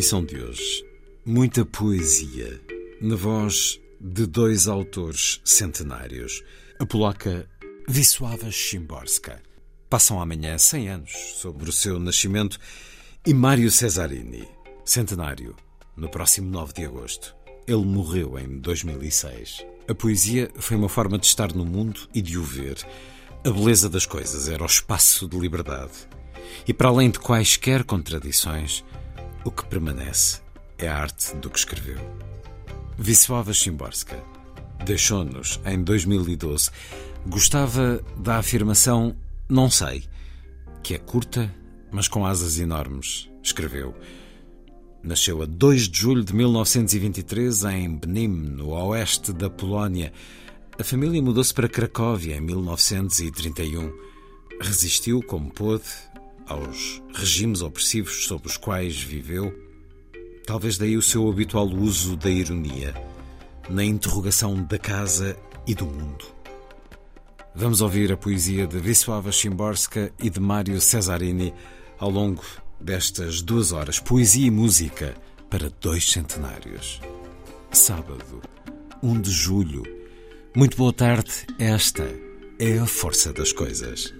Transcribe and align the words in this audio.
emissão 0.00 0.24
de 0.24 0.42
hoje, 0.42 0.82
muita 1.26 1.62
poesia, 1.62 2.58
na 3.02 3.16
voz 3.16 3.78
de 4.00 4.24
dois 4.24 4.66
autores 4.66 5.42
centenários, 5.44 6.42
a 6.78 6.86
polaca 6.86 7.46
Wisława 7.86 8.50
Szymborska. 8.50 9.42
Passam 9.90 10.18
amanhã 10.18 10.56
100 10.56 10.88
anos 10.88 11.12
sobre 11.36 11.68
o 11.68 11.72
seu 11.72 12.00
nascimento 12.00 12.58
e 13.26 13.34
Mário 13.34 13.70
Cesarini, 13.70 14.48
centenário, 14.86 15.54
no 15.94 16.08
próximo 16.08 16.50
9 16.50 16.72
de 16.72 16.86
agosto. 16.86 17.36
Ele 17.66 17.84
morreu 17.84 18.38
em 18.38 18.58
2006. 18.58 19.66
A 19.86 19.94
poesia 19.94 20.50
foi 20.54 20.78
uma 20.78 20.88
forma 20.88 21.18
de 21.18 21.26
estar 21.26 21.52
no 21.52 21.66
mundo 21.66 22.08
e 22.14 22.22
de 22.22 22.38
o 22.38 22.42
ver. 22.42 22.78
A 23.44 23.50
beleza 23.50 23.86
das 23.90 24.06
coisas 24.06 24.48
era 24.48 24.62
o 24.62 24.66
espaço 24.66 25.28
de 25.28 25.38
liberdade. 25.38 25.92
E 26.66 26.72
para 26.72 26.88
além 26.88 27.10
de 27.10 27.18
quaisquer 27.18 27.84
contradições, 27.84 28.82
o 29.44 29.50
que 29.50 29.66
permanece 29.66 30.40
é 30.78 30.88
a 30.88 30.96
arte 30.96 31.34
do 31.36 31.50
que 31.50 31.58
escreveu. 31.58 31.98
Wisława 32.98 33.54
Szymborska 33.54 34.22
deixou-nos 34.84 35.60
em 35.64 35.82
2012. 35.82 36.70
Gostava 37.26 38.02
da 38.16 38.36
afirmação 38.36 39.16
não 39.48 39.68
sei, 39.68 40.04
que 40.82 40.94
é 40.94 40.98
curta, 40.98 41.52
mas 41.90 42.08
com 42.08 42.24
asas 42.24 42.58
enormes. 42.58 43.28
Escreveu. 43.42 43.94
Nasceu 45.02 45.42
a 45.42 45.46
2 45.46 45.88
de 45.88 45.98
julho 45.98 46.22
de 46.22 46.34
1923 46.34 47.64
em 47.64 47.96
Benim, 47.96 48.28
no 48.28 48.68
oeste 48.68 49.32
da 49.32 49.48
Polónia. 49.48 50.12
A 50.78 50.84
família 50.84 51.22
mudou-se 51.22 51.52
para 51.52 51.68
Cracóvia 51.68 52.36
em 52.36 52.40
1931. 52.40 53.92
Resistiu 54.60 55.22
como 55.22 55.50
pôde 55.50 55.84
aos 56.50 57.00
regimes 57.14 57.62
opressivos 57.62 58.26
sob 58.26 58.46
os 58.46 58.56
quais 58.56 59.00
viveu, 59.00 59.54
talvez 60.44 60.76
daí 60.76 60.96
o 60.96 61.02
seu 61.02 61.30
habitual 61.30 61.68
uso 61.68 62.16
da 62.16 62.28
ironia, 62.28 62.92
na 63.68 63.84
interrogação 63.84 64.62
da 64.64 64.78
casa 64.78 65.36
e 65.66 65.74
do 65.74 65.86
mundo. 65.86 66.24
Vamos 67.54 67.80
ouvir 67.80 68.12
a 68.12 68.16
poesia 68.16 68.66
de 68.66 68.78
Wisława 68.78 69.32
Szymborska 69.32 70.12
e 70.18 70.28
de 70.28 70.40
Mário 70.40 70.80
Cesarini 70.80 71.54
ao 71.98 72.10
longo 72.10 72.42
destas 72.80 73.42
duas 73.42 73.72
horas. 73.72 73.98
Poesia 73.98 74.46
e 74.46 74.50
música 74.50 75.14
para 75.48 75.70
dois 75.80 76.10
centenários. 76.10 77.00
Sábado, 77.70 78.42
1 79.02 79.20
de 79.20 79.30
julho. 79.30 79.82
Muito 80.54 80.76
boa 80.76 80.92
tarde. 80.92 81.30
Esta 81.58 82.08
é 82.58 82.78
a 82.78 82.86
força 82.86 83.32
das 83.32 83.52
coisas. 83.52 84.12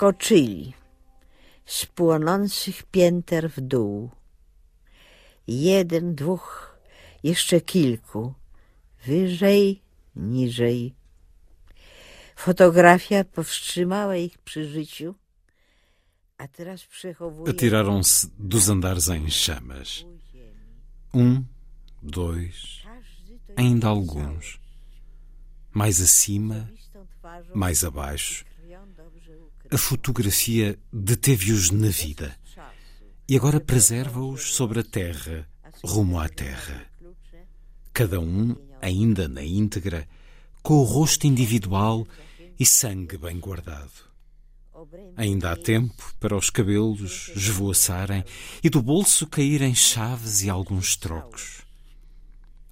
Skoczyli 0.00 0.72
z 1.66 1.86
płonących 1.86 2.82
pięter 2.82 3.50
w 3.50 3.60
dół. 3.60 4.10
Jeden, 5.46 6.14
dwóch, 6.14 6.78
jeszcze 7.22 7.60
kilku, 7.60 8.34
wyżej, 9.06 9.82
niżej. 10.16 10.94
Fotografia 12.36 13.24
powstrzymała 13.24 14.16
ich 14.16 14.38
przy 14.38 14.68
życiu, 14.68 15.14
a 16.38 16.48
teraz 16.48 16.84
przechowuje... 16.84 17.50
Atiraram-se 17.50 18.28
dos 18.38 18.68
andares 18.68 19.08
em 19.08 19.26
chamas. 19.30 20.04
Um, 21.12 21.44
dois, 22.02 22.82
ainda 23.56 23.88
alguns. 23.88 24.58
Mais 25.74 26.00
acima, 26.00 26.66
mais 27.54 27.84
abaixo. 27.84 28.49
A 29.68 29.76
fotografia 29.76 30.78
deteve-os 30.92 31.70
na 31.70 31.88
vida 31.88 32.36
e 33.28 33.36
agora 33.36 33.60
preserva-os 33.60 34.54
sobre 34.54 34.80
a 34.80 34.82
terra, 34.82 35.48
rumo 35.84 36.18
à 36.18 36.28
terra. 36.28 36.84
Cada 37.92 38.20
um, 38.20 38.56
ainda 38.80 39.28
na 39.28 39.44
íntegra, 39.44 40.08
com 40.62 40.74
o 40.74 40.82
rosto 40.82 41.26
individual 41.26 42.06
e 42.58 42.66
sangue 42.66 43.16
bem 43.16 43.38
guardado. 43.38 44.10
Ainda 45.16 45.52
há 45.52 45.56
tempo 45.56 46.14
para 46.18 46.36
os 46.36 46.50
cabelos 46.50 47.30
esvoaçarem 47.36 48.24
e 48.64 48.70
do 48.70 48.82
bolso 48.82 49.26
caírem 49.26 49.74
chaves 49.74 50.42
e 50.42 50.50
alguns 50.50 50.96
trocos. 50.96 51.62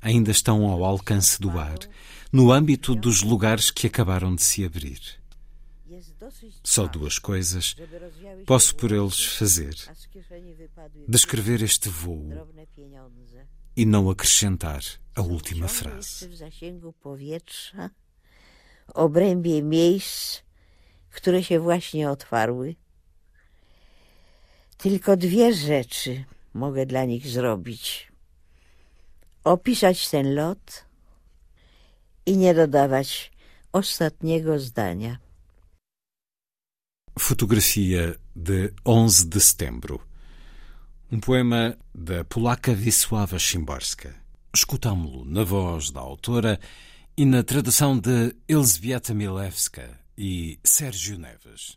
Ainda 0.01 0.31
estão 0.31 0.67
ao 0.67 0.85
alcance 0.85 1.41
do 1.41 1.59
ar, 1.59 1.79
no 2.33 2.51
âmbito 2.51 2.95
dos 2.95 3.23
lugares 3.23 3.71
que 3.71 3.87
acabaram 3.87 4.35
de 4.35 4.43
se 4.43 4.65
abrir. 4.65 5.01
Só 6.65 6.87
duas 6.87 7.19
coisas 7.19 7.77
posso 8.47 8.75
por 8.77 8.93
eles 8.93 9.25
fazer: 9.25 9.75
descrever 11.09 11.63
este 11.63 11.89
voo 11.89 12.29
e 13.77 13.85
não 13.85 14.11
acrescentar 14.11 14.83
a 15.15 15.23
última 15.23 15.69
frase. 15.69 16.29
obrębie 18.95 19.63
miejsc, 19.63 20.43
które 21.11 21.45
się 21.45 21.61
właśnie 21.61 22.11
otwarły. 22.11 22.75
Tylko 24.77 25.17
dwie 25.17 25.55
rzeczy 25.55 26.25
mogę 26.55 26.87
dla 26.87 27.05
nich 27.05 27.27
zrobić: 27.27 28.13
opisać 29.45 30.09
ten 30.11 30.35
lot 30.35 30.85
i 32.27 32.37
nie 32.37 32.55
dodawać 32.55 33.33
ostatniego 33.73 34.59
zdania. 34.59 35.28
Fotografia 37.19 38.17
de 38.35 38.73
11 38.85 39.27
de 39.27 39.41
setembro. 39.41 40.01
Um 41.11 41.19
poema 41.19 41.77
da 41.93 42.25
polaca 42.25 42.73
Wisława 42.73 43.39
Szymborska. 43.39 44.15
Escutámo-lo 44.55 45.25
na 45.25 45.45
voz 45.45 45.91
da 45.91 46.01
autora 46.01 46.61
e 47.17 47.25
na 47.25 47.43
tradução 47.43 47.99
de 47.99 48.35
Elzbieta 48.49 49.13
Milewska 49.13 49.99
e 50.17 50.59
Sérgio 50.65 51.19
Neves. 51.19 51.77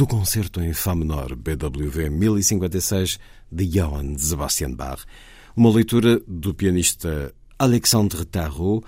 Do 0.00 0.06
concerto 0.06 0.62
em 0.62 0.72
Fá 0.72 0.94
menor 0.94 1.36
BWV 1.36 2.08
1056 2.08 3.18
de 3.52 3.64
Johann 3.66 4.16
Sebastian 4.16 4.72
Bach, 4.72 5.04
uma 5.54 5.70
leitura 5.70 6.18
do 6.26 6.54
pianista 6.54 7.34
Alexandre 7.58 8.24
Tarot 8.24 8.82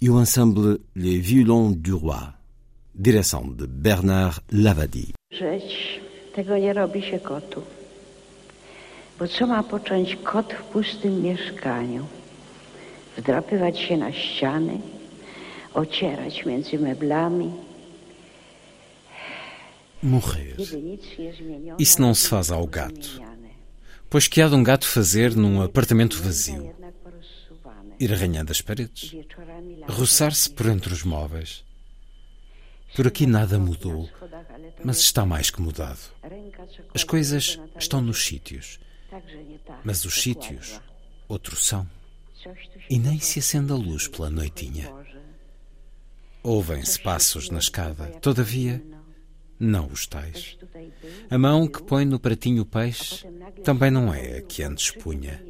e 0.00 0.10
o 0.10 0.18
ensemble 0.20 0.80
Les 0.96 1.20
Violons 1.20 1.76
du 1.76 1.96
Roi, 1.96 2.32
direção 2.92 3.48
de 3.48 3.68
Bernard 3.68 4.42
Lavadi. 4.50 5.14
Żyć 5.30 6.00
tego 6.34 6.58
nie 6.58 6.72
robi 6.72 7.02
się 7.02 7.20
kotu, 7.20 7.62
bo 9.18 9.28
co 9.28 9.46
ma 9.46 9.62
począć 9.62 10.16
kot 10.16 10.52
w 10.52 10.62
pustym 10.62 11.22
mieszkaniu? 11.22 12.06
Wdrapywać 13.16 13.78
się 13.78 13.96
na 13.96 14.12
ściany, 14.12 14.80
ocierać 15.74 16.46
między 16.46 16.78
meblami. 16.78 17.50
Morrer. 20.02 20.56
Isso 21.78 22.00
não 22.00 22.14
se 22.14 22.28
faz 22.28 22.50
ao 22.50 22.66
gato. 22.66 23.20
Pois 24.08 24.28
que 24.28 24.40
há 24.40 24.48
de 24.48 24.54
um 24.54 24.62
gato 24.62 24.86
fazer 24.86 25.34
num 25.34 25.62
apartamento 25.62 26.22
vazio? 26.22 26.74
Ir 27.98 28.12
arranhando 28.12 28.52
as 28.52 28.60
paredes, 28.60 29.16
roçar-se 29.88 30.50
por 30.50 30.66
entre 30.66 30.92
os 30.92 31.02
móveis. 31.02 31.64
Por 32.94 33.06
aqui 33.06 33.26
nada 33.26 33.58
mudou, 33.58 34.08
mas 34.84 34.98
está 34.98 35.26
mais 35.26 35.50
que 35.50 35.60
mudado. 35.60 35.98
As 36.94 37.04
coisas 37.04 37.58
estão 37.78 38.00
nos 38.00 38.24
sítios, 38.24 38.78
mas 39.82 40.04
os 40.04 40.20
sítios, 40.22 40.80
outros 41.26 41.66
são. 41.66 41.88
E 42.88 42.98
nem 42.98 43.18
se 43.18 43.40
acende 43.40 43.72
a 43.72 43.76
luz 43.76 44.06
pela 44.06 44.30
noitinha. 44.30 44.92
Ouvem-se 46.42 47.00
passos 47.00 47.50
na 47.50 47.58
escada, 47.58 48.06
todavia, 48.20 48.82
não 49.58 49.86
os 49.86 50.06
tais. 50.06 50.58
A 51.30 51.38
mão 51.38 51.66
que 51.66 51.82
põe 51.82 52.04
no 52.04 52.18
pratinho 52.18 52.62
o 52.62 52.66
peixe 52.66 53.26
também 53.64 53.90
não 53.90 54.12
é 54.12 54.38
a 54.38 54.42
que 54.42 54.62
antes 54.62 54.90
punha. 54.90 55.42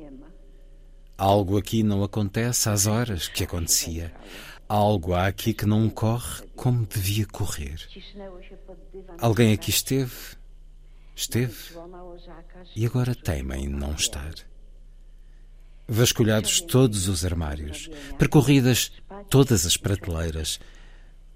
Algo 1.19 1.57
aqui 1.57 1.83
não 1.83 2.05
acontece 2.05 2.69
às 2.69 2.87
horas 2.87 3.27
que 3.29 3.45
acontecia. 3.45 4.13
Algo 4.69 5.15
há 5.15 5.27
aqui 5.27 5.55
que 5.55 5.65
não 5.65 5.89
corre 5.89 6.45
como 6.55 6.85
devia 6.85 7.27
correr. 7.27 7.81
Alguém 9.19 9.53
aqui 9.53 9.71
esteve, 9.71 10.37
esteve 11.15 11.57
e 12.75 12.85
agora 12.85 13.15
teima 13.15 13.57
em 13.57 13.69
não 13.69 13.93
estar. 13.95 14.35
Vasculhados 15.89 16.61
todos 16.61 17.07
os 17.07 17.25
armários, 17.25 17.89
percorridas 18.19 18.91
todas 19.31 19.65
as 19.65 19.77
prateleiras, 19.77 20.59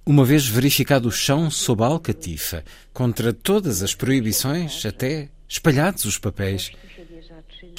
uma 0.04 0.24
vez 0.24 0.46
verificado 0.46 1.08
o 1.08 1.12
chão 1.12 1.50
sob 1.50 1.82
a 1.82 1.86
alcatifa, 1.86 2.64
contra 2.92 3.32
todas 3.32 3.82
as 3.82 3.94
proibições, 3.94 4.84
até 4.84 5.28
espalhados 5.48 6.04
os 6.04 6.18
papéis, 6.18 6.72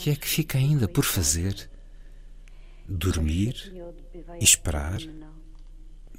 que 0.02 0.10
é 0.10 0.16
que 0.16 0.28
fica 0.28 0.58
ainda 0.58 0.88
por 0.88 1.06
fazer? 1.06 1.70
Dormir 2.88 3.54
esperar? 4.40 5.00
jedno. 5.00 5.32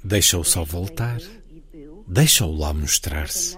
Deixa 0.01 0.37
o 0.37 0.43
sol 0.45 0.65
voltar, 0.65 1.19
deixa-o 2.07 2.55
lá 2.55 2.73
mostrar-se. 2.73 3.57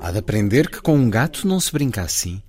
Há 0.00 0.12
de 0.12 0.18
aprender 0.18 0.68
que 0.68 0.82
com 0.82 0.96
um 0.96 1.08
gato 1.08 1.48
não 1.48 1.58
se 1.60 1.72
brinca 1.72 2.02
assim. 2.02 2.42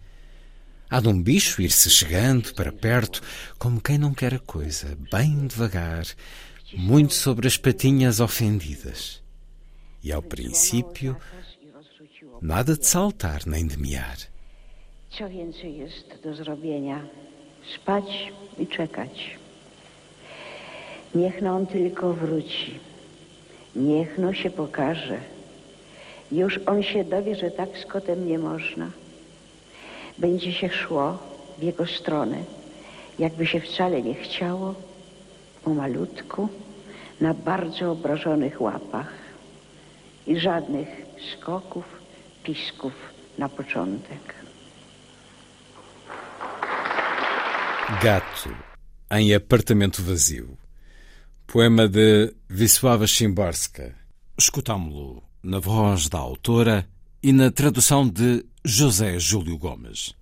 Há 0.89 0.99
de 0.99 1.07
um 1.07 1.21
bicho 1.21 1.61
ir-se 1.61 1.89
chegando 1.89 2.53
para 2.53 2.71
perto, 2.71 3.21
como 3.57 3.79
quem 3.79 3.97
não 3.97 4.13
quer 4.13 4.33
a 4.33 4.39
coisa, 4.39 4.97
bem 5.09 5.47
devagar, 5.47 6.05
muito 6.73 7.13
sobre 7.13 7.47
as 7.47 7.57
patinhas 7.57 8.19
ofendidas. 8.19 9.21
E 10.03 10.11
ao 10.11 10.21
princípio, 10.21 11.17
nada 12.41 12.77
de 12.77 12.85
saltar 12.85 13.45
nem 13.45 13.67
de 13.67 13.77
miar. 13.77 14.17
Co 15.09 15.29
więcej 15.29 15.77
jest 15.77 16.21
do 16.23 16.33
zrobienia? 16.33 17.05
Spać 17.75 18.31
i 18.59 18.67
czekać. 18.67 19.37
Niech 21.15 21.41
no 21.41 21.55
on 21.55 21.67
tylko 21.67 22.13
wróci. 22.13 22.79
Niech 23.75 24.17
no 24.17 24.33
się 24.33 24.49
pokaże. 24.49 25.19
Już 26.31 26.59
on 26.65 26.83
się 26.83 27.03
dowie, 27.03 27.35
że 27.35 27.51
tak 27.51 27.69
z 27.77 27.85
kotem 27.85 28.27
nie 28.27 28.39
można. 28.39 28.91
Będzie 30.17 30.53
się 30.53 30.69
szło 30.69 31.17
w 31.57 31.63
jego 31.63 31.87
stronę, 31.87 32.43
jakby 33.19 33.45
się 33.45 33.59
wcale 33.59 34.01
nie 34.01 34.15
chciało, 34.15 34.75
o 35.65 35.69
malutku, 35.69 36.49
na 37.21 37.33
bardzo 37.33 37.91
obrażonych 37.91 38.61
łapach 38.61 39.13
i 40.27 40.39
żadnych 40.39 40.87
skoków, 41.33 41.85
pisków 42.43 42.93
na 43.37 43.49
początek. 43.49 44.35
Gato 48.03 48.49
em 49.09 49.35
apartamento 49.35 50.03
vazio. 50.03 50.45
Poema 51.47 51.87
de 51.87 52.29
Wisława 52.49 53.07
Szymborska. 53.07 53.83
Escutámo-lo 54.37 55.23
na 55.43 55.59
voz 55.59 56.09
da 56.09 56.19
autora 56.19 56.85
e 57.23 57.33
na 57.33 57.51
tradução 57.51 58.07
de 58.07 58.43
José 58.63 59.19
Júlio 59.19 59.57
Gomes. 59.57 60.13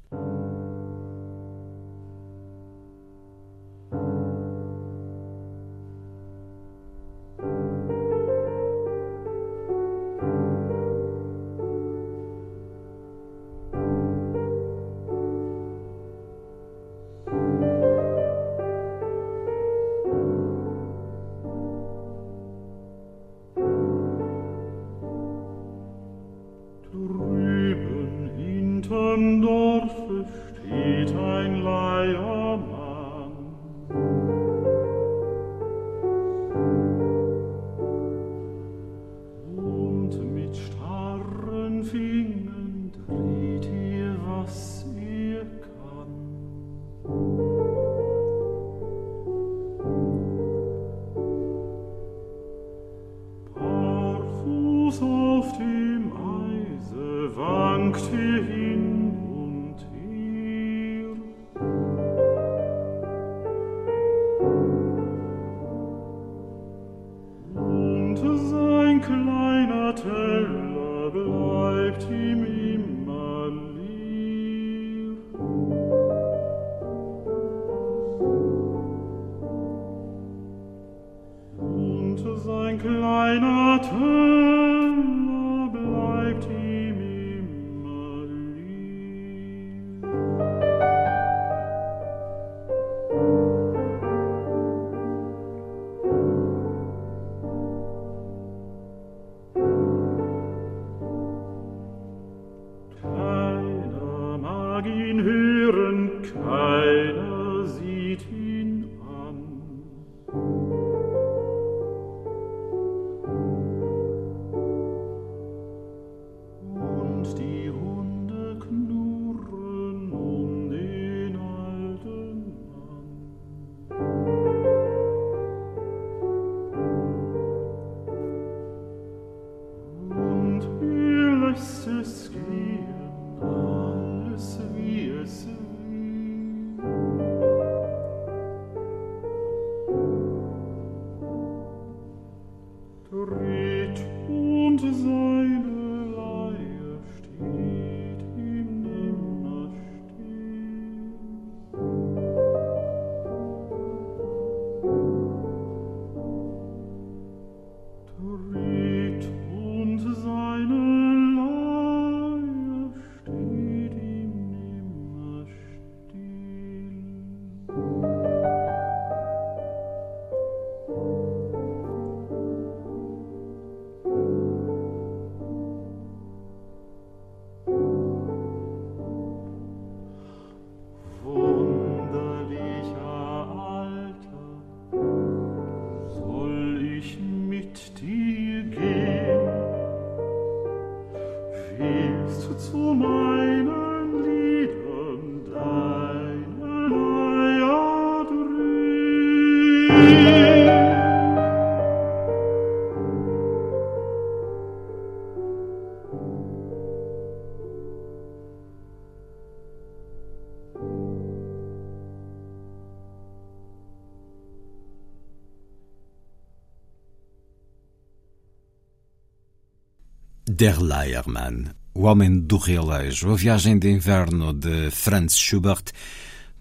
Der 220.60 220.82
Leiermann, 220.82 221.76
O 221.94 222.08
Homem 222.08 222.40
do 222.40 222.58
Realejo, 222.58 223.32
a 223.32 223.36
viagem 223.36 223.78
de 223.78 223.92
inverno 223.92 224.54
de 224.54 224.90
Franz 224.90 225.36
Schubert, 225.36 225.94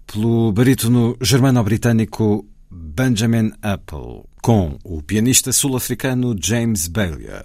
pelo 0.05 0.51
barítono 0.51 1.17
germano-britânico 1.19 2.45
Benjamin 2.69 3.53
Apple, 3.59 4.25
com 4.39 4.77
o 4.83 5.01
pianista 5.01 5.51
sul-africano 5.51 6.35
James 6.37 6.87
Bailey. 6.89 7.43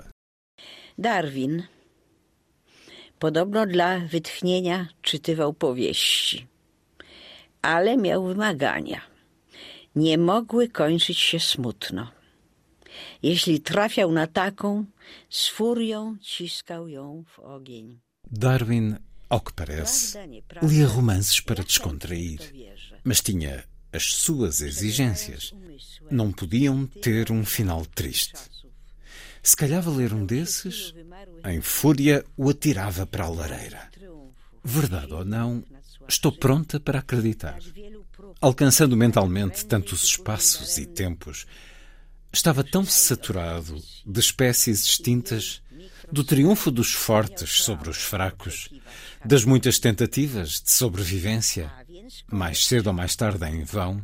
Darwin 0.98 1.62
podobno 3.18 3.66
dla 3.66 3.98
wytchnienia 3.98 4.88
czytywał 5.02 5.54
powieści, 5.54 6.46
ale 7.62 7.96
miał 7.96 8.26
wymagania. 8.26 9.00
Nie 9.96 10.18
mogły 10.18 10.68
kończyć 10.68 11.18
się 11.18 11.40
smutno. 11.40 12.21
Jeśli 13.22 13.60
trafiał 13.60 14.12
na 14.12 14.26
taką, 14.26 14.84
z 15.30 15.48
furią 15.48 16.16
ciskał 16.20 16.88
ją 16.88 17.24
w 17.28 17.38
ogień. 17.38 18.00
Darwin, 18.30 18.98
ao 19.28 19.40
que 19.40 19.52
parece, 19.52 20.28
lia 20.62 20.86
romances 20.86 21.40
para 21.40 21.64
descontrair, 21.64 22.40
mas 23.04 23.22
tinha 23.22 23.62
as 23.92 24.02
suas 24.02 24.60
exigências. 24.60 25.54
Não 26.10 26.32
podiam 26.32 26.86
ter 26.86 27.30
um 27.30 27.44
final 27.44 27.84
triste. 27.86 28.38
Se 29.42 29.56
calhava 29.56 29.90
ler 29.90 30.12
um 30.14 30.24
desses, 30.24 30.94
em 31.44 31.60
fúria 31.60 32.24
o 32.36 32.48
atirava 32.48 33.06
para 33.06 33.24
a 33.24 33.28
lareira. 33.28 33.90
Verdade 34.64 35.12
ou 35.12 35.24
não, 35.24 35.64
estou 36.08 36.32
pronta 36.32 36.78
para 36.78 37.00
acreditar. 37.00 37.58
Alcançando 38.40 38.96
mentalmente 38.96 39.66
tantos 39.66 40.04
espaços 40.04 40.78
e 40.78 40.86
tempos, 40.86 41.46
estava 42.32 42.64
tão 42.64 42.84
saturado 42.84 43.76
de 44.06 44.20
espécies 44.20 44.84
extintas, 44.84 45.60
do 46.10 46.24
triunfo 46.24 46.70
dos 46.70 46.92
fortes 46.92 47.62
sobre 47.62 47.90
os 47.90 47.98
fracos, 47.98 48.68
das 49.24 49.44
muitas 49.44 49.78
tentativas 49.78 50.60
de 50.60 50.70
sobrevivência, 50.70 51.70
mais 52.30 52.66
cedo 52.66 52.88
ou 52.88 52.92
mais 52.92 53.14
tarde 53.14 53.46
em 53.46 53.64
vão, 53.64 54.02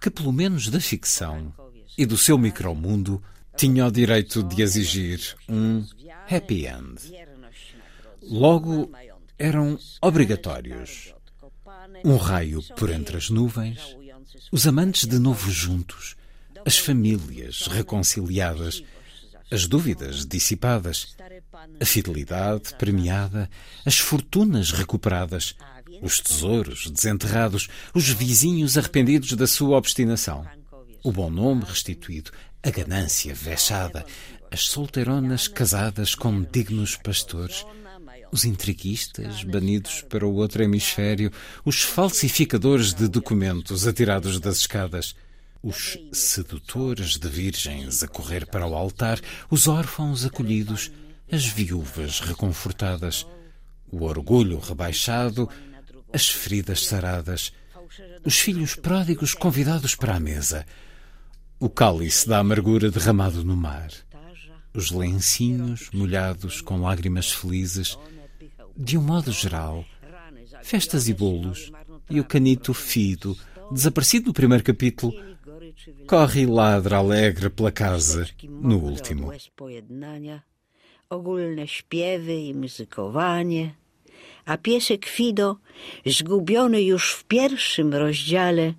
que 0.00 0.10
pelo 0.10 0.32
menos 0.32 0.68
da 0.68 0.80
ficção 0.80 1.52
e 1.96 2.04
do 2.04 2.18
seu 2.18 2.38
micromundo 2.38 3.22
tinha 3.56 3.86
o 3.86 3.90
direito 3.90 4.42
de 4.42 4.62
exigir 4.62 5.36
um 5.48 5.86
happy 6.30 6.66
end. 6.66 7.00
Logo, 8.22 8.90
eram 9.38 9.78
obrigatórios. 10.00 11.14
Um 12.04 12.16
raio 12.16 12.62
por 12.76 12.90
entre 12.90 13.16
as 13.16 13.30
nuvens, 13.30 13.96
os 14.52 14.66
amantes 14.66 15.06
de 15.06 15.18
novo 15.18 15.50
juntos, 15.50 16.15
as 16.66 16.76
famílias 16.78 17.68
reconciliadas, 17.68 18.82
as 19.52 19.68
dúvidas 19.68 20.26
dissipadas, 20.26 21.16
a 21.80 21.86
fidelidade 21.86 22.74
premiada, 22.76 23.48
as 23.84 23.98
fortunas 23.98 24.72
recuperadas, 24.72 25.54
os 26.02 26.18
tesouros 26.18 26.90
desenterrados, 26.90 27.68
os 27.94 28.08
vizinhos 28.08 28.76
arrependidos 28.76 29.32
da 29.34 29.46
sua 29.46 29.78
obstinação, 29.78 30.44
o 31.04 31.12
bom 31.12 31.30
nome 31.30 31.62
restituído, 31.64 32.32
a 32.64 32.70
ganância 32.70 33.32
vexada, 33.32 34.04
as 34.50 34.62
solteironas 34.62 35.46
casadas 35.46 36.16
com 36.16 36.42
dignos 36.42 36.96
pastores, 36.96 37.64
os 38.32 38.44
intriguistas 38.44 39.44
banidos 39.44 40.02
para 40.02 40.26
o 40.26 40.34
outro 40.34 40.64
hemisfério, 40.64 41.30
os 41.64 41.82
falsificadores 41.82 42.92
de 42.92 43.06
documentos 43.06 43.86
atirados 43.86 44.40
das 44.40 44.56
escadas, 44.56 45.14
os 45.66 45.98
sedutores 46.12 47.18
de 47.18 47.28
virgens 47.28 48.00
a 48.00 48.06
correr 48.06 48.46
para 48.46 48.64
o 48.64 48.76
altar, 48.76 49.20
os 49.50 49.66
órfãos 49.66 50.24
acolhidos, 50.24 50.92
as 51.30 51.44
viúvas 51.44 52.20
reconfortadas, 52.20 53.26
o 53.90 54.04
orgulho 54.04 54.60
rebaixado, 54.60 55.50
as 56.12 56.28
feridas 56.28 56.86
saradas, 56.86 57.52
os 58.24 58.38
filhos 58.38 58.76
pródigos 58.76 59.34
convidados 59.34 59.96
para 59.96 60.14
a 60.14 60.20
mesa, 60.20 60.64
o 61.58 61.68
cálice 61.68 62.28
da 62.28 62.38
amargura 62.38 62.88
derramado 62.88 63.42
no 63.44 63.56
mar, 63.56 63.90
os 64.72 64.92
lencinhos 64.92 65.90
molhados 65.92 66.60
com 66.60 66.80
lágrimas 66.80 67.32
felizes, 67.32 67.98
de 68.76 68.96
um 68.96 69.02
modo 69.02 69.32
geral, 69.32 69.84
festas 70.62 71.08
e 71.08 71.14
bolos, 71.14 71.72
e 72.08 72.20
o 72.20 72.24
canito 72.24 72.72
fido, 72.72 73.36
desaparecido 73.72 74.26
no 74.26 74.32
primeiro 74.32 74.62
capítulo, 74.62 75.12
corre 76.06 76.42
e 76.42 76.46
ladra 76.46 76.98
alegre 76.98 77.50
pela 77.50 77.72
casa 77.72 78.26
no 78.42 78.76
último. 78.76 79.32
Ogólne 81.08 81.68
śpiewy 81.68 82.34
i 82.34 82.54
muzykowanie, 82.54 83.74
a 84.44 84.56
piesek 84.58 85.06
Fido, 85.06 85.56
zgubiony 86.06 86.82
już 86.82 87.12
w 87.12 87.24
pierwszym 87.24 87.94
rozdziale, 87.94 88.74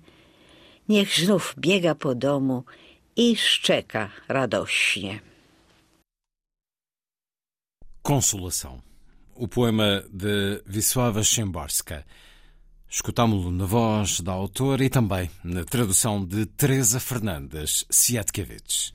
niech 0.88 1.14
znów 1.20 1.54
biega 1.58 1.94
po 1.94 2.14
domu 2.14 2.64
i 3.16 3.36
szczeka 3.36 4.10
radośnie. 4.28 5.20
Consolação. 8.02 8.80
O 9.34 9.48
poema 9.48 10.02
de 10.10 10.60
Wisława 10.66 11.24
Szymborska. 11.24 12.02
Escutámo-lo 12.90 13.50
na 13.50 13.66
voz 13.66 14.20
da 14.20 14.32
autora 14.32 14.82
e 14.82 14.88
também 14.88 15.30
na 15.44 15.62
tradução 15.62 16.24
de 16.24 16.46
Teresa 16.46 16.98
Fernandes 16.98 17.84
Siatkevich. 17.90 18.92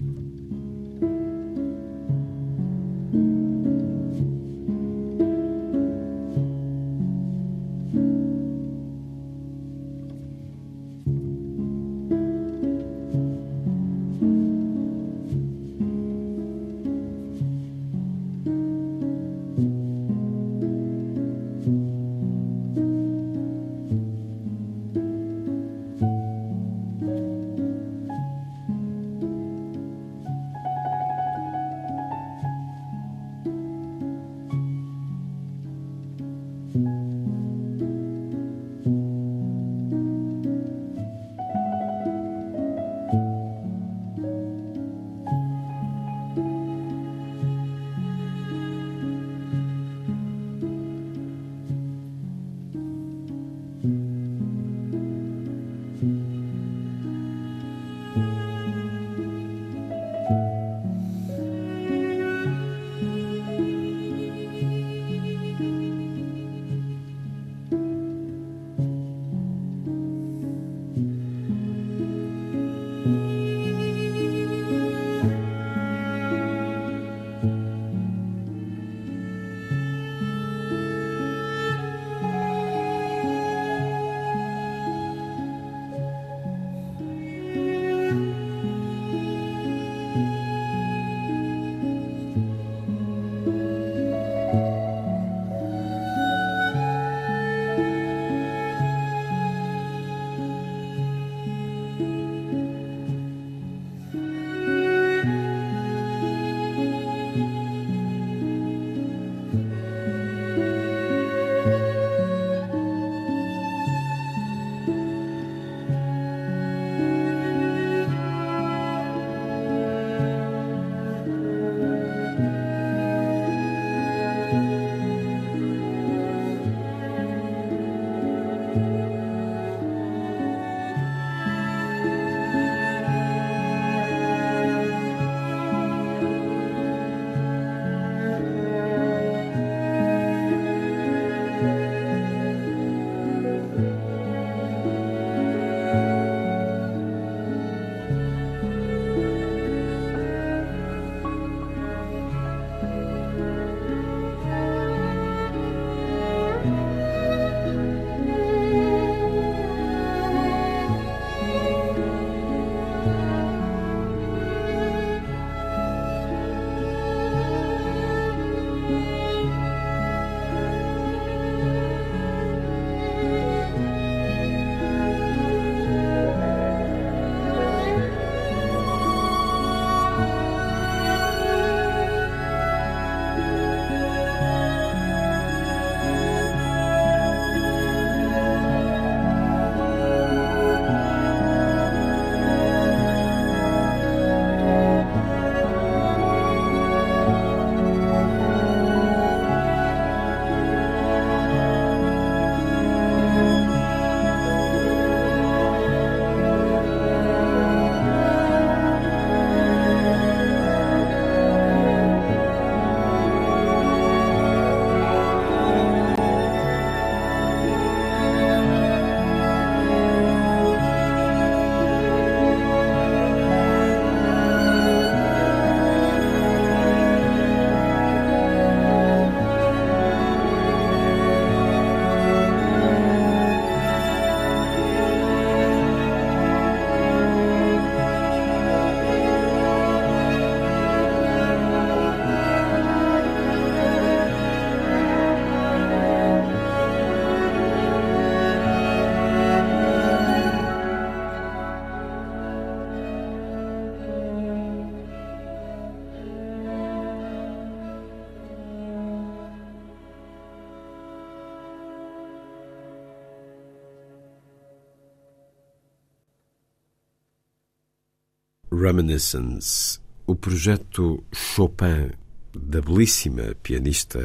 Reminiscence, 268.84 270.00
o 270.28 270.36
projeto 270.36 271.24
Chopin 271.56 272.12
da 272.54 272.82
belíssima 272.82 273.56
pianista 273.64 274.20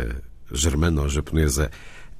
germano-japonesa 0.50 1.70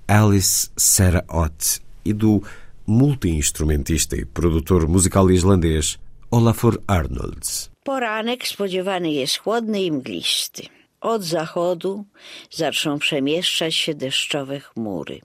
Alice 0.07 0.71
Sarah 0.77 1.25
Ott 1.29 1.81
e 2.05 2.13
do 2.13 2.41
multiinstrumentista 2.87 4.17
i 4.17 4.25
produtor 4.25 4.89
musical 4.89 5.31
islandês 5.31 5.99
Olafur 6.31 6.83
Arnolds. 6.87 7.71
Poranek 7.85 8.47
spodziewany 8.47 9.13
jest 9.13 9.37
chłodny 9.37 9.83
i 9.83 9.93
mglisty. 9.93 10.63
Od 11.01 11.23
zachodu 11.23 12.05
zaczną 12.51 12.99
przemieszczać 12.99 13.75
się 13.75 13.95
deszczowe 13.95 14.61
chmury. 14.61 15.21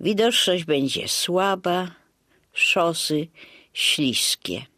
Widoczność 0.00 0.64
będzie 0.64 1.08
słaba, 1.08 1.90
szosy 2.52 3.28
śliskie. 3.72 4.69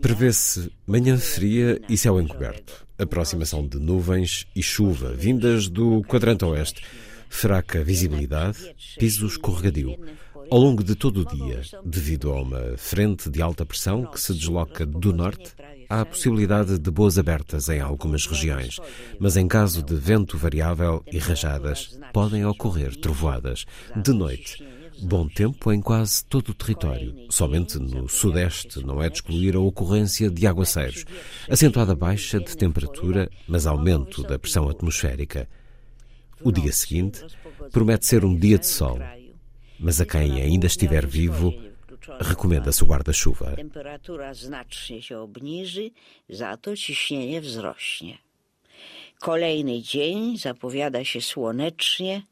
Prevê-se 0.00 0.70
manhã 0.86 1.18
fria 1.18 1.80
e 1.88 1.96
céu 1.96 2.20
encoberto, 2.20 2.86
aproximação 2.96 3.66
de 3.66 3.80
nuvens 3.80 4.46
e 4.54 4.62
chuva 4.62 5.12
vindas 5.12 5.68
do 5.68 6.02
quadrante 6.04 6.44
oeste, 6.44 6.80
fraca 7.28 7.82
visibilidade, 7.82 8.72
piso 8.96 9.26
escorregadio. 9.26 9.98
Ao 10.48 10.58
longo 10.58 10.84
de 10.84 10.94
todo 10.94 11.22
o 11.22 11.26
dia, 11.26 11.62
devido 11.84 12.32
a 12.32 12.40
uma 12.40 12.76
frente 12.76 13.28
de 13.28 13.42
alta 13.42 13.66
pressão 13.66 14.04
que 14.06 14.20
se 14.20 14.32
desloca 14.32 14.86
do 14.86 15.12
norte, 15.12 15.52
há 15.88 16.02
a 16.02 16.06
possibilidade 16.06 16.78
de 16.78 16.90
boas 16.92 17.18
abertas 17.18 17.68
em 17.68 17.80
algumas 17.80 18.24
regiões, 18.24 18.78
mas 19.18 19.36
em 19.36 19.48
caso 19.48 19.82
de 19.82 19.96
vento 19.96 20.38
variável 20.38 21.02
e 21.10 21.18
rajadas, 21.18 21.98
podem 22.12 22.44
ocorrer 22.46 22.94
trovoadas. 22.96 23.64
De 23.96 24.12
noite, 24.12 24.64
bom 25.02 25.28
tempo 25.28 25.72
em 25.72 25.80
quase 25.80 26.24
todo 26.24 26.50
o 26.50 26.54
território. 26.54 27.26
Somente 27.30 27.78
no 27.78 28.08
sudeste 28.08 28.84
não 28.84 29.02
é 29.02 29.08
de 29.08 29.16
excluir 29.16 29.56
a 29.56 29.60
ocorrência 29.60 30.30
de 30.30 30.46
aguaceiros. 30.46 31.04
Acentuada 31.48 31.94
baixa 31.94 32.38
de 32.40 32.56
temperatura, 32.56 33.30
mas 33.48 33.66
aumento 33.66 34.22
da 34.22 34.38
pressão 34.38 34.68
atmosférica. 34.68 35.48
O 36.42 36.50
dia 36.52 36.72
seguinte 36.72 37.24
promete 37.70 38.06
ser 38.06 38.24
um 38.24 38.36
dia 38.36 38.58
de 38.58 38.66
sol, 38.66 38.98
mas 39.78 40.00
a 40.00 40.06
quem 40.06 40.40
ainda 40.40 40.66
estiver 40.66 41.06
vivo, 41.06 41.54
recomenda-se 42.20 42.82
o 42.82 42.86
guarda-chuva. 42.86 43.56
Temperatura 43.56 44.34
znacznie 44.34 45.02
się 45.02 45.18
obniży, 45.18 45.90
za 46.28 46.56
to 46.56 46.76
ciśnienie 46.76 47.40
wzrośnie. 47.40 48.18
Kolejny 49.18 49.82
dzień 49.82 50.38
zapowiada 50.38 51.04
się 51.04 51.20
słonecznie, 51.20 52.22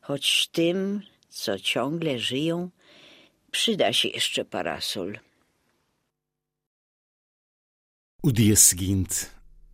choć 0.00 0.48
tym, 0.52 1.02
co 1.36 1.58
ciągle 1.58 2.18
żyją, 2.18 2.70
przyda 3.50 3.92
się 3.92 4.08
jeszcze 4.08 4.44
parasol. 4.44 5.18
O 8.22 8.30
dia 8.32 8.56
seguinte, 8.56 9.14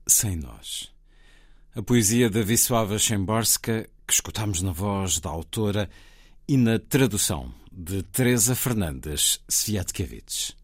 sem 0.09 0.41
nós. 0.41 0.93
A 1.75 1.83
poesia 1.83 2.29
da 2.31 2.43
Wisława 2.45 2.99
Szymborska, 2.99 3.73
que 4.07 4.15
escutamos 4.15 4.63
na 4.63 4.73
voz 4.73 5.21
da 5.21 5.31
autora 5.31 5.89
e 6.49 6.57
na 6.57 6.79
tradução 6.79 7.55
de 7.71 8.03
Teresa 8.03 8.55
Fernandes 8.55 9.41
Sviatkiewicz. 9.49 10.62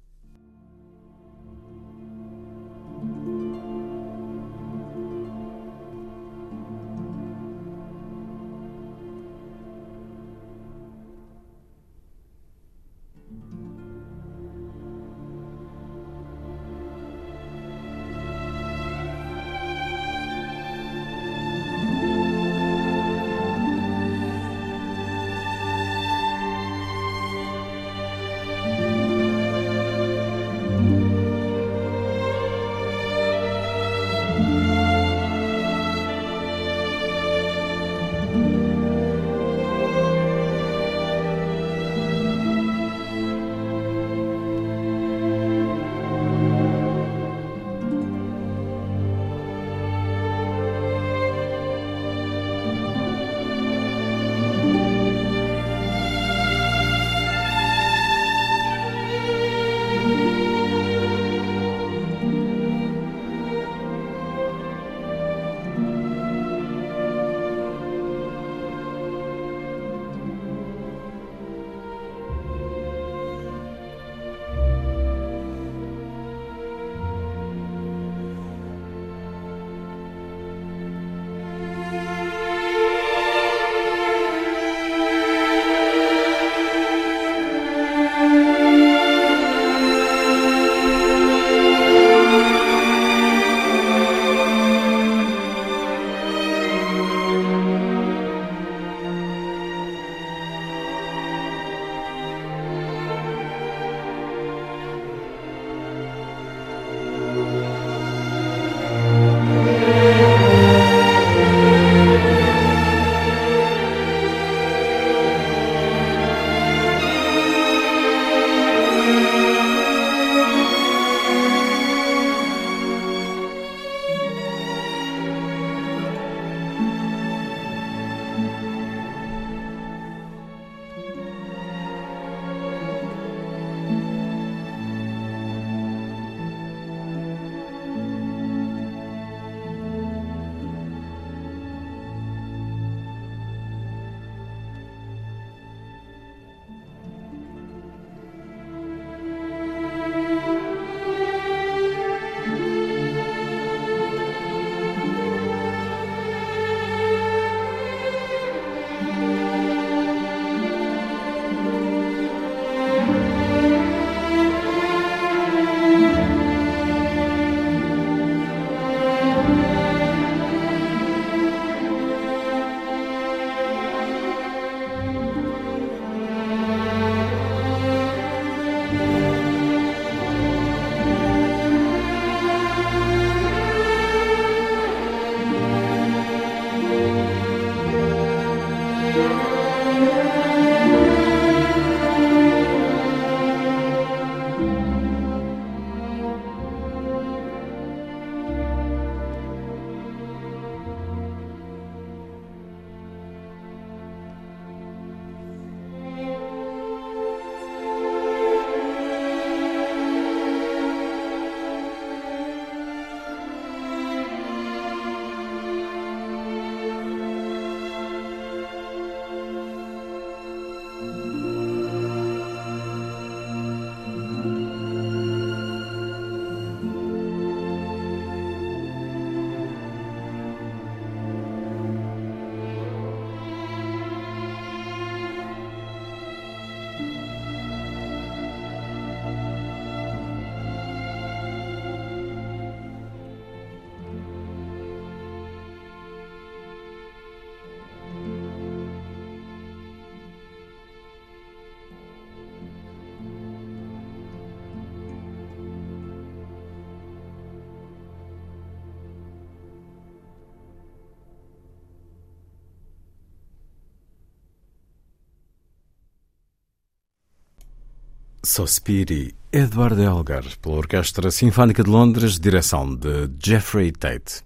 Sospiri, 268.59 269.37
Edward 269.53 270.01
Elgar, 270.01 270.45
pela 270.61 270.79
Orquestra 270.79 271.31
Sinfónica 271.31 271.85
de 271.85 271.91
Londres, 271.91 272.41
direção 272.41 272.93
de 272.93 273.31
Jeffrey 273.39 273.93
Tate. 273.93 274.43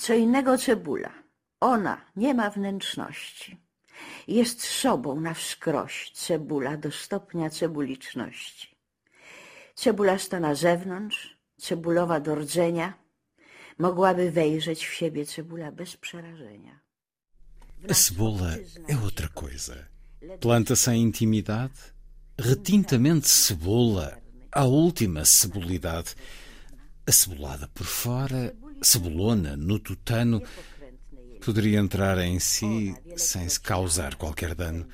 Co 0.00 0.14
innego 0.14 0.58
cebula. 0.58 1.12
Ona 1.60 1.96
nie 2.16 2.34
ma 2.34 2.50
wnętrzności. 2.50 3.56
Jest 4.28 4.62
sobą 4.62 5.20
na 5.20 5.34
wskroś 5.34 6.10
cebula 6.14 6.76
do 6.76 6.90
stopnia 6.90 7.50
cebuliczności. 7.50 8.76
Cebulasta 9.74 10.40
na 10.40 10.54
zewnątrz, 10.54 11.38
cebulowa 11.56 12.20
do 12.20 12.34
rdzenia, 12.34 12.94
mogłaby 13.78 14.30
wejrzeć 14.30 14.86
w 14.86 14.94
siebie 14.94 15.26
cebula 15.26 15.72
bez 15.72 15.96
przerażenia. 15.96 16.80
A 17.90 17.94
cebola 17.94 18.56
é 18.88 18.96
outra 19.04 19.28
coisa. 19.28 19.76
Planta 20.40 20.76
sem 20.76 20.96
intimidade, 20.96 21.92
retintamente 22.42 23.28
cebola, 23.28 24.18
a 24.50 24.64
última 24.64 25.24
cebolidade. 25.24 26.16
A 27.06 27.12
cebolada 27.12 27.68
por 27.68 27.86
fora, 27.86 28.52
cebolona 28.82 29.56
no 29.56 29.78
tutano, 29.78 30.42
poderia 31.44 31.78
entrar 31.78 32.18
em 32.18 32.40
si 32.40 32.94
sem 33.16 33.48
se 33.48 33.60
causar 33.60 34.16
qualquer 34.16 34.56
dano. 34.56 34.88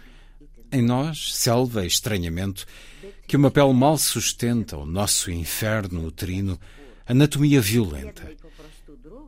Em 0.71 0.83
nós, 0.83 1.35
selva 1.35 1.85
e 1.85 1.87
estranhamento, 1.87 2.67
que 3.27 3.37
uma 3.37 3.51
pele 3.51 3.73
mal 3.73 3.97
sustenta 3.97 4.77
o 4.77 4.85
nosso 4.85 5.31
inferno 5.31 6.05
uterino, 6.05 6.61
anatomia 7.07 7.63
violenta. 7.63 8.31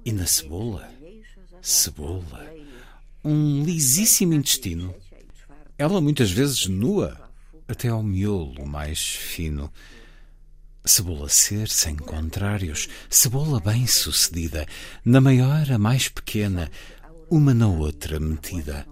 E 0.05 0.13
na 0.13 0.27
cebola, 0.27 0.93
cebola, 1.63 2.53
um 3.25 3.65
lisíssimo 3.65 4.35
intestino. 4.35 4.95
Ela 5.79 6.03
muitas 6.03 6.31
vezes 6.31 6.67
nua, 6.67 7.30
até 7.71 7.89
ao 7.89 8.03
miolo 8.03 8.67
mais 8.67 9.01
fino. 9.01 9.73
Cebola 10.85 11.29
ser 11.29 11.69
sem 11.69 11.95
contrários, 11.95 12.89
cebola 13.09 13.61
bem 13.61 13.87
sucedida, 13.87 14.67
na 15.05 15.21
maior 15.21 15.71
a 15.71 15.79
mais 15.79 16.09
pequena, 16.09 16.71
uma 17.31 17.55
na 17.55 17.69
outra 17.69 18.19
metida, 18.19 18.87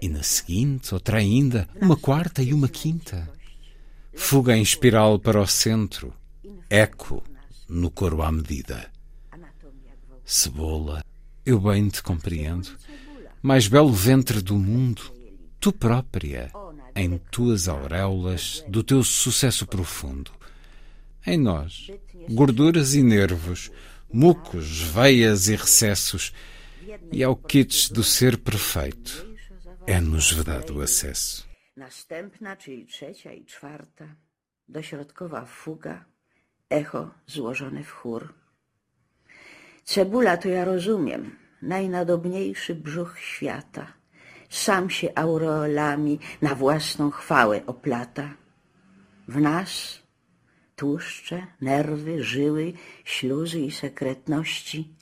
e 0.00 0.08
na 0.08 0.22
seguinte 0.22 0.92
outra 0.92 1.18
ainda, 1.18 1.68
uma 1.80 1.96
quarta 1.96 2.42
e 2.42 2.52
uma 2.52 2.68
quinta. 2.68 3.30
Fuga 4.14 4.56
em 4.56 4.62
espiral 4.62 5.18
para 5.18 5.40
o 5.40 5.46
centro, 5.46 6.12
eco 6.68 7.22
no 7.68 7.90
coro 7.90 8.22
à 8.22 8.32
medida. 8.32 8.90
Cebola, 10.24 11.04
eu 11.46 11.60
bem 11.60 11.88
te 11.88 12.02
compreendo, 12.02 12.68
mais 13.40 13.68
belo 13.68 13.92
ventre 13.92 14.42
do 14.42 14.56
mundo, 14.58 15.02
tu 15.60 15.72
própria, 15.72 16.50
em 16.98 17.18
tuas 17.30 17.68
auréolas 17.68 18.64
do 18.68 18.82
teu 18.82 19.02
sucesso 19.04 19.66
profundo. 19.66 20.30
Em 21.26 21.38
nós, 21.38 21.90
gorduras 22.28 22.94
e 22.94 23.02
nervos, 23.02 23.70
mucos, 24.12 24.80
veias 24.80 25.48
e 25.48 25.54
recessos, 25.54 26.32
e 27.12 27.22
ao 27.22 27.36
kits 27.36 27.90
do 27.90 28.02
ser 28.02 28.38
perfeito, 28.38 29.26
é-nos 29.86 30.32
vedado 30.32 30.78
o 30.78 30.80
acesso. 30.80 31.46
Następna, 31.76 32.56
czyli 32.56 32.86
trzecia 32.86 33.32
i 33.32 33.44
czwarta, 33.44 34.16
dośrodkowa 34.68 35.44
fuga, 35.44 36.04
echo 36.70 37.10
złożone 37.26 37.84
w 37.84 37.90
chór. 37.90 38.34
Cebula 39.84 40.36
to 40.36 40.48
ja 40.48 40.64
rozumiem, 40.64 41.38
najnadobniejszy 41.62 42.74
brzuch 42.74 43.18
świata. 43.18 43.97
Sam 44.48 44.90
się 44.90 45.08
aureolami 45.14 46.18
na 46.42 46.54
własną 46.54 47.10
chwałę 47.10 47.66
oplata. 47.66 48.34
W 49.28 49.40
nas 49.40 50.02
tłuszcze, 50.76 51.46
nerwy, 51.60 52.24
żyły, 52.24 52.72
śluzy 53.04 53.60
i 53.60 53.70
sekretności 53.70 54.94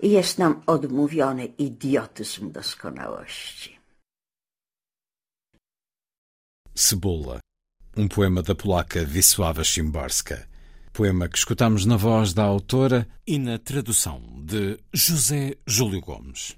i 0.00 0.10
jest 0.10 0.38
nam 0.38 0.62
odmówiony 0.66 1.44
idiotyzm 1.44 2.52
doskonałości. 2.52 3.78
Cebola, 6.74 7.40
um 7.96 8.08
poema 8.08 8.42
da 8.42 8.54
polaca 8.54 9.04
Wisława 9.04 9.64
Szymborska. 9.64 10.36
Poema 10.92 11.28
que 11.28 11.38
escutamos 11.38 11.86
na 11.86 11.98
voz 11.98 12.34
da 12.34 12.44
autora 12.44 13.04
e 13.26 13.38
na 13.38 13.58
tradução 13.58 14.20
de 14.36 14.78
José 14.92 15.56
Júlio 15.66 16.00
Gomes. 16.00 16.56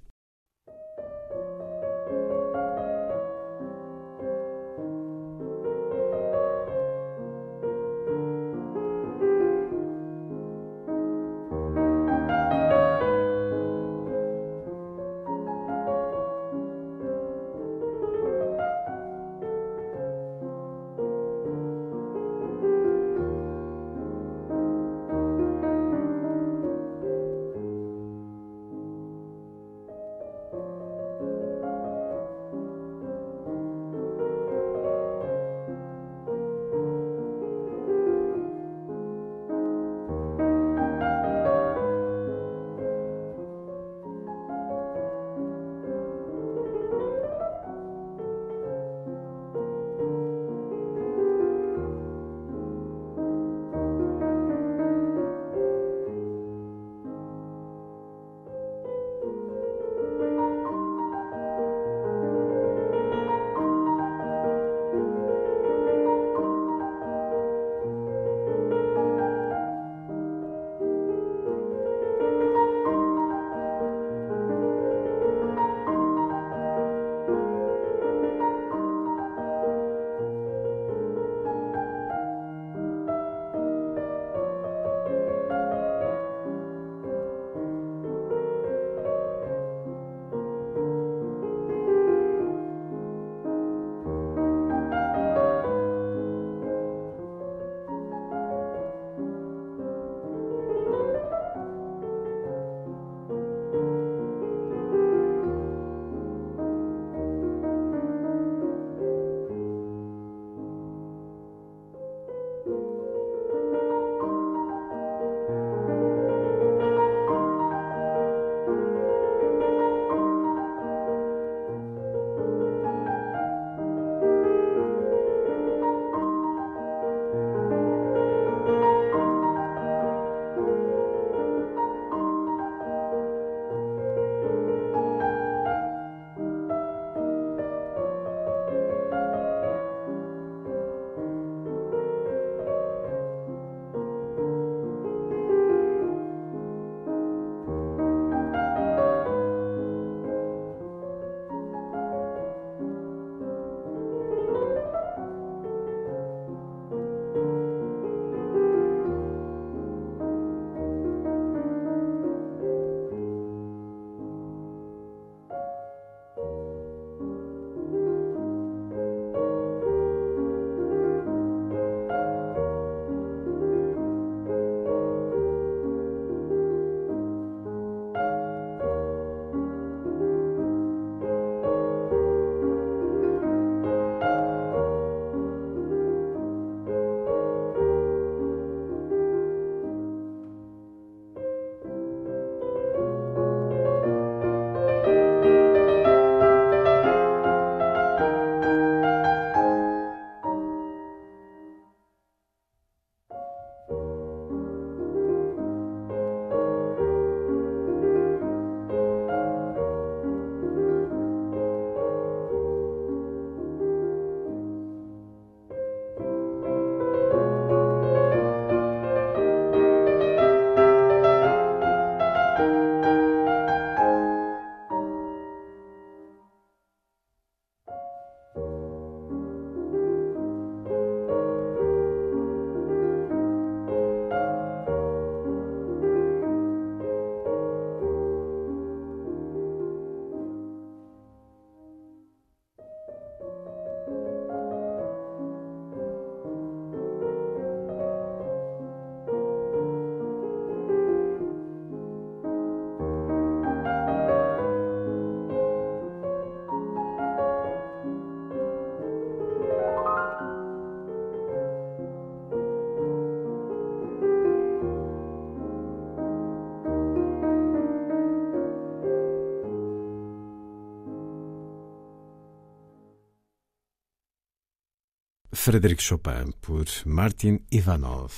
Frederic 275.67 276.01
Chopin, 276.01 276.53
por 276.61 276.87
Martin 277.05 277.59
Ivanov. 277.71 278.33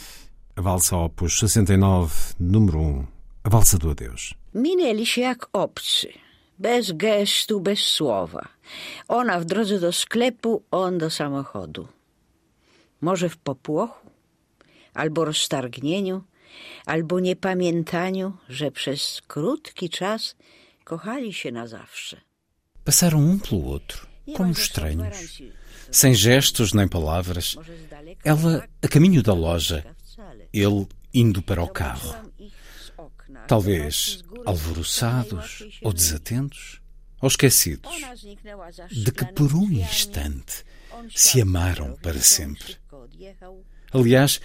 A 0.57 0.63
valsa 0.63 0.97
opus 0.97 1.33
69, 1.33 2.37
número 2.41 2.81
1. 2.81 3.07
A 3.45 3.49
valsa 3.49 3.79
do 3.79 3.91
adeus. 3.91 4.35
Minęli 4.55 5.07
się 5.07 5.21
jak 5.21 5.49
obcy. 5.53 6.09
Bez 6.59 6.93
gestu, 6.93 7.61
bez 7.61 7.79
słowa. 7.79 8.49
Ona 9.09 9.41
w 9.41 9.45
drodze 9.45 9.79
do 9.79 9.93
sklepu, 9.93 10.63
on 10.71 10.99
do 10.99 11.11
samochodu. 11.11 11.89
Może 13.01 13.29
w 13.29 13.37
popłochu, 13.37 14.11
albo 14.95 15.25
roztargnieniu, 15.25 16.23
albo 16.87 17.21
niepamiętaniu, 17.21 18.33
że 18.49 18.71
przez 18.71 19.23
krótki 19.27 19.91
czas 19.91 20.37
kochali 20.85 21.33
się 21.33 21.53
na 21.53 21.67
zawsze. 21.67 22.21
Passaram 22.85 23.25
um 23.25 23.41
pelo 23.41 23.73
outro, 23.73 24.08
como 24.35 24.53
estranhos, 24.53 25.43
sem 25.91 26.15
gestos 26.15 26.73
nem 26.73 26.89
palavras. 26.89 27.57
Ela 28.25 28.69
a 28.83 28.89
caminho 28.89 29.23
da 29.23 29.33
loja, 29.33 29.85
ele 30.53 30.87
indo 31.13 31.43
para 31.43 31.63
o 31.63 31.69
carro. 31.69 32.15
Talvez 33.47 34.23
alvoroçados 34.45 35.65
ou 35.83 35.93
desatentos 35.93 36.81
ou 37.21 37.29
esquecidos 37.29 37.91
de 38.91 39.11
que 39.11 39.25
por 39.27 39.55
um 39.55 39.71
instante 39.71 40.65
se 41.15 41.41
amaram 41.41 41.97
para 41.97 42.21
sempre. 42.21 42.77
Aliás, 43.93 44.41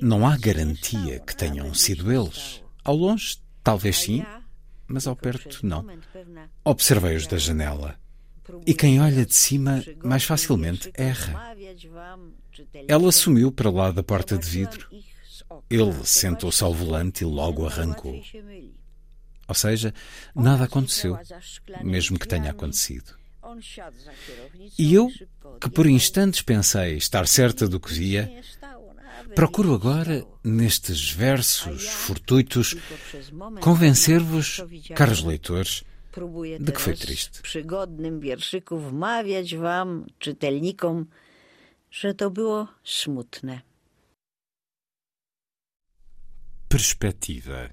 não 0.00 0.26
há 0.26 0.36
garantia 0.36 1.20
que 1.20 1.36
tenham 1.36 1.72
sido 1.74 2.10
eles. 2.10 2.62
Ao 2.82 2.96
longe, 2.96 3.38
talvez 3.62 3.98
sim, 3.98 4.24
mas 4.86 5.06
ao 5.06 5.14
perto, 5.14 5.64
não. 5.64 5.86
Observei-os 6.64 7.26
da 7.26 7.36
janela. 7.36 7.96
E 8.66 8.74
quem 8.74 9.00
olha 9.00 9.24
de 9.24 9.34
cima 9.34 9.82
mais 10.02 10.24
facilmente 10.24 10.90
erra. 10.94 11.54
Ela 12.88 13.12
sumiu 13.12 13.50
para 13.52 13.70
lá 13.70 13.90
da 13.90 14.02
porta 14.02 14.36
de 14.36 14.46
vidro. 14.46 14.88
Ele 15.70 15.92
sentou-se 16.04 16.62
ao 16.62 16.74
volante 16.74 17.22
e 17.22 17.26
logo 17.26 17.66
arrancou. 17.66 18.20
Ou 19.48 19.54
seja, 19.54 19.92
nada 20.34 20.64
aconteceu, 20.64 21.18
mesmo 21.82 22.18
que 22.18 22.28
tenha 22.28 22.50
acontecido. 22.50 23.14
E 24.78 24.94
eu, 24.94 25.10
que 25.60 25.68
por 25.68 25.86
instantes 25.86 26.42
pensei 26.42 26.96
estar 26.96 27.26
certa 27.26 27.68
do 27.68 27.80
que 27.80 27.92
via, 27.92 28.32
procuro 29.34 29.74
agora, 29.74 30.24
nestes 30.42 31.10
versos 31.10 31.86
fortuitos, 31.86 32.76
convencer-vos, 33.60 34.62
caros 34.94 35.22
leitores, 35.22 35.84
de 36.60 36.72
que 36.72 36.80
foi 36.80 36.96
triste. 36.96 37.42
przygodnym 37.42 38.20
wierszyku 38.20 38.78
wmawiać 38.78 39.56
wam, 39.56 40.06
czytelnikom, 40.18 41.06
że 41.90 42.14
to 42.14 42.30
było 42.30 42.68
smutne. 42.84 43.60
Perspectiva. 46.68 47.68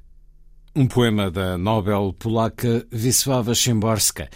Um 0.76 0.88
poema 0.88 1.32
da 1.32 1.58
Nobel 1.58 2.14
polaca 2.20 2.68
Wisława 2.92 3.56
Szymborska, 3.56 4.28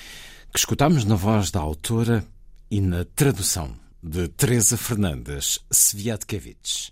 que 0.52 0.60
escutamos 0.60 1.06
na 1.06 1.18
voz 1.18 1.52
da 1.52 1.60
autora 1.60 2.24
e 2.72 2.82
na 2.82 3.06
tradução 3.06 3.76
de 4.04 4.28
Teresa 4.28 4.78
Fernandes 4.78 5.60
Sviatkiewicz. 5.72 6.92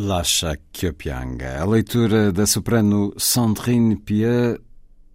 Lacha 0.00 0.56
Kyopianga, 0.70 1.60
a 1.60 1.66
leitura 1.66 2.30
da 2.30 2.46
soprano 2.46 3.12
Sandrine 3.16 3.96
Pieux 3.96 4.56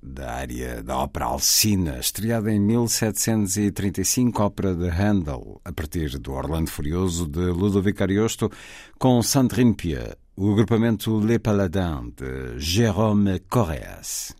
da 0.01 0.33
área 0.33 0.83
da 0.83 0.97
ópera 0.97 1.27
Alcina, 1.27 1.99
estreada 1.99 2.51
em 2.51 2.59
1735, 2.59 4.43
ópera 4.43 4.75
de 4.75 4.89
Handel, 4.89 5.61
a 5.63 5.71
partir 5.71 6.19
do 6.19 6.33
Orlando 6.33 6.69
Furioso 6.69 7.25
de 7.25 7.45
Ludovico 7.45 8.03
Ariosto, 8.03 8.51
com 8.99 9.23
Sandrine 9.23 9.73
Pieux, 9.73 10.17
o 10.35 10.51
agrupamento 10.51 11.17
Les 11.17 11.39
Paladins 11.39 12.11
de 12.17 12.57
Jérôme 12.57 13.39
Correas. 13.47 14.35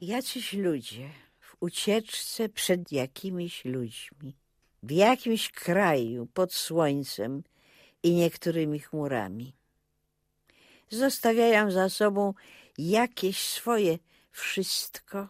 Jacyś 0.00 0.52
ludzie 0.52 1.10
w 1.38 1.56
ucieczce 1.60 2.48
przed 2.48 2.92
jakimiś 2.92 3.64
ludźmi, 3.64 4.36
w 4.82 4.90
jakimś 4.90 5.50
kraju 5.50 6.26
pod 6.26 6.52
słońcem 6.52 7.42
i 8.02 8.10
niektórymi 8.10 8.78
chmurami. 8.78 9.52
Zostawiają 10.90 11.70
za 11.70 11.88
sobą 11.88 12.34
jakieś 12.78 13.38
swoje 13.38 13.98
wszystko, 14.32 15.28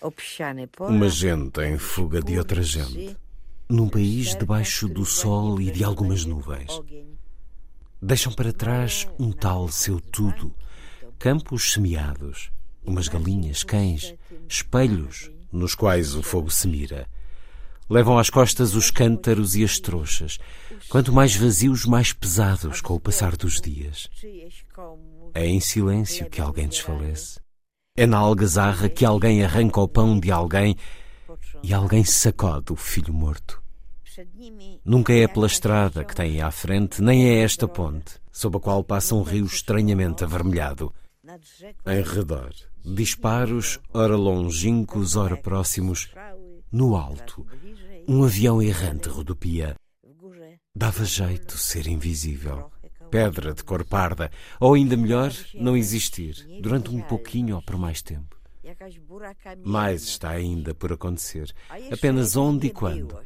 obsiane 0.00 0.68
pola, 0.68 0.90
Uma 0.90 1.08
gente 1.08 1.60
em 1.60 1.78
fuga 1.78 2.20
de 2.22 2.38
outra 2.38 2.62
gente, 2.62 3.16
num 3.68 3.88
país 3.88 4.36
debaixo 4.36 4.88
do 4.88 5.04
sol 5.04 5.60
e 5.60 5.70
de 5.70 5.84
algumas 5.84 6.24
nuvens. 6.24 6.80
Deixam 8.02 8.32
para 8.32 8.52
trás 8.52 9.06
um 9.18 9.32
tal 9.32 9.68
seu 9.68 10.00
tudo, 10.00 10.54
campos 11.18 11.72
semeados, 11.72 12.50
umas 12.84 13.08
galinhas, 13.08 13.62
cães, 13.62 14.14
espelhos 14.48 15.30
nos 15.52 15.74
quais 15.74 16.14
o 16.14 16.22
fogo 16.22 16.50
se 16.50 16.66
mira. 16.66 17.06
Levam 17.90 18.16
às 18.16 18.30
costas 18.30 18.76
os 18.76 18.88
cântaros 18.88 19.56
e 19.56 19.64
as 19.64 19.80
trouxas, 19.80 20.38
quanto 20.88 21.12
mais 21.12 21.34
vazios, 21.34 21.84
mais 21.84 22.12
pesados 22.12 22.80
com 22.80 22.94
o 22.94 23.00
passar 23.00 23.36
dos 23.36 23.60
dias. 23.60 24.08
É 25.34 25.44
em 25.44 25.58
silêncio 25.58 26.30
que 26.30 26.40
alguém 26.40 26.68
desfalece. 26.68 27.40
É 27.96 28.06
na 28.06 28.18
algazarra 28.18 28.88
que 28.88 29.04
alguém 29.04 29.42
arranca 29.42 29.80
o 29.80 29.88
pão 29.88 30.20
de 30.20 30.30
alguém 30.30 30.76
e 31.64 31.74
alguém 31.74 32.04
sacode 32.04 32.72
o 32.72 32.76
filho 32.76 33.12
morto. 33.12 33.60
Nunca 34.84 35.12
é 35.12 35.26
pela 35.26 35.48
estrada 35.48 36.04
que 36.04 36.14
têm 36.14 36.40
à 36.40 36.50
frente, 36.52 37.02
nem 37.02 37.28
é 37.28 37.42
esta 37.42 37.66
ponte, 37.66 38.20
sob 38.30 38.56
a 38.56 38.60
qual 38.60 38.84
passa 38.84 39.16
um 39.16 39.22
rio 39.22 39.46
estranhamente 39.46 40.22
avermelhado. 40.22 40.94
Em 41.86 42.02
redor, 42.02 42.52
disparos, 42.84 43.80
ora 43.92 44.16
longínquos, 44.16 45.16
ora 45.16 45.36
próximos, 45.36 46.08
no 46.72 46.96
alto, 46.96 47.46
um 48.10 48.24
avião 48.24 48.60
errante 48.60 49.08
rodopia. 49.08 49.76
Dava 50.74 51.04
jeito 51.04 51.56
ser 51.56 51.86
invisível. 51.86 52.68
Pedra 53.08 53.54
de 53.54 53.62
cor 53.62 53.84
parda, 53.84 54.32
ou 54.58 54.74
ainda 54.74 54.96
melhor, 54.96 55.32
não 55.54 55.76
existir, 55.76 56.34
durante 56.60 56.90
um 56.90 57.00
pouquinho 57.02 57.54
ou 57.54 57.62
por 57.62 57.78
mais 57.78 58.02
tempo. 58.02 58.36
Mais 59.64 60.02
está 60.02 60.30
ainda 60.30 60.74
por 60.74 60.92
acontecer, 60.92 61.54
apenas 61.92 62.36
onde 62.36 62.66
e 62.66 62.70
quando. 62.70 63.16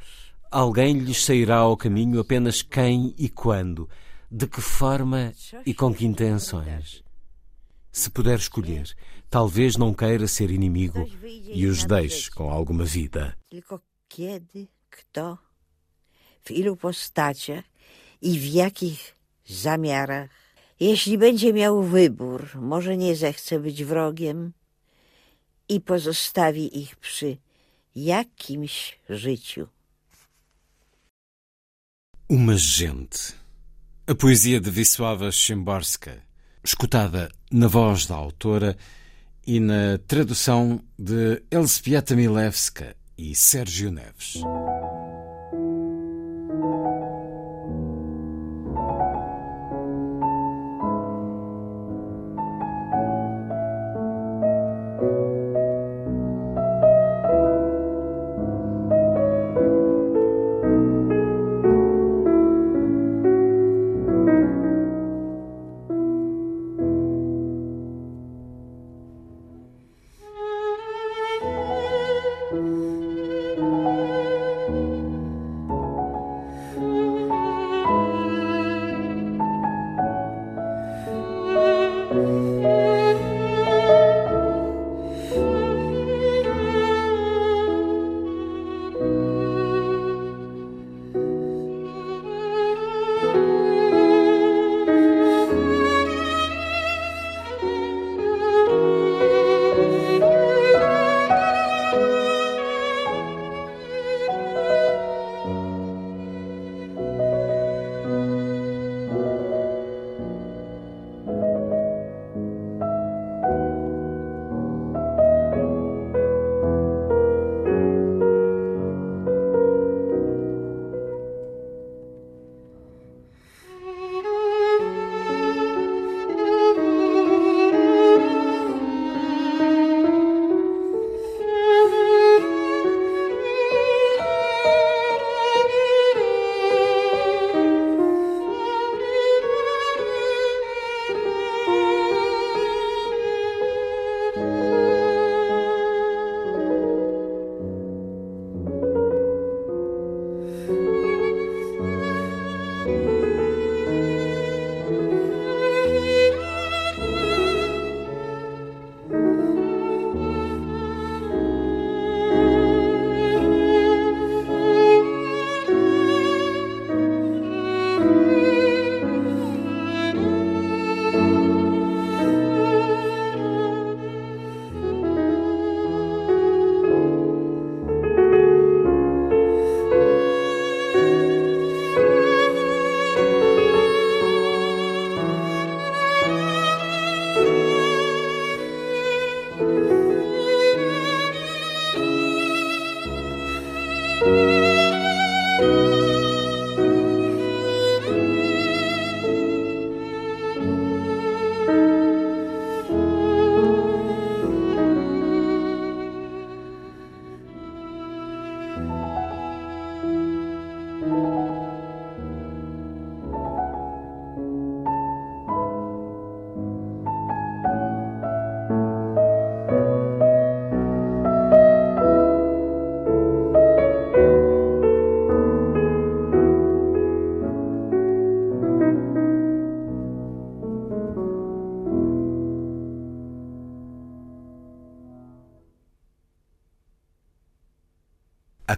Alguém 0.50 0.98
lhes 0.98 1.24
sairá 1.24 1.56
ao 1.56 1.78
caminho 1.78 2.20
apenas 2.20 2.60
quem 2.60 3.14
e 3.16 3.30
quando, 3.30 3.88
de 4.30 4.46
que 4.46 4.60
forma 4.60 5.32
e 5.64 5.72
com 5.72 5.94
que 5.94 6.04
intenções. 6.04 7.02
Se 7.90 8.10
puder 8.10 8.38
escolher, 8.38 8.94
talvez 9.30 9.78
não 9.78 9.94
queira 9.94 10.26
ser 10.26 10.50
inimigo 10.50 11.08
e 11.24 11.66
os 11.66 11.84
deixe 11.84 12.30
com 12.30 12.50
alguma 12.50 12.84
vida. 12.84 13.34
Kto, 14.96 15.38
w 16.44 16.50
ilu 16.50 16.76
postaciach 16.76 17.64
i 18.22 18.38
w 18.38 18.46
jakich 18.62 19.00
zamiarach. 19.46 20.30
Jeśli 20.80 21.18
będzie 21.18 21.52
miał 21.52 21.82
wybór, 21.82 22.40
może 22.54 22.96
nie 22.96 23.16
zechce 23.16 23.60
być 23.60 23.84
wrogiem 23.84 24.52
i 25.68 25.80
pozostawi 25.80 26.64
ich 26.82 26.96
przy 26.96 27.36
jakimś 27.96 28.98
życiu. 29.08 29.66
Uma 32.28 32.56
gente. 32.78 33.18
A 34.06 34.14
poesia 34.14 34.60
de 34.60 34.70
Wisława 34.70 35.32
Szymborska, 35.32 36.10
escutada 36.64 37.28
na 37.50 37.68
voz 37.68 38.06
da 38.06 38.16
autora 38.16 38.74
e 39.46 39.60
na 39.60 39.98
tradução 39.98 40.80
de 40.98 41.40
Elżbieta 41.50 42.16
Milewska 42.16 42.94
e 43.16 43.34
Sérgio 43.34 43.90
Neves. 43.90 44.42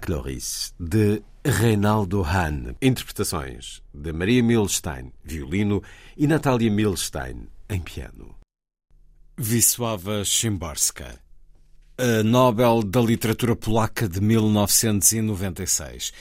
A 0.06 0.12
Cloris, 0.12 0.72
de 0.78 1.20
Reinaldo 1.44 2.22
Hahn. 2.22 2.76
Interpretações 2.80 3.82
de 3.92 4.12
Maria 4.12 4.40
Milstein, 4.40 5.12
violino, 5.24 5.82
e 6.16 6.28
Natália 6.28 6.70
Milstein, 6.70 7.48
em 7.68 7.80
piano. 7.80 8.36
Wisława 9.38 10.24
Szymborska, 10.24 11.20
a 11.98 12.22
Nobel 12.22 12.84
da 12.84 13.00
Literatura 13.00 13.56
Polaca 13.56 14.08
de 14.08 14.20
1996. 14.20 16.12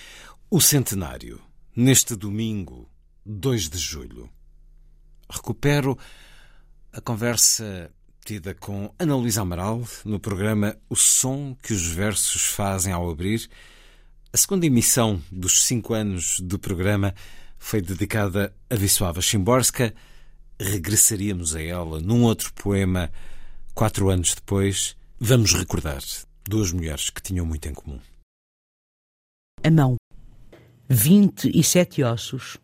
O 0.49 0.59
centenário, 0.59 1.39
neste 1.75 2.15
domingo, 2.15 2.89
2 3.23 3.69
de 3.69 3.77
julho. 3.77 4.27
Recupero 5.29 5.95
a 6.91 6.99
conversa 7.01 7.91
tida 8.25 8.55
com 8.55 8.91
Ana 8.97 9.15
Luísa 9.15 9.41
Amaral 9.41 9.83
no 10.03 10.19
programa 10.19 10.75
O 10.89 10.95
Som 10.95 11.55
que 11.61 11.71
os 11.73 11.85
Versos 11.85 12.47
Fazem 12.47 12.91
ao 12.91 13.07
Abrir. 13.09 13.47
A 14.35 14.37
segunda 14.37 14.65
emissão 14.65 15.21
dos 15.31 15.63
cinco 15.63 15.93
anos 15.93 16.41
do 16.41 16.59
programa 16.59 17.15
foi 17.57 17.81
dedicada 17.81 18.53
a 18.69 18.75
Wisława 18.75 19.21
Szymborska. 19.21 19.93
Regressaríamos 20.59 21.55
a 21.55 21.61
ela 21.61 22.01
num 22.01 22.23
outro 22.23 22.53
poema 22.53 23.09
quatro 23.73 24.09
anos 24.09 24.35
depois. 24.35 24.97
Vamos 25.17 25.53
recordar 25.53 26.03
duas 26.43 26.73
mulheres 26.73 27.09
que 27.09 27.21
tinham 27.21 27.45
muito 27.45 27.69
em 27.69 27.73
comum. 27.73 27.97
A 29.63 29.71
mão. 29.71 29.95
27 30.89 32.03
ossos, 32.03 32.57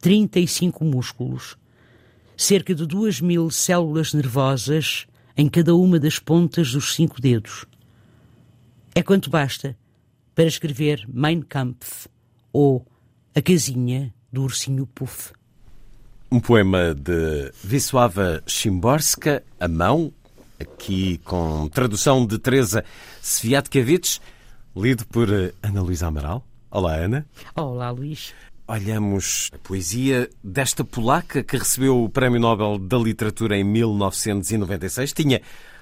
35 0.00 0.84
músculos, 0.84 1.56
cerca 2.36 2.74
de 2.74 2.84
duas 2.88 3.20
mil 3.20 3.52
células 3.52 4.12
nervosas 4.12 5.06
em 5.36 5.48
cada 5.48 5.76
uma 5.76 6.00
das 6.00 6.18
pontas 6.18 6.72
dos 6.72 6.92
cinco 6.92 7.20
dedos. 7.20 7.66
É 8.96 9.00
quanto 9.00 9.30
basta 9.30 9.78
para 10.34 10.46
escrever 10.46 11.04
Mein 11.08 11.42
Kampf 11.42 12.08
ou 12.52 12.84
A 13.34 13.40
Casinha 13.40 14.12
do 14.32 14.42
Ursinho 14.42 14.86
Puff. 14.86 15.32
Um 16.30 16.40
poema 16.40 16.94
de 16.94 17.52
Wisława 17.64 18.42
Szymborska, 18.46 19.44
A 19.60 19.68
Mão, 19.68 20.12
aqui 20.58 21.18
com 21.18 21.68
tradução 21.68 22.26
de 22.26 22.38
Teresa 22.38 22.84
Sviatkiewicz, 23.22 24.20
lido 24.76 25.06
por 25.06 25.28
Ana 25.62 25.80
Luísa 25.80 26.08
Amaral. 26.08 26.44
Olá, 26.70 26.96
Ana. 26.96 27.24
Olá, 27.54 27.90
Luís. 27.90 28.34
Olhamos 28.66 29.50
a 29.52 29.58
poesia 29.58 30.28
desta 30.42 30.82
polaca 30.82 31.44
que 31.44 31.56
recebeu 31.56 32.02
o 32.02 32.08
Prémio 32.08 32.40
Nobel 32.40 32.78
da 32.78 32.98
Literatura 32.98 33.56
em 33.56 33.62
1996. 33.62 35.12
Tinha 35.12 35.40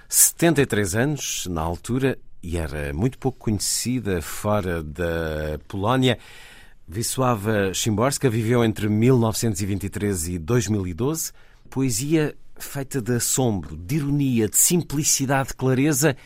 73 0.09 0.95
anos 0.97 1.47
na 1.47 1.63
altura 1.63 2.19
e 2.43 2.57
era 2.57 2.93
muito 2.93 3.19
pouco 3.19 3.39
conhecida 3.39 4.21
fora 4.21 4.83
da 4.83 5.59
Polónia. 5.69 6.19
Wisława 6.89 7.73
Szymborska 7.73 8.29
viveu 8.29 8.65
entre 8.65 8.89
1923 8.89 10.29
e 10.29 10.39
2012. 10.39 11.33
Poesia 11.71 12.35
feita 12.57 13.01
de 13.01 13.17
assombro, 13.17 13.77
de 13.77 13.97
ironia, 13.97 14.49
de 14.49 14.57
simplicidade, 14.57 15.51
de 15.51 15.55
clareza 15.55 16.17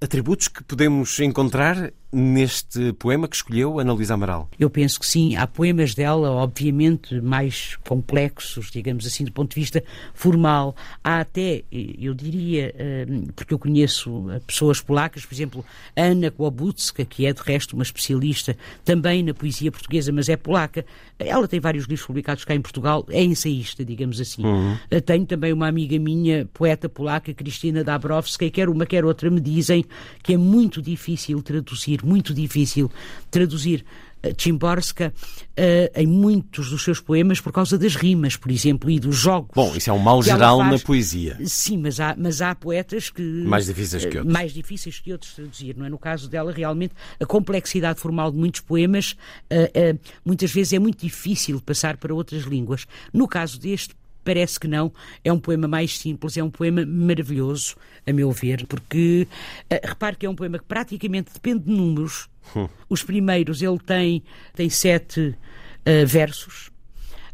atributos 0.00 0.48
que 0.48 0.62
podemos 0.64 1.18
encontrar 1.20 1.92
neste 2.14 2.92
poema 2.94 3.26
que 3.26 3.36
escolheu 3.36 3.78
Ana 3.78 3.92
Luísa 3.92 4.14
Amaral? 4.14 4.48
Eu 4.58 4.70
penso 4.70 5.00
que 5.00 5.06
sim. 5.06 5.36
Há 5.36 5.46
poemas 5.46 5.94
dela, 5.94 6.30
obviamente, 6.30 7.20
mais 7.20 7.76
complexos, 7.86 8.70
digamos 8.70 9.06
assim, 9.06 9.24
do 9.24 9.32
ponto 9.32 9.54
de 9.54 9.60
vista 9.60 9.82
formal. 10.14 10.76
Há 11.02 11.20
até, 11.20 11.64
eu 11.70 12.14
diria, 12.14 12.74
hum, 13.08 13.24
porque 13.34 13.52
eu 13.52 13.58
conheço 13.58 14.26
pessoas 14.46 14.80
polacas, 14.80 15.26
por 15.26 15.34
exemplo, 15.34 15.64
Anna 15.96 16.30
Kłobutska, 16.30 17.04
que 17.04 17.26
é 17.26 17.32
de 17.32 17.42
resto 17.42 17.74
uma 17.74 17.82
especialista 17.82 18.56
também 18.84 19.22
na 19.22 19.34
poesia 19.34 19.72
portuguesa, 19.72 20.12
mas 20.12 20.28
é 20.28 20.36
polaca. 20.36 20.84
Ela 21.18 21.48
tem 21.48 21.60
vários 21.60 21.86
livros 21.86 22.06
publicados 22.06 22.44
cá 22.44 22.54
em 22.54 22.60
Portugal, 22.60 23.04
é 23.08 23.22
ensaísta, 23.22 23.84
digamos 23.84 24.20
assim. 24.20 24.44
Uhum. 24.44 24.76
Tenho 25.04 25.26
também 25.26 25.52
uma 25.52 25.66
amiga 25.66 25.98
minha, 25.98 26.48
poeta 26.52 26.88
polaca, 26.88 27.32
Cristina 27.32 27.82
Dabrowska, 27.82 28.48
quer 28.50 28.68
uma, 28.68 28.86
quer 28.86 29.04
outra, 29.04 29.30
me 29.30 29.40
dizem 29.40 29.84
que 30.22 30.34
é 30.34 30.36
muito 30.36 30.82
difícil 30.82 31.42
traduzir, 31.42 32.03
muito 32.04 32.34
difícil 32.34 32.90
traduzir 33.30 33.84
Chimborska 34.38 35.12
uh, 35.12 36.00
em 36.00 36.06
muitos 36.06 36.70
dos 36.70 36.82
seus 36.82 37.00
poemas 37.00 37.40
por 37.40 37.52
causa 37.52 37.76
das 37.76 37.96
rimas, 37.96 38.36
por 38.36 38.50
exemplo, 38.50 38.90
e 38.90 38.98
dos 38.98 39.16
jogos. 39.16 39.50
Bom, 39.54 39.74
isso 39.76 39.90
é 39.90 39.92
um 39.92 39.98
mal 39.98 40.22
geral 40.22 40.58
faz... 40.58 40.70
na 40.70 40.78
poesia. 40.78 41.38
Sim, 41.44 41.78
mas 41.78 42.00
há, 42.00 42.14
mas 42.16 42.40
há 42.40 42.54
poetas 42.54 43.10
que. 43.10 43.22
Mais 43.22 43.66
difíceis 43.66 44.04
que 44.04 44.18
outros. 44.18 44.32
Mais 44.32 44.52
difíceis 44.52 44.98
que 44.98 45.12
outros 45.12 45.34
traduzir, 45.34 45.76
não 45.76 45.86
é? 45.86 45.88
No 45.88 45.98
caso 45.98 46.28
dela, 46.28 46.52
realmente, 46.52 46.94
a 47.20 47.26
complexidade 47.26 48.00
formal 48.00 48.30
de 48.30 48.38
muitos 48.38 48.60
poemas 48.60 49.12
uh, 49.50 49.94
uh, 49.94 49.98
muitas 50.24 50.50
vezes 50.52 50.72
é 50.72 50.78
muito 50.78 51.00
difícil 51.00 51.60
passar 51.60 51.96
para 51.96 52.14
outras 52.14 52.44
línguas. 52.44 52.86
No 53.12 53.28
caso 53.28 53.58
deste, 53.58 53.94
Parece 54.24 54.58
que 54.58 54.66
não. 54.66 54.92
É 55.22 55.32
um 55.32 55.38
poema 55.38 55.68
mais 55.68 55.98
simples, 55.98 56.36
é 56.36 56.42
um 56.42 56.50
poema 56.50 56.84
maravilhoso, 56.86 57.76
a 58.06 58.12
meu 58.12 58.32
ver, 58.32 58.66
porque 58.66 59.28
uh, 59.70 59.86
repare 59.86 60.16
que 60.16 60.26
é 60.26 60.30
um 60.30 60.34
poema 60.34 60.58
que 60.58 60.64
praticamente 60.64 61.32
depende 61.32 61.64
de 61.64 61.70
números. 61.70 62.28
Hum. 62.56 62.68
Os 62.88 63.02
primeiros, 63.02 63.62
ele 63.62 63.78
tem, 63.78 64.22
tem 64.54 64.70
sete 64.70 65.20
uh, 65.20 66.06
versos. 66.06 66.72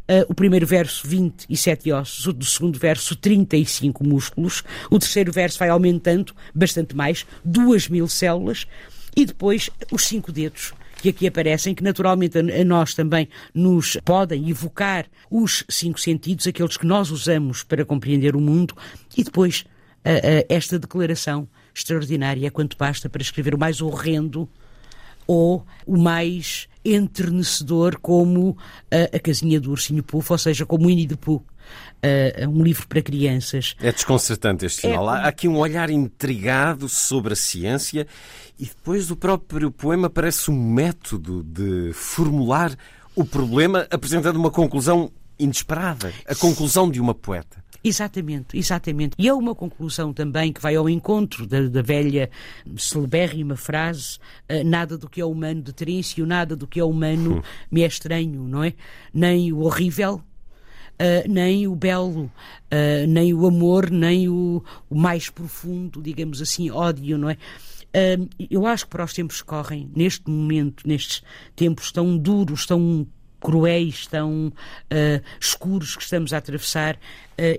Uh, 0.09 0.25
o 0.27 0.33
primeiro 0.33 0.67
verso, 0.67 1.07
27 1.07 1.91
ossos, 1.93 2.27
o 2.27 2.43
segundo 2.43 2.77
verso, 2.77 3.15
35 3.15 4.03
músculos, 4.03 4.63
o 4.89 4.99
terceiro 4.99 5.31
verso 5.31 5.57
vai 5.57 5.69
aumentando 5.69 6.33
bastante 6.53 6.93
mais, 6.95 7.25
duas 7.45 7.87
mil 7.87 8.07
células, 8.09 8.67
e 9.15 9.25
depois 9.25 9.69
os 9.91 10.03
cinco 10.05 10.31
dedos, 10.31 10.73
que 11.01 11.09
aqui 11.09 11.27
aparecem, 11.27 11.73
que 11.73 11.83
naturalmente 11.83 12.37
a 12.37 12.63
nós 12.63 12.93
também 12.93 13.27
nos 13.53 13.97
podem 14.05 14.49
evocar 14.49 15.05
os 15.29 15.63
cinco 15.67 15.99
sentidos, 15.99 16.47
aqueles 16.47 16.77
que 16.77 16.85
nós 16.85 17.09
usamos 17.09 17.63
para 17.63 17.83
compreender 17.83 18.35
o 18.35 18.41
mundo, 18.41 18.75
e 19.17 19.23
depois 19.23 19.65
esta 20.49 20.79
declaração 20.79 21.47
extraordinária 21.73 22.49
quanto 22.51 22.77
basta 22.77 23.09
para 23.09 23.21
escrever 23.21 23.53
o 23.53 23.57
mais 23.59 23.81
horrendo 23.81 24.49
ou 25.27 25.65
o 25.85 25.97
mais 25.97 26.67
enternecedor 26.83 27.97
como 27.99 28.57
a, 28.89 29.15
a 29.15 29.19
casinha 29.19 29.59
do 29.59 29.71
ursinho 29.71 30.03
Puff, 30.03 30.31
ou 30.31 30.37
seja, 30.37 30.65
como 30.65 30.85
o 30.85 30.87
Winnie 30.87 31.07
the 31.07 31.15
Pooh. 31.15 31.43
Uh, 32.03 32.49
um 32.49 32.63
livro 32.63 32.87
para 32.87 33.01
crianças. 33.01 33.75
É 33.79 33.91
desconcertante 33.91 34.65
este 34.65 34.81
final. 34.81 35.15
É... 35.15 35.19
Há 35.19 35.27
aqui 35.27 35.47
um 35.47 35.57
olhar 35.57 35.89
intrigado 35.91 36.89
sobre 36.89 37.33
a 37.33 37.35
ciência 37.35 38.07
e 38.59 38.65
depois 38.65 39.11
o 39.11 39.15
próprio 39.15 39.69
poema 39.69 40.09
parece 40.09 40.49
um 40.49 40.73
método 40.73 41.43
de 41.43 41.93
formular 41.93 42.75
o 43.15 43.23
problema 43.23 43.87
apresentando 43.91 44.37
uma 44.37 44.49
conclusão 44.49 45.11
inesperada, 45.37 46.13
a 46.27 46.35
conclusão 46.35 46.89
de 46.89 47.01
uma 47.01 47.13
poeta. 47.13 47.63
Exatamente, 47.83 48.57
exatamente. 48.57 49.15
E 49.17 49.27
é 49.27 49.33
uma 49.33 49.55
conclusão 49.55 50.13
também 50.13 50.53
que 50.53 50.61
vai 50.61 50.75
ao 50.75 50.87
encontro 50.87 51.47
da, 51.47 51.61
da 51.67 51.81
velha 51.81 52.29
celebérrima 52.77 53.55
frase 53.55 54.19
uh, 54.49 54.63
nada 54.63 54.97
do 54.97 55.09
que 55.09 55.19
é 55.19 55.25
humano 55.25 55.63
de 55.63 55.73
Terêncio, 55.73 56.25
nada 56.25 56.55
do 56.55 56.67
que 56.67 56.79
é 56.79 56.83
humano 56.83 57.37
hum. 57.37 57.41
me 57.71 57.81
é 57.81 57.87
estranho, 57.87 58.43
não 58.43 58.63
é? 58.63 58.73
Nem 59.11 59.51
o 59.51 59.61
horrível, 59.61 60.21
nem 61.27 61.67
o 61.67 61.75
belo, 61.75 62.25
uh, 62.25 63.07
nem 63.07 63.33
o 63.33 63.45
amor, 63.45 63.89
nem 63.89 64.29
o, 64.29 64.63
o, 64.89 64.95
mais 64.95 65.29
profundo, 65.29 66.01
digamos 66.01 66.41
assim, 66.41 66.69
ódio, 66.69 67.17
não 67.17 67.29
é? 67.29 67.37
Uh, 67.93 68.29
eu 68.49 68.65
acho 68.65 68.85
que 68.85 68.91
para 68.91 69.03
os 69.03 69.13
tempos 69.13 69.41
que 69.41 69.47
correm, 69.47 69.91
neste 69.95 70.29
momento, 70.29 70.87
nestes 70.87 71.23
tempos 71.55 71.91
tão 71.91 72.17
duros, 72.17 72.65
tão 72.65 73.05
cruéis, 73.39 74.05
tão 74.05 74.53
escuros 75.39 75.95
que 75.95 76.03
estamos 76.03 76.31
a 76.31 76.37
atravessar, 76.37 76.95
uh, 76.95 76.99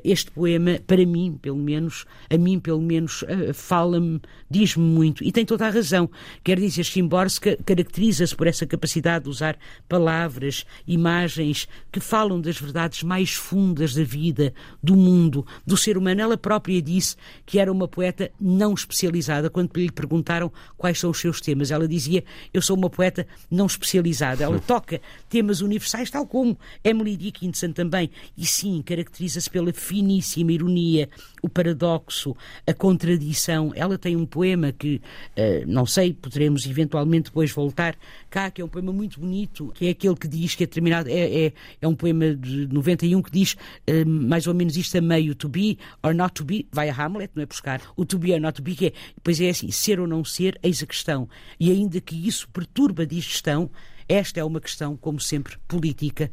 este 0.05 0.31
poema, 0.31 0.79
para 0.87 1.05
mim, 1.05 1.39
pelo 1.41 1.57
menos, 1.57 2.05
a 2.31 2.37
mim, 2.37 2.61
pelo 2.61 2.81
menos, 2.81 3.23
uh, 3.23 3.53
fala-me, 3.53 4.21
diz-me 4.51 4.85
muito. 4.85 5.25
E 5.25 5.33
tem 5.33 5.45
toda 5.45 5.67
a 5.67 5.71
razão. 5.71 6.09
Quer 6.45 6.59
dizer, 6.59 6.85
Szymborska 6.85 7.59
caracteriza-se 7.65 8.35
por 8.35 8.47
essa 8.47 8.67
capacidade 8.67 9.25
de 9.25 9.31
usar 9.31 9.57
palavras, 9.89 10.65
imagens 10.87 11.69
que 11.91 12.01
falam 12.01 12.41
das 12.41 12.59
verdades 12.59 13.03
mais 13.03 13.33
fundas 13.33 13.95
da 13.95 14.05
vida, 14.05 14.53
do 14.83 14.97
mundo, 14.97 15.47
do 15.67 15.77
ser 15.77 15.97
humano. 15.99 16.21
Ela 16.21 16.37
própria 16.37 16.81
disse 16.81 17.17
que 17.45 17.59
era 17.59 17.73
uma 17.73 17.89
poeta 17.89 18.31
não 18.41 18.75
especializada. 18.75 19.51
Quando 19.51 19.77
lhe 19.77 19.91
perguntaram 19.91 20.53
quais 20.77 20.99
são 20.99 21.11
os 21.11 21.19
seus 21.19 21.41
temas, 21.41 21.71
ela 21.71 21.89
dizia: 21.89 22.25
Eu 22.53 22.63
sou 22.63 22.77
uma 22.77 22.91
poeta 22.91 23.27
não 23.51 23.67
especializada. 23.67 24.45
Ela 24.45 24.61
toca 24.67 25.01
temas 25.29 25.61
universais, 25.61 26.11
tal 26.11 26.27
como 26.27 26.59
Emily 26.85 27.17
Dickinson 27.17 27.73
também. 27.73 28.11
E 28.37 28.47
sim, 28.47 28.83
caracteriza-se 28.83 29.51
pela 29.51 29.72
uma 29.73 29.81
finíssima 29.81 30.53
ironia, 30.53 31.09
o 31.41 31.49
paradoxo, 31.49 32.37
a 32.67 32.75
contradição. 32.75 33.73
Ela 33.75 33.99
tem 33.99 34.15
um 34.15 34.27
poema 34.27 34.71
que, 34.71 34.97
uh, 35.37 35.67
não 35.67 35.87
sei, 35.87 36.13
poderemos 36.13 36.67
eventualmente 36.67 37.25
depois 37.25 37.51
voltar 37.51 37.97
cá, 38.31 38.51
que 38.51 38.61
é 38.61 38.65
um 38.65 38.69
poema 38.69 38.93
muito 38.93 39.19
bonito, 39.19 39.73
que 39.75 39.87
é 39.87 39.91
aquele 39.91 40.15
que 40.15 40.29
diz 40.29 40.55
que 40.55 40.65
é 40.65 40.67
terminado, 40.67 41.09
é, 41.09 41.47
é, 41.47 41.53
é 41.81 41.89
um 41.89 41.95
poema 41.95 42.35
de 42.35 42.67
91 42.73 43.23
que 43.23 43.31
diz 43.31 43.55
uh, 43.55 44.07
mais 44.07 44.47
ou 44.47 44.55
menos 44.55 44.77
isto 44.77 44.99
a 44.99 45.01
meio, 45.01 45.35
to 45.35 45.49
be 45.49 45.79
or 46.03 46.15
not 46.15 46.35
to 46.35 46.45
be, 46.45 46.67
vai 46.71 46.89
a 46.89 46.95
Hamlet, 46.95 47.33
não 47.35 47.43
é 47.43 47.47
buscar, 47.47 47.81
o 47.97 48.05
to 48.05 48.19
be 48.19 48.33
or 48.33 48.41
not 48.41 48.57
to 48.57 48.63
be, 48.63 48.77
que 48.77 48.87
é, 48.87 48.93
pois 49.23 49.41
é 49.41 49.49
assim, 49.49 49.71
ser 49.71 49.99
ou 49.99 50.07
não 50.07 50.25
ser, 50.25 50.59
eis 50.63 50.83
a 50.83 50.87
questão. 50.87 51.29
E 51.59 51.71
ainda 51.71 52.01
que 52.01 52.15
isso 52.15 52.49
perturba 52.51 53.03
a 53.03 53.07
digestão, 53.07 53.71
esta 54.13 54.41
é 54.41 54.45
uma 54.45 54.61
questão, 54.61 54.97
como 54.97 55.19
sempre, 55.19 55.57
política. 55.67 56.31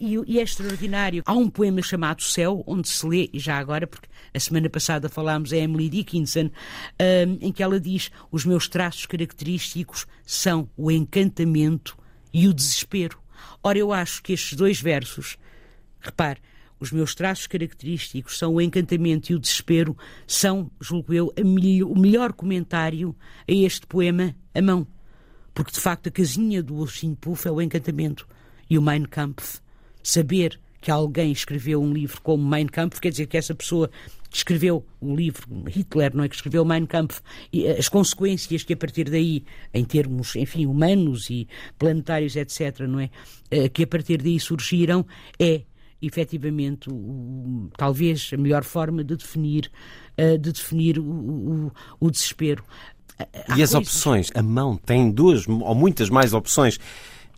E, 0.00 0.14
e, 0.26 0.38
é 0.38 0.42
extraordinário. 0.42 1.22
Há 1.26 1.34
um 1.34 1.50
poema 1.50 1.82
chamado 1.82 2.22
Céu, 2.22 2.64
onde 2.66 2.88
se 2.88 3.06
lê, 3.06 3.28
e 3.32 3.38
já 3.38 3.58
agora, 3.58 3.86
porque 3.86 4.08
a 4.32 4.40
semana 4.40 4.70
passada 4.70 5.08
falámos 5.08 5.52
a 5.52 5.56
Emily 5.56 5.88
Dickinson, 5.88 6.50
um, 7.00 7.38
em 7.40 7.52
que 7.52 7.62
ela 7.62 7.78
diz: 7.78 8.10
Os 8.30 8.44
meus 8.46 8.68
traços 8.68 9.04
característicos 9.06 10.06
são 10.24 10.68
o 10.76 10.90
encantamento 10.90 11.96
e 12.32 12.48
o 12.48 12.54
desespero. 12.54 13.18
Ora, 13.62 13.78
eu 13.78 13.92
acho 13.92 14.22
que 14.22 14.32
estes 14.32 14.56
dois 14.56 14.80
versos, 14.80 15.36
repare, 16.00 16.40
os 16.80 16.90
meus 16.90 17.14
traços 17.14 17.46
característicos 17.46 18.38
são 18.38 18.54
o 18.54 18.60
encantamento 18.60 19.30
e 19.30 19.34
o 19.34 19.38
desespero, 19.38 19.96
são, 20.26 20.70
julgo 20.80 21.12
eu, 21.12 21.32
o 21.36 21.98
melhor 21.98 22.32
comentário 22.32 23.14
a 23.48 23.52
este 23.52 23.86
poema 23.86 24.34
a 24.54 24.62
mão. 24.62 24.86
Porque, 25.54 25.72
de 25.72 25.80
facto, 25.80 26.08
a 26.08 26.10
casinha 26.10 26.62
do 26.62 26.74
Ursinho 26.74 27.16
Puff 27.16 27.46
é 27.46 27.50
o 27.50 27.62
encantamento. 27.62 28.26
E 28.68 28.76
o 28.76 28.82
Mein 28.82 29.04
Kampf, 29.04 29.60
saber 30.02 30.58
que 30.80 30.90
alguém 30.90 31.32
escreveu 31.32 31.82
um 31.82 31.92
livro 31.92 32.20
como 32.20 32.46
Mein 32.46 32.66
Kampf, 32.66 33.00
quer 33.00 33.10
dizer 33.10 33.26
que 33.26 33.38
essa 33.38 33.54
pessoa 33.54 33.90
escreveu 34.30 34.84
um 35.00 35.14
livro, 35.14 35.46
Hitler, 35.68 36.14
não 36.14 36.24
é 36.24 36.28
que 36.28 36.34
escreveu 36.34 36.64
Mein 36.64 36.84
Kampf, 36.84 37.20
e 37.52 37.66
as 37.68 37.88
consequências 37.88 38.64
que 38.64 38.74
a 38.74 38.76
partir 38.76 39.08
daí, 39.08 39.44
em 39.72 39.84
termos, 39.84 40.36
enfim, 40.36 40.66
humanos 40.66 41.30
e 41.30 41.48
planetários, 41.78 42.36
etc., 42.36 42.80
não 42.80 43.00
é, 43.00 43.10
eh, 43.50 43.68
que 43.68 43.84
a 43.84 43.86
partir 43.86 44.20
daí 44.20 44.38
surgiram, 44.38 45.06
é 45.38 45.62
efetivamente 46.02 46.90
o, 46.90 47.70
talvez 47.76 48.30
a 48.34 48.36
melhor 48.36 48.64
forma 48.64 49.02
de 49.02 49.16
definir, 49.16 49.70
eh, 50.16 50.36
de 50.36 50.52
definir 50.52 50.98
o, 50.98 51.04
o, 51.04 51.72
o 52.00 52.10
desespero. 52.10 52.64
Há 53.18 53.24
e 53.58 53.62
as 53.62 53.70
coisas... 53.70 53.74
opções? 53.74 54.30
A 54.34 54.42
mão 54.42 54.76
tem 54.76 55.10
duas 55.10 55.46
ou 55.46 55.74
muitas 55.74 56.10
mais 56.10 56.32
opções. 56.32 56.78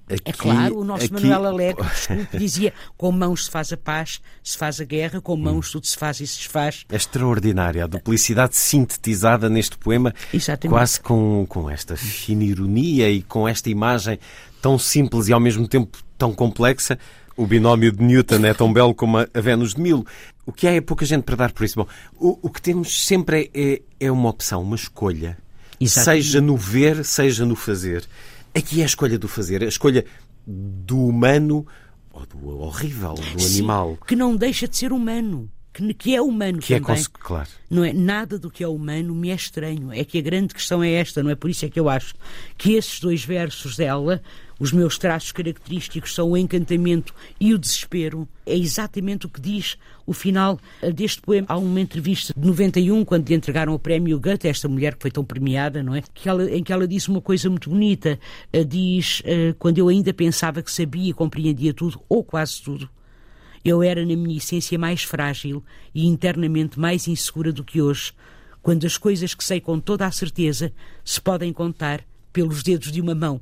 Aqui, 0.08 0.22
é 0.24 0.32
claro, 0.32 0.78
o 0.78 0.84
nosso 0.84 1.04
aqui... 1.04 1.14
Manuel 1.14 1.46
Alegre 1.46 1.82
desculpe, 1.90 2.38
dizia 2.38 2.72
com 2.96 3.10
mãos 3.10 3.46
se 3.46 3.50
faz 3.50 3.72
a 3.72 3.76
paz, 3.76 4.20
se 4.40 4.56
faz 4.56 4.80
a 4.80 4.84
guerra, 4.84 5.20
com 5.20 5.36
mãos 5.36 5.72
tudo 5.72 5.84
se 5.84 5.96
faz 5.96 6.20
e 6.20 6.26
se 6.26 6.38
desfaz. 6.38 6.84
É 6.88 6.94
extraordinária 6.94 7.82
a 7.82 7.86
duplicidade 7.88 8.54
sintetizada 8.54 9.48
neste 9.48 9.76
poema, 9.76 10.14
Exatamente. 10.32 10.72
quase 10.72 11.00
com, 11.00 11.44
com 11.48 11.68
esta 11.68 11.96
fina 11.96 12.44
ironia 12.44 13.10
e 13.10 13.20
com 13.20 13.48
esta 13.48 13.68
imagem 13.68 14.20
tão 14.62 14.78
simples 14.78 15.26
e 15.26 15.32
ao 15.32 15.40
mesmo 15.40 15.66
tempo 15.66 15.98
tão 16.16 16.32
complexa. 16.32 16.98
O 17.36 17.46
binómio 17.46 17.92
de 17.92 18.02
Newton 18.02 18.46
é 18.46 18.54
tão 18.54 18.72
belo 18.72 18.94
como 18.94 19.18
a 19.18 19.26
Vênus 19.34 19.74
de 19.74 19.80
Milo. 19.80 20.06
O 20.46 20.52
que 20.52 20.68
há 20.68 20.72
é 20.72 20.80
pouca 20.80 21.04
gente 21.04 21.24
para 21.24 21.36
dar 21.36 21.52
por 21.52 21.64
isso. 21.64 21.80
Bom, 21.80 21.86
o, 22.14 22.38
o 22.42 22.48
que 22.48 22.62
temos 22.62 23.04
sempre 23.04 23.50
é, 23.52 23.74
é, 23.74 23.82
é 24.06 24.10
uma 24.10 24.30
opção, 24.30 24.62
uma 24.62 24.76
escolha. 24.76 25.36
Exatamente. 25.80 26.24
seja 26.24 26.40
no 26.40 26.56
ver, 26.56 27.04
seja 27.04 27.44
no 27.44 27.56
fazer. 27.56 28.04
Aqui 28.54 28.80
é 28.80 28.84
a 28.84 28.86
escolha 28.86 29.18
do 29.18 29.28
fazer, 29.28 29.62
a 29.62 29.68
escolha 29.68 30.04
do 30.46 31.06
humano 31.06 31.66
ou 32.10 32.24
do 32.24 32.48
horrível, 32.60 33.14
do 33.14 33.40
Sim, 33.40 33.58
animal. 33.58 33.98
Que 34.06 34.16
não 34.16 34.34
deixa 34.34 34.66
de 34.66 34.76
ser 34.76 34.92
humano. 34.92 35.50
Que, 35.72 35.92
que 35.92 36.14
é 36.14 36.22
humano 36.22 36.58
que 36.58 36.72
é 36.72 36.80
também. 36.80 37.02
É 37.02 37.04
claro. 37.12 37.48
Não 37.68 37.84
é 37.84 37.92
nada 37.92 38.38
do 38.38 38.50
que 38.50 38.64
é 38.64 38.68
humano 38.68 39.14
me 39.14 39.30
é 39.30 39.34
estranho. 39.34 39.92
É 39.92 40.02
que 40.04 40.16
a 40.16 40.22
grande 40.22 40.54
questão 40.54 40.82
é 40.82 40.90
esta, 40.92 41.22
não 41.22 41.30
é? 41.30 41.34
Por 41.34 41.50
isso 41.50 41.66
é 41.66 41.68
que 41.68 41.78
eu 41.78 41.88
acho 41.88 42.14
que 42.56 42.72
esses 42.72 42.98
dois 42.98 43.22
versos 43.22 43.76
dela 43.76 44.22
os 44.58 44.72
meus 44.72 44.96
traços 44.96 45.32
característicos 45.32 46.14
são 46.14 46.30
o 46.30 46.36
encantamento 46.36 47.14
e 47.38 47.52
o 47.52 47.58
desespero. 47.58 48.26
É 48.44 48.56
exatamente 48.56 49.26
o 49.26 49.28
que 49.28 49.40
diz 49.40 49.76
o 50.06 50.12
final 50.12 50.58
deste 50.94 51.20
poema. 51.20 51.46
Há 51.50 51.58
uma 51.58 51.80
entrevista 51.80 52.32
de 52.36 52.46
91, 52.46 53.04
quando 53.04 53.28
lhe 53.28 53.34
entregaram 53.34 53.74
o 53.74 53.78
prémio 53.78 54.18
Goethe, 54.18 54.48
esta 54.48 54.68
mulher 54.68 54.94
que 54.94 55.02
foi 55.02 55.10
tão 55.10 55.24
premiada, 55.24 55.82
não 55.82 55.94
é? 55.94 56.02
Que 56.14 56.28
ela, 56.28 56.50
em 56.50 56.62
que 56.62 56.72
ela 56.72 56.88
disse 56.88 57.08
uma 57.08 57.20
coisa 57.20 57.50
muito 57.50 57.68
bonita. 57.68 58.18
Eh, 58.52 58.64
diz: 58.64 59.22
eh, 59.24 59.54
Quando 59.58 59.78
eu 59.78 59.88
ainda 59.88 60.14
pensava 60.14 60.62
que 60.62 60.72
sabia 60.72 61.10
e 61.10 61.12
compreendia 61.12 61.74
tudo, 61.74 62.00
ou 62.08 62.24
quase 62.24 62.62
tudo, 62.62 62.88
eu 63.64 63.82
era, 63.82 64.06
na 64.06 64.16
minha 64.16 64.38
essência, 64.38 64.78
mais 64.78 65.02
frágil 65.02 65.62
e 65.94 66.06
internamente 66.06 66.78
mais 66.78 67.08
insegura 67.08 67.52
do 67.52 67.64
que 67.64 67.82
hoje, 67.82 68.12
quando 68.62 68.86
as 68.86 68.96
coisas 68.96 69.34
que 69.34 69.44
sei 69.44 69.60
com 69.60 69.78
toda 69.78 70.06
a 70.06 70.10
certeza 70.10 70.72
se 71.04 71.20
podem 71.20 71.52
contar 71.52 72.04
pelos 72.36 72.62
dedos 72.62 72.92
de 72.92 73.00
uma 73.00 73.14
mão. 73.14 73.40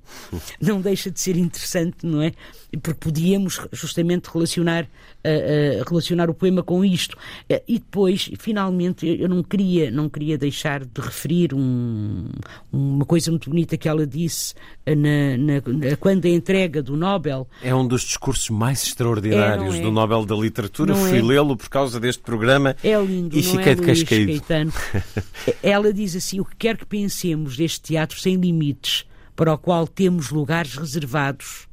Não 0.60 0.80
deixa 0.80 1.10
de 1.10 1.20
ser 1.20 1.36
interessante, 1.36 2.06
não 2.06 2.22
é? 2.22 2.32
Porque 2.80 2.94
podíamos 2.94 3.58
justamente 3.72 4.30
relacionar, 4.32 4.88
uh, 5.24 5.80
uh, 5.80 5.84
relacionar 5.88 6.28
o 6.28 6.34
poema 6.34 6.62
com 6.62 6.84
isto. 6.84 7.14
Uh, 7.50 7.60
e 7.66 7.78
depois, 7.78 8.30
finalmente, 8.38 9.06
eu 9.06 9.28
não 9.28 9.42
queria, 9.42 9.90
não 9.90 10.08
queria 10.08 10.36
deixar 10.36 10.84
de 10.84 11.00
referir 11.00 11.54
um, 11.54 12.28
uma 12.72 13.04
coisa 13.04 13.30
muito 13.30 13.48
bonita 13.50 13.76
que 13.76 13.88
ela 13.88 14.06
disse 14.06 14.54
na, 14.86 15.36
na, 15.36 15.96
quando 15.98 16.26
a 16.26 16.28
entrega 16.28 16.82
do 16.82 16.96
Nobel. 16.96 17.48
É 17.62 17.74
um 17.74 17.86
dos 17.86 18.02
discursos 18.02 18.50
mais 18.50 18.82
extraordinários 18.82 19.74
é, 19.74 19.78
é? 19.78 19.82
do 19.82 19.90
Nobel 19.90 20.24
da 20.24 20.34
Literatura. 20.34 20.94
Não 20.94 21.00
Fui 21.00 21.18
é? 21.18 21.22
lê-lo 21.22 21.56
por 21.56 21.68
causa 21.68 21.98
deste 21.98 22.22
programa 22.22 22.76
é 22.82 23.00
lindo, 23.00 23.36
e 23.36 23.42
fiquei 23.42 23.72
é, 23.72 23.74
de 23.74 23.82
cascaído. 23.82 24.44
ela 25.62 25.92
diz 25.92 26.14
assim: 26.16 26.40
o 26.40 26.44
que 26.44 26.56
quer 26.56 26.76
que 26.76 26.86
pensemos 26.86 27.56
deste 27.56 27.80
teatro 27.80 28.18
sem 28.18 28.36
limites 28.36 29.04
para 29.34 29.52
o 29.52 29.58
qual 29.58 29.86
temos 29.86 30.30
lugares 30.30 30.76
reservados, 30.76 31.66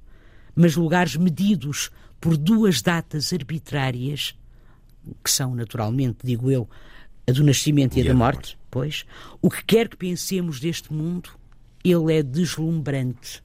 mas 0.56 0.76
lugares 0.76 1.16
medidos 1.16 1.92
por 2.22 2.38
duas 2.38 2.82
datas 2.82 3.34
arbitrárias, 3.34 4.36
que 5.24 5.32
são, 5.32 5.56
naturalmente, 5.56 6.20
digo 6.24 6.50
eu, 6.50 6.70
a 7.28 7.32
do 7.32 7.44
nascimento 7.44 7.98
e, 7.98 8.00
e 8.00 8.04
a 8.04 8.12
da 8.12 8.14
morte, 8.14 8.36
morte, 8.36 8.58
pois, 8.70 9.06
o 9.42 9.50
que 9.50 9.64
quer 9.66 9.90
que 9.90 9.98
pensemos 9.98 10.60
deste 10.60 10.94
mundo, 10.94 11.32
ele 11.84 12.14
é 12.14 12.24
deslumbrante. 12.24 13.44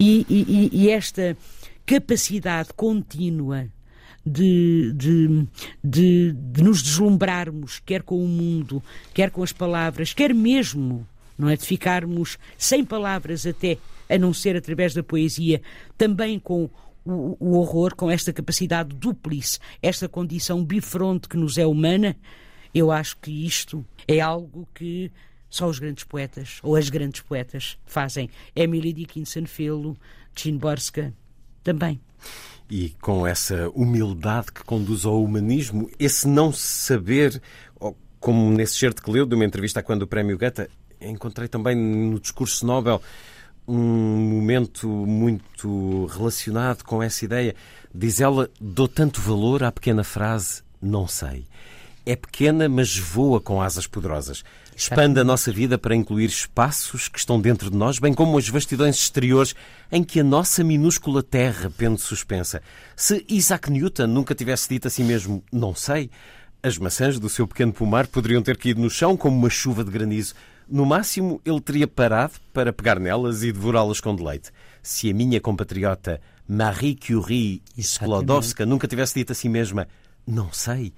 E, 0.00 0.26
e, 0.28 0.70
e 0.72 0.90
esta 0.90 1.36
capacidade 1.84 2.70
contínua 2.74 3.68
de, 4.24 4.92
de, 4.94 5.46
de, 5.84 6.32
de, 6.32 6.62
nos 6.62 6.82
deslumbrarmos, 6.82 7.80
quer 7.84 8.02
com 8.02 8.24
o 8.24 8.26
mundo, 8.26 8.82
quer 9.12 9.30
com 9.30 9.42
as 9.42 9.52
palavras, 9.52 10.14
quer 10.14 10.34
mesmo 10.34 11.06
não 11.38 11.48
é? 11.48 11.56
De 11.56 11.64
ficarmos 11.64 12.36
sem 12.58 12.84
palavras 12.84 13.46
até, 13.46 13.78
a 14.10 14.18
não 14.18 14.34
ser 14.34 14.56
através 14.56 14.92
da 14.92 15.02
poesia, 15.02 15.62
também 15.96 16.38
com 16.38 16.68
o, 17.12 17.36
o 17.40 17.58
horror, 17.58 17.94
com 17.94 18.10
esta 18.10 18.32
capacidade 18.32 18.94
duplice, 18.94 19.58
esta 19.82 20.08
condição 20.08 20.64
bifronte 20.64 21.28
que 21.28 21.36
nos 21.36 21.58
é 21.58 21.66
humana, 21.66 22.16
eu 22.74 22.90
acho 22.90 23.16
que 23.18 23.30
isto 23.46 23.84
é 24.06 24.20
algo 24.20 24.68
que 24.74 25.10
só 25.48 25.66
os 25.66 25.78
grandes 25.78 26.04
poetas, 26.04 26.58
ou 26.62 26.76
as 26.76 26.90
grandes 26.90 27.22
poetas, 27.22 27.78
fazem. 27.86 28.28
Emily 28.54 28.92
Dickinson 28.92 29.46
fê-lo, 29.46 29.96
Jean 30.36 30.58
Borska 30.58 31.14
também. 31.64 32.00
E 32.70 32.90
com 33.00 33.26
essa 33.26 33.70
humildade 33.70 34.52
que 34.52 34.62
conduz 34.62 35.06
ao 35.06 35.22
humanismo, 35.24 35.90
esse 35.98 36.28
não 36.28 36.52
saber, 36.52 37.40
como 38.20 38.50
nesse 38.50 38.74
certo 38.74 39.02
que 39.02 39.10
leu 39.10 39.24
de 39.24 39.34
uma 39.34 39.44
entrevista 39.44 39.82
quando 39.82 40.02
o 40.02 40.06
Prémio 40.06 40.36
Goethe, 40.36 40.68
encontrei 41.00 41.48
também 41.48 41.74
no 41.74 42.20
discurso 42.20 42.66
Nobel 42.66 43.00
um 43.68 44.16
momento 44.16 44.88
muito 44.88 46.06
relacionado 46.06 46.82
com 46.82 47.02
essa 47.02 47.24
ideia. 47.24 47.54
Diz 47.94 48.20
ela: 48.20 48.48
dou 48.58 48.88
tanto 48.88 49.20
valor 49.20 49.62
à 49.62 49.70
pequena 49.70 50.02
frase, 50.02 50.62
não 50.80 51.06
sei. 51.06 51.46
É 52.06 52.16
pequena, 52.16 52.70
mas 52.70 52.96
voa 52.96 53.38
com 53.38 53.60
asas 53.60 53.86
poderosas. 53.86 54.42
Expande 54.74 55.20
a 55.20 55.24
nossa 55.24 55.52
vida 55.52 55.76
para 55.76 55.94
incluir 55.94 56.26
espaços 56.26 57.08
que 57.08 57.18
estão 57.18 57.38
dentro 57.38 57.70
de 57.70 57.76
nós, 57.76 57.98
bem 57.98 58.14
como 58.14 58.38
as 58.38 58.48
vastidões 58.48 58.96
exteriores 58.96 59.54
em 59.92 60.02
que 60.02 60.20
a 60.20 60.24
nossa 60.24 60.64
minúscula 60.64 61.22
terra 61.22 61.70
pende 61.76 62.00
suspensa. 62.00 62.62
Se 62.96 63.22
Isaac 63.28 63.70
Newton 63.70 64.06
nunca 64.06 64.34
tivesse 64.34 64.68
dito 64.70 64.88
a 64.88 64.90
si 64.90 65.02
mesmo, 65.02 65.44
não 65.52 65.74
sei, 65.74 66.10
as 66.62 66.78
maçãs 66.78 67.18
do 67.18 67.28
seu 67.28 67.46
pequeno 67.46 67.72
pomar 67.72 68.06
poderiam 68.06 68.42
ter 68.42 68.56
caído 68.56 68.80
no 68.80 68.88
chão 68.88 69.16
como 69.16 69.36
uma 69.36 69.50
chuva 69.50 69.84
de 69.84 69.90
granizo. 69.90 70.34
No 70.70 70.84
máximo, 70.84 71.40
ele 71.44 71.60
teria 71.60 71.88
parado 71.88 72.34
para 72.52 72.72
pegar 72.72 73.00
nelas 73.00 73.42
e 73.42 73.52
devorá-las 73.52 74.00
com 74.00 74.14
deleite. 74.14 74.50
Se 74.82 75.10
a 75.10 75.14
minha 75.14 75.40
compatriota 75.40 76.20
Marie 76.46 76.96
Curie 76.96 77.62
Sklodowska 77.78 78.66
nunca 78.66 78.86
tivesse 78.86 79.14
dito 79.14 79.32
a 79.32 79.34
si 79.34 79.48
mesma 79.48 79.88
não 80.28 80.52
sei. 80.52 80.92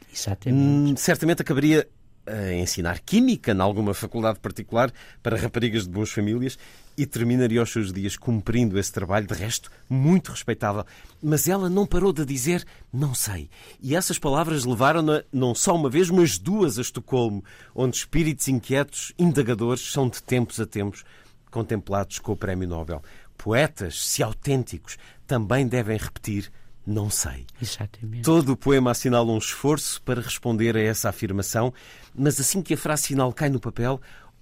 Hum, 0.53 0.97
certamente 0.97 1.41
acabaria 1.41 1.87
a 2.27 2.53
ensinar 2.53 2.99
química 2.99 3.53
em 3.53 3.61
alguma 3.61 3.95
faculdade 3.95 4.41
particular 4.41 4.93
para 5.23 5.37
raparigas 5.39 5.85
de 5.85 5.91
boas 5.91 6.11
famílias 6.11 6.59
e 6.97 7.07
terminaria 7.07 7.62
os 7.62 7.70
seus 7.70 7.93
dias 7.93 8.16
cumprindo 8.16 8.78
esse 8.78 8.93
trabalho, 8.93 9.26
de 9.26 9.34
resto, 9.34 9.70
muito 9.88 10.30
respeitável. 10.30 10.84
Mas 11.22 11.49
ela 11.49 11.68
não 11.68 11.86
parou 11.86 12.12
de 12.12 12.24
dizer 12.24 12.64
não 12.93 13.14
sei. 13.14 13.49
E 13.80 13.97
essas 13.97 14.18
palavras 14.18 14.64
levaram-na 14.64 15.22
não 15.32 15.55
só 15.55 15.74
uma 15.74 15.88
vez, 15.88 16.11
mas 16.11 16.38
duas 16.38 16.78
a 16.78 16.82
Estocolmo, 16.82 17.45
onde 17.74 17.97
espíritos 17.97 18.49
inquietos, 18.49 19.12
indagadores, 19.18 19.93
são 19.93 20.09
de 20.09 20.22
tempos 20.22 20.61
a 20.61 20.66
tempos 20.66 21.05
contemplados 21.51 22.18
com 22.18 22.32
o 22.32 22.36
Prémio 22.36 22.68
Nobel. 22.68 23.03
Poetas, 23.36 24.05
se 24.05 24.22
autênticos, 24.22 24.99
também 25.26 25.66
devem 25.66 25.97
repetir 25.97 26.51
não 26.86 27.11
sei. 27.11 27.47
Exatamente. 27.61 28.24
Todo 28.24 28.53
o 28.53 28.57
poema 28.57 28.91
assinala 28.91 29.30
um 29.30 29.38
esforço 29.38 30.03
para 30.03 30.20
responder 30.20 30.76
a 30.76 30.80
essa 30.80 31.09
afirmação, 31.09 31.72
mas 32.14 32.41
assim 32.41 32.62
que 32.62 32.74
a 32.74 32.76
frase 32.76 33.09
final 33.09 33.32
cai 33.32 33.49
no 33.49 33.61
papel, 33.61 34.01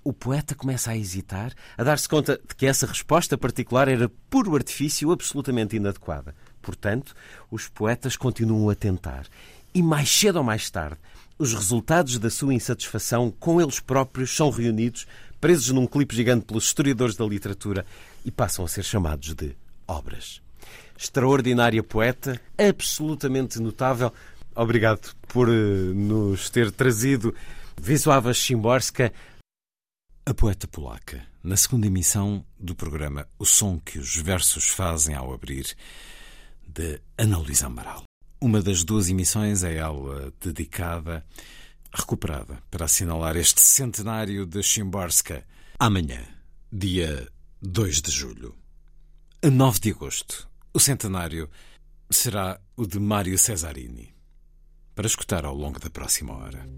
o 0.09 0.13
poeta 0.15 0.55
começa 0.55 0.91
a 0.91 0.97
hesitar, 0.97 1.53
a 1.77 1.85
dar-se 1.85 2.09
conta 2.09 2.41
de 2.49 2.55
que 2.55 2.65
essa 2.65 2.87
resposta 2.87 3.37
particular 3.37 3.89
era 3.89 4.11
puro 4.31 4.55
artifício 4.55 5.13
absolutamente 5.13 5.77
inadequada. 5.77 6.35
Portanto, 6.63 7.15
os 7.51 7.69
poetas 7.69 8.17
continuam 8.17 8.71
a 8.71 8.75
tentar. 8.75 9.27
E 9.75 9.83
mais 9.83 10.11
cedo 10.11 10.37
ou 10.37 10.43
mais 10.43 10.71
tarde, 10.71 10.97
os 11.39 11.53
resultados 11.53 12.19
da 12.19 12.31
sua 12.31 12.55
insatisfação 12.55 13.31
com 13.39 13.61
eles 13.61 13.81
próprios 13.81 14.35
são 14.35 14.49
reunidos, 14.49 15.07
presos 15.39 15.69
num 15.73 15.87
clipe 15.87 16.17
gigante 16.17 16.47
pelos 16.47 16.65
historiadores 16.65 17.15
da 17.15 17.27
literatura 17.27 17.85
e 18.25 18.31
passam 18.31 18.65
a 18.65 18.69
ser 18.69 18.85
chamados 18.85 19.35
de 19.35 19.55
obras. 19.87 20.41
Extraordinária 20.99 21.83
poeta, 21.83 22.41
absolutamente 22.57 23.61
notável. 23.61 24.11
Obrigado 24.57 25.15
por 25.29 25.51
uh, 25.51 25.53
nos 25.53 26.49
ter 26.49 26.73
trazido 26.73 27.35
Wisława 27.79 28.33
Szymborska, 28.33 29.13
a 30.29 30.35
poeta 30.35 30.69
polaca, 30.69 31.27
na 31.43 31.57
segunda 31.57 31.87
emissão 31.87 32.45
do 32.61 32.75
programa 32.75 33.27
O 33.39 33.47
Som 33.47 33.81
que 33.81 33.99
os 33.99 34.15
Versos 34.15 34.69
Fazem 34.69 35.15
ao 35.15 35.33
Abrir, 35.33 35.75
de 36.67 37.01
Ana 37.17 37.39
Luísa 37.39 37.65
Amaral. 37.65 38.03
Uma 38.39 38.61
das 38.61 38.85
duas 38.85 39.09
emissões 39.09 39.65
é 39.65 39.77
ela 39.77 40.31
dedicada, 40.39 41.25
recuperada, 41.91 42.63
para 42.71 42.85
assinalar 42.85 43.39
este 43.39 43.63
centenário 43.63 44.45
de 44.45 44.63
Szymborska. 44.63 45.47
Amanhã, 45.79 46.21
dia 46.71 47.27
2 47.63 48.03
de 48.03 48.11
julho. 48.11 48.55
A 49.43 49.49
9 49.49 49.81
de 49.81 49.93
agosto, 49.93 50.47
o 50.75 50.79
centenário 50.79 51.49
será 52.11 52.61
o 52.77 52.87
de 52.87 53.01
Mário 53.01 53.39
Cesarini. 53.39 54.15
Para 54.95 55.07
escutar 55.07 55.47
ao 55.47 55.55
longo 55.55 55.81
da 55.81 55.89
próxima 55.89 56.35
hora. 56.35 56.69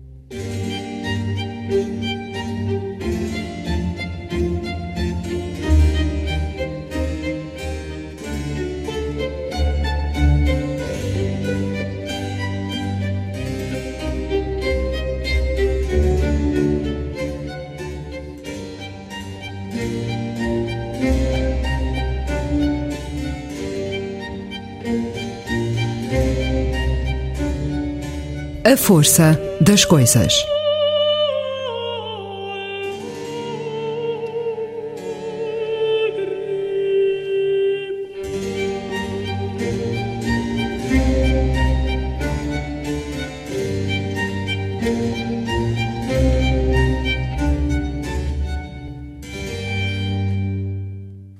A 28.62 28.76
força 28.76 29.40
das 29.58 29.86
coisas. 29.86 30.34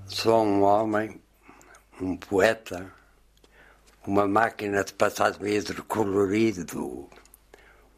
Sou 0.07 0.43
um 0.43 0.63
homem, 0.63 1.21
um 2.01 2.17
poeta, 2.17 2.91
uma 4.07 4.27
máquina 4.27 4.83
de 4.83 4.95
passar 4.95 5.33
vidro 5.33 5.85
colorido, 5.85 7.09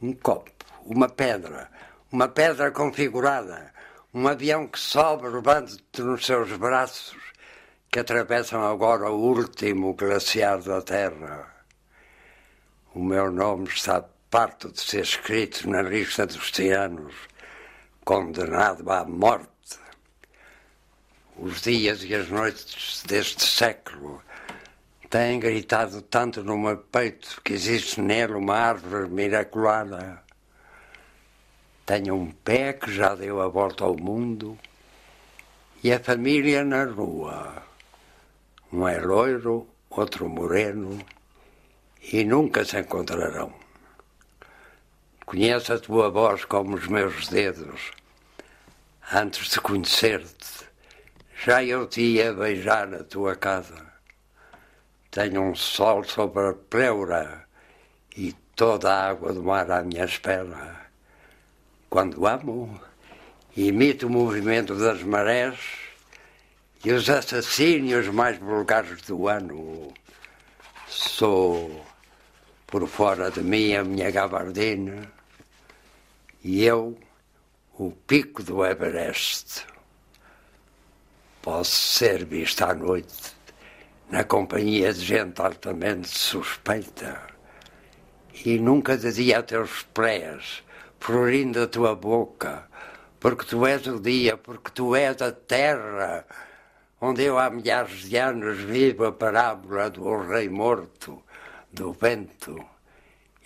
um 0.01 0.13
copo, 0.13 0.51
uma 0.85 1.09
pedra, 1.09 1.71
uma 2.11 2.29
pedra 2.29 2.73
configurada, 2.73 3.73
um 4.13 4.27
avião 4.27 4.67
que 4.67 4.81
sobe 4.81 5.29
levando-te 5.29 6.03
nos 6.03 6.27
seus 6.27 6.53
braços, 6.57 7.17
que 7.89 8.01
atravessam 8.01 8.63
agora 8.65 9.11
o 9.11 9.21
último 9.21 9.95
glaciar 9.95 10.61
da 10.61 10.83
Terra. 10.83 11.47
O 12.95 13.03
meu 13.03 13.31
nome 13.31 13.69
está 13.69 14.05
parto 14.29 14.73
de 14.73 14.81
ser 14.81 15.03
escrito 15.03 15.69
na 15.71 15.83
lista 15.83 16.27
dos 16.27 16.51
tiranos, 16.51 17.15
condenado 18.05 18.91
à 18.91 19.05
morte. 19.05 19.49
Os 21.37 21.63
dias 21.63 22.03
e 22.03 22.15
as 22.15 22.29
noites 22.29 23.03
deste 23.07 23.45
século 23.45 24.23
têm 25.13 25.39
gritado 25.39 26.01
tanto 26.01 26.43
no 26.43 26.57
meu 26.57 26.79
peito 26.79 27.43
que 27.45 27.53
existe 27.53 28.01
nele 28.01 28.33
uma 28.33 28.57
árvore 28.57 29.11
miraculada. 29.11 30.23
Tenho 31.85 32.15
um 32.15 32.31
pé 32.31 32.73
que 32.73 32.91
já 32.91 33.15
deu 33.15 33.43
a 33.43 33.47
volta 33.47 33.85
ao 33.85 33.95
mundo 33.95 34.59
e 35.85 35.93
a 35.93 36.01
família 36.01 36.65
na 36.65 36.85
rua. 36.85 37.63
Um 38.73 38.89
é 38.89 38.99
loiro, 39.01 39.69
outro 39.91 40.31
moreno 40.31 40.99
e 42.11 42.25
nunca 42.25 42.65
se 42.65 42.81
encontrarão. 42.81 43.53
Conheço 45.27 45.75
a 45.75 45.79
tua 45.79 46.09
voz 46.09 46.47
como 46.47 46.75
os 46.75 46.89
meus 46.89 47.29
dedos. 47.29 47.91
Antes 49.13 49.51
de 49.51 49.61
conhecer-te, 49.61 50.65
já 51.45 51.63
eu 51.63 51.87
te 51.87 52.01
ia 52.01 52.33
beijar 52.33 52.89
na 52.89 53.05
tua 53.05 53.37
casa. 53.37 53.92
Tenho 55.13 55.43
um 55.43 55.55
sol 55.55 56.05
sobre 56.05 56.49
a 56.49 56.55
pleura 56.55 57.47
e 58.17 58.33
toda 58.57 58.91
a 58.91 59.11
água 59.11 59.31
do 59.31 59.43
mar 59.43 59.71
à 59.71 59.83
minha 59.83 60.07
espera. 60.07 60.87
Quando 61.91 62.27
amo, 62.27 62.81
imito 63.55 64.07
o 64.07 64.11
movimento 64.11 64.75
das 64.75 65.03
marés 65.03 65.59
e 66.83 66.91
os 66.93 67.11
assassínios 67.11 68.09
mais 68.09 68.39
vulgares 68.39 69.03
do 69.03 69.29
ano. 69.29 69.93
Sou, 70.89 71.85
por 72.67 72.89
fora 72.89 73.31
de 73.31 73.43
mim, 73.43 73.75
a 73.75 73.85
minha 73.85 74.11
gabardina 74.11 75.13
e 76.43 76.65
eu, 76.65 76.99
o 77.79 77.91
pico 77.91 78.43
do 78.43 78.65
Everest. 78.65 79.67
Posso 81.43 81.99
ser 81.99 82.25
visto 82.25 82.63
à 82.63 82.73
noite 82.73 83.42
na 84.13 84.25
companhia 84.25 84.93
de 84.93 85.01
gente 85.01 85.41
altamente 85.41 86.07
suspeita 86.07 87.19
e 88.45 88.59
nunca 88.59 88.95
de 88.95 89.11
dia 89.11 89.39
a 89.39 89.43
teus 89.43 89.85
pés, 89.95 90.63
florindo 91.01 91.63
a 91.63 91.67
tua 91.67 91.95
boca, 91.95 92.69
porque 93.19 93.47
tu 93.47 93.67
és 93.67 93.87
o 93.87 93.99
dia, 93.99 94.37
porque 94.37 94.71
tu 94.71 94.95
és 94.95 95.23
a 95.23 95.33
terra, 95.33 96.27
onde 97.01 97.23
eu 97.23 97.39
há 97.39 97.49
milhares 97.49 98.11
de 98.11 98.19
anos 98.19 98.59
vivo 98.59 99.07
a 99.07 99.13
parábola 99.13 99.89
do 99.89 100.05
rei 100.19 100.51
morto, 100.51 101.23
do 101.73 101.95
vento 101.95 102.63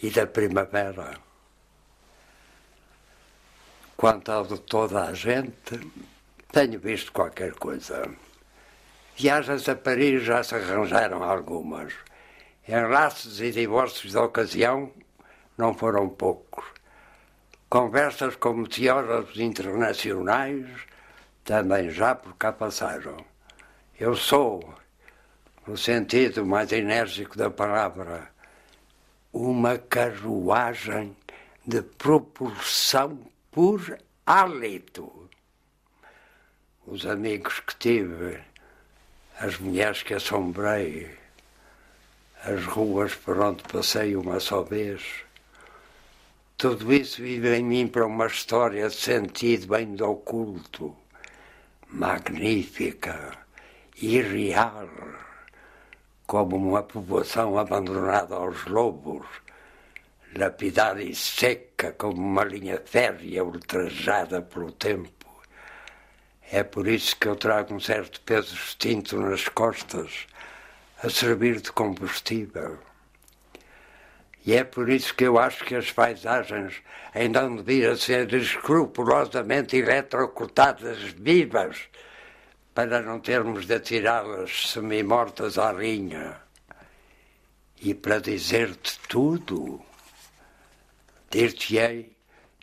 e 0.03 0.11
da 0.11 0.27
primavera. 0.27 1.17
Quanto 3.97 4.33
ao 4.33 4.45
de 4.45 4.59
toda 4.63 5.05
a 5.05 5.15
gente, 5.15 5.79
tenho 6.51 6.81
visto 6.81 7.13
qualquer 7.13 7.55
coisa. 7.55 8.26
Viagens 9.19 9.67
a 9.67 9.75
Paris 9.75 10.25
já 10.25 10.45
se 10.45 10.55
arranjaram 10.55 11.23
algumas. 11.23 11.95
Enlaces 12.69 13.41
e 13.41 13.51
divórcios 13.51 14.13
de 14.13 14.19
ocasião 14.19 14.93
não 15.57 15.73
foram 15.73 16.07
poucos. 16.07 16.67
Conversas 17.71 18.37
com 18.37 18.53
meteorólogos 18.53 19.41
internacionais 19.41 20.67
também 21.45 21.89
já 21.89 22.15
por 22.15 22.37
cá 22.37 22.53
passaram. 22.53 23.17
Eu 23.99 24.15
sou, 24.15 24.75
no 25.67 25.79
sentido 25.79 26.45
mais 26.45 26.71
enérgico 26.71 27.39
da 27.39 27.49
palavra, 27.49 28.31
uma 29.33 29.79
carruagem 29.79 31.17
de 31.67 31.81
propulsão 31.81 33.19
por 33.51 33.99
hálito. 34.27 35.31
Os 36.87 37.07
amigos 37.07 37.61
que 37.61 37.75
tive, 37.77 38.46
as 39.39 39.59
mulheres 39.59 40.03
que 40.03 40.15
assombrei, 40.15 41.11
as 42.45 42.65
ruas 42.65 43.15
por 43.15 43.39
onde 43.39 43.63
passei 43.65 44.17
uma 44.17 44.41
só 44.41 44.63
vez, 44.63 45.03
Tudo 46.59 46.91
isso 46.91 47.21
vive 47.21 47.55
em 47.55 47.63
mim 47.63 47.87
para 47.87 48.07
uma 48.07 48.27
história 48.27 48.89
de 48.89 48.95
sentido 48.95 49.67
bem 49.69 49.95
do 49.95 50.11
oculto, 50.11 50.97
magnífica, 51.87 53.37
irreal, 54.01 54.89
como 56.27 56.57
uma 56.57 56.83
população 56.83 57.59
abandonada 57.59 58.37
aos 58.37 58.65
lobos, 58.65 59.27
lapidada 60.35 61.03
e 61.03 61.15
seca 61.15 61.93
como 61.93 62.17
uma 62.17 62.43
linha 62.45 62.81
férrea 62.83 63.45
ultrajada 63.45 64.41
pelo 64.41 64.73
tempo. 64.73 65.16
É 66.51 66.63
por 66.63 66.87
isso 66.87 67.17
que 67.17 67.27
eu 67.27 67.35
trago 67.35 67.75
um 67.75 67.81
certo 67.81 68.21
peso 68.21 68.55
extinto 68.55 69.19
nas 69.19 69.49
costas, 69.49 70.27
a 71.03 71.11
servir 71.11 71.61
de 71.61 71.73
combustível. 71.73 72.79
E 74.45 74.55
é 74.55 74.63
por 74.63 74.89
isso 74.89 75.13
que 75.13 75.25
eu 75.25 75.41
acho 75.41 75.65
que 75.65 75.75
as 75.75 75.91
paisagens 75.91 76.75
ainda 77.13 77.43
não 77.43 77.57
deviam 77.57 77.97
ser 77.97 78.33
escrupulosamente 78.33 79.77
eletrocutadas 79.77 80.99
vivas 81.17 81.89
para 82.73 83.03
não 83.03 83.19
termos 83.19 83.67
de 83.67 83.75
atirá-las 83.75 84.71
semi-mortas 84.71 85.59
à 85.59 85.73
linha. 85.73 86.41
E 87.83 87.93
para 87.93 88.21
dizer-te 88.21 89.01
tudo, 89.09 89.83
dir-te-ei 91.29 92.17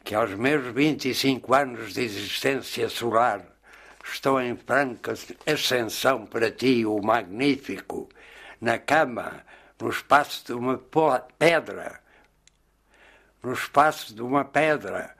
que 0.05 0.15
aos 0.15 0.33
meus 0.35 0.73
25 0.73 1.53
anos 1.53 1.93
de 1.93 2.03
existência 2.03 2.87
solar 2.87 3.52
estou 4.13 4.39
em 4.39 4.55
franca 4.55 5.13
ascensão 5.45 6.25
para 6.25 6.51
ti, 6.51 6.85
o 6.85 7.01
magnífico, 7.01 8.07
na 8.61 8.77
cama, 8.77 9.43
no 9.81 9.89
espaço 9.89 10.45
de 10.45 10.53
uma 10.53 10.77
pedra, 11.37 11.99
no 13.41 13.53
espaço 13.53 14.13
de 14.13 14.21
uma 14.21 14.45
pedra, 14.45 15.15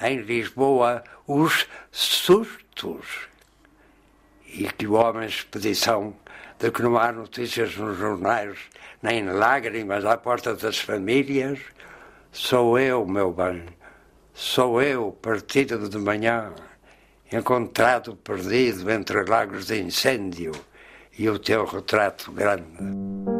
em 0.00 0.18
Lisboa, 0.22 1.04
os 1.26 1.66
sustos. 1.92 3.28
E 4.46 4.66
que 4.72 4.86
o 4.86 4.94
homem 4.94 5.28
expedição 5.28 6.16
de 6.58 6.70
que 6.70 6.82
não 6.82 6.96
há 6.96 7.12
notícias 7.12 7.76
nos 7.76 7.98
jornais, 7.98 8.58
nem 9.02 9.30
lágrimas 9.30 10.04
à 10.04 10.16
porta 10.16 10.54
das 10.54 10.78
famílias, 10.78 11.60
sou 12.32 12.78
eu, 12.78 13.06
meu 13.06 13.30
bem, 13.30 13.66
sou 14.32 14.80
eu, 14.80 15.12
partido 15.20 15.88
de 15.88 15.98
manhã 15.98 16.52
encontrado 17.30 18.16
perdido 18.16 18.90
entre 18.90 19.24
lagos 19.24 19.66
de 19.66 19.80
incêndio 19.80 20.52
e 21.18 21.28
o 21.28 21.38
teu 21.38 21.64
retrato 21.64 22.32
grande. 22.32 23.37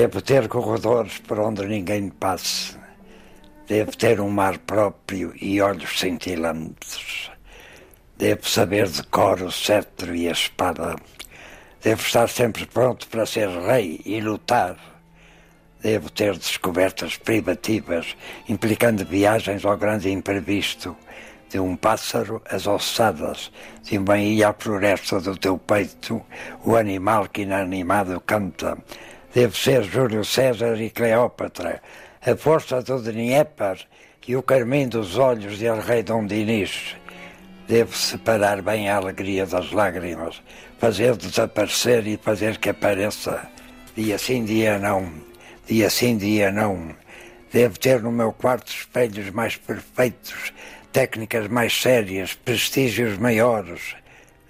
Devo 0.00 0.22
ter 0.22 0.48
corredores 0.48 1.18
por 1.18 1.38
onde 1.38 1.66
ninguém 1.66 2.08
passe. 2.08 2.74
Devo 3.68 3.94
ter 3.94 4.18
um 4.18 4.30
mar 4.30 4.56
próprio 4.56 5.34
e 5.38 5.60
olhos 5.60 6.00
cintilantes. 6.00 7.30
Devo 8.16 8.48
saber 8.48 8.88
de 8.88 9.02
cor 9.02 9.42
o 9.42 9.52
cetro 9.52 10.16
e 10.16 10.26
a 10.26 10.32
espada. 10.32 10.96
Devo 11.82 12.00
estar 12.00 12.30
sempre 12.30 12.64
pronto 12.64 13.06
para 13.08 13.26
ser 13.26 13.50
rei 13.50 14.00
e 14.06 14.22
lutar. 14.22 14.74
Devo 15.82 16.08
ter 16.08 16.34
descobertas 16.34 17.18
privativas, 17.18 18.16
implicando 18.48 19.04
viagens 19.04 19.66
ao 19.66 19.76
grande 19.76 20.10
imprevisto 20.10 20.96
de 21.50 21.60
um 21.60 21.76
pássaro 21.76 22.40
as 22.48 22.66
ossadas, 22.66 23.52
de 23.82 23.98
uma 23.98 24.16
ilha 24.16 24.48
à 24.48 24.54
floresta 24.54 25.20
do 25.20 25.36
teu 25.36 25.58
peito, 25.58 26.24
o 26.64 26.74
animal 26.74 27.28
que 27.28 27.42
inanimado 27.42 28.18
canta. 28.22 28.78
Deve 29.32 29.56
ser 29.56 29.84
Júlio 29.84 30.24
César 30.24 30.80
e 30.80 30.90
Cleópatra, 30.90 31.80
a 32.20 32.36
força 32.36 32.82
do 32.82 33.00
Dnieper 33.00 33.78
e 34.26 34.34
o 34.34 34.42
carmim 34.42 34.88
dos 34.88 35.18
olhos 35.18 35.56
de 35.58 35.66
El 35.66 35.80
Rei 35.80 36.02
Dom 36.02 36.26
Dinis. 36.26 36.96
Deve 37.68 37.96
separar 37.96 38.60
bem 38.60 38.88
a 38.88 38.96
alegria 38.96 39.46
das 39.46 39.70
lágrimas, 39.70 40.42
fazer 40.78 41.14
desaparecer 41.14 42.08
e 42.08 42.16
fazer 42.16 42.58
que 42.58 42.70
apareça. 42.70 43.48
Dia 43.96 44.18
sim, 44.18 44.44
dia 44.44 44.80
não. 44.80 45.08
Dia 45.64 45.88
sim, 45.90 46.16
dia 46.16 46.50
não. 46.50 46.92
Devo 47.52 47.78
ter 47.78 48.02
no 48.02 48.10
meu 48.10 48.32
quarto 48.32 48.72
espelhos 48.72 49.30
mais 49.30 49.56
perfeitos, 49.56 50.52
técnicas 50.92 51.46
mais 51.46 51.80
sérias, 51.80 52.34
prestígios 52.34 53.16
maiores. 53.16 53.94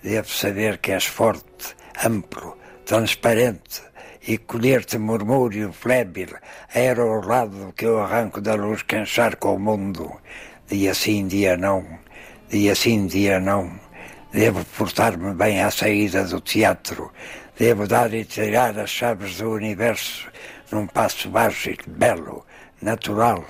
Devo 0.02 0.30
saber 0.30 0.78
que 0.78 0.92
és 0.92 1.04
forte, 1.04 1.76
amplo, 2.02 2.56
transparente 2.86 3.89
e 4.26 4.38
colher-te 4.38 4.98
murmúrio 4.98 5.72
flébil 5.72 6.36
era 6.74 7.02
ao 7.02 7.20
lado 7.20 7.72
que 7.76 7.86
eu 7.86 8.00
arranco 8.00 8.40
da 8.40 8.54
luz 8.54 8.82
que 8.82 8.96
encharca 8.96 9.48
o 9.48 9.58
mundo. 9.58 10.12
Dia 10.68 10.94
sim, 10.94 11.26
dia 11.26 11.56
não, 11.56 11.84
dia 12.48 12.74
sim, 12.74 13.06
dia 13.06 13.40
não. 13.40 13.72
Devo 14.32 14.64
portar-me 14.76 15.34
bem 15.34 15.60
à 15.62 15.70
saída 15.70 16.24
do 16.24 16.40
teatro. 16.40 17.10
Devo 17.58 17.86
dar 17.86 18.12
e 18.14 18.24
tirar 18.24 18.78
as 18.78 18.90
chaves 18.90 19.38
do 19.38 19.50
universo 19.50 20.30
num 20.70 20.86
passo 20.86 21.28
baixo 21.28 21.70
e 21.70 21.78
belo, 21.86 22.46
natural, 22.80 23.44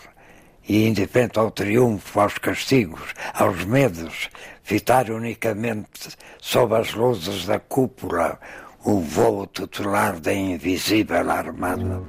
e 0.66 0.86
indiferente 0.86 1.38
ao 1.38 1.50
triunfo, 1.50 2.18
aos 2.18 2.38
castigos, 2.38 3.12
aos 3.34 3.64
medos, 3.64 4.30
fitar 4.62 5.10
unicamente 5.10 6.16
sob 6.38 6.74
as 6.74 6.94
luzes 6.94 7.44
da 7.44 7.58
cúpula 7.58 8.38
o 8.84 9.00
voo 9.00 9.46
tutelar 9.46 10.20
da 10.20 10.32
invisível 10.32 11.30
armada. 11.30 12.02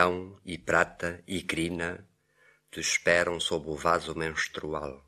Leão 0.00 0.40
e 0.44 0.56
prata 0.56 1.22
e 1.26 1.42
crina 1.42 2.08
te 2.70 2.80
esperam 2.80 3.38
sob 3.38 3.68
o 3.68 3.76
vaso 3.76 4.14
menstrual. 4.14 5.04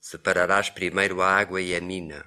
Separarás 0.00 0.70
primeiro 0.70 1.20
a 1.20 1.28
água 1.28 1.60
e 1.60 1.76
a 1.76 1.80
mina, 1.80 2.24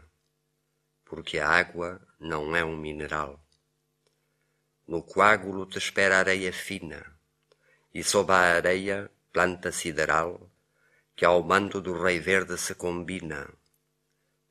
porque 1.04 1.40
a 1.40 1.50
água 1.50 2.00
não 2.20 2.56
é 2.56 2.64
um 2.64 2.78
mineral. 2.78 3.44
No 4.88 5.02
coágulo 5.02 5.66
te 5.66 5.80
espera 5.80 6.20
areia 6.20 6.54
fina, 6.54 7.02
e 7.92 8.04
sob 8.04 8.32
a 8.32 8.56
areia 8.58 9.10
planta 9.32 9.72
sideral, 9.72 10.52
que 11.16 11.26
ao 11.26 11.42
manto 11.42 11.82
do 11.82 12.00
rei 12.00 12.20
verde 12.20 12.58
se 12.60 12.76
combina, 12.76 13.50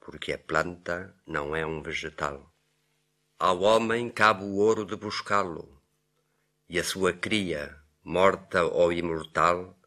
porque 0.01 0.33
a 0.33 0.39
planta 0.39 1.15
não 1.25 1.55
é 1.55 1.65
um 1.65 1.81
vegetal. 1.81 2.53
Ao 3.39 3.61
homem 3.61 4.11
cabe 4.11 4.43
o 4.43 4.57
ouro 4.57 4.85
de 4.85 4.97
buscá-lo, 4.97 5.82
e 6.73 6.79
a 6.79 6.85
sua 6.85 7.13
cria, 7.13 7.77
morta 8.03 8.65
ou 8.65 8.91
imortal, 8.91 9.79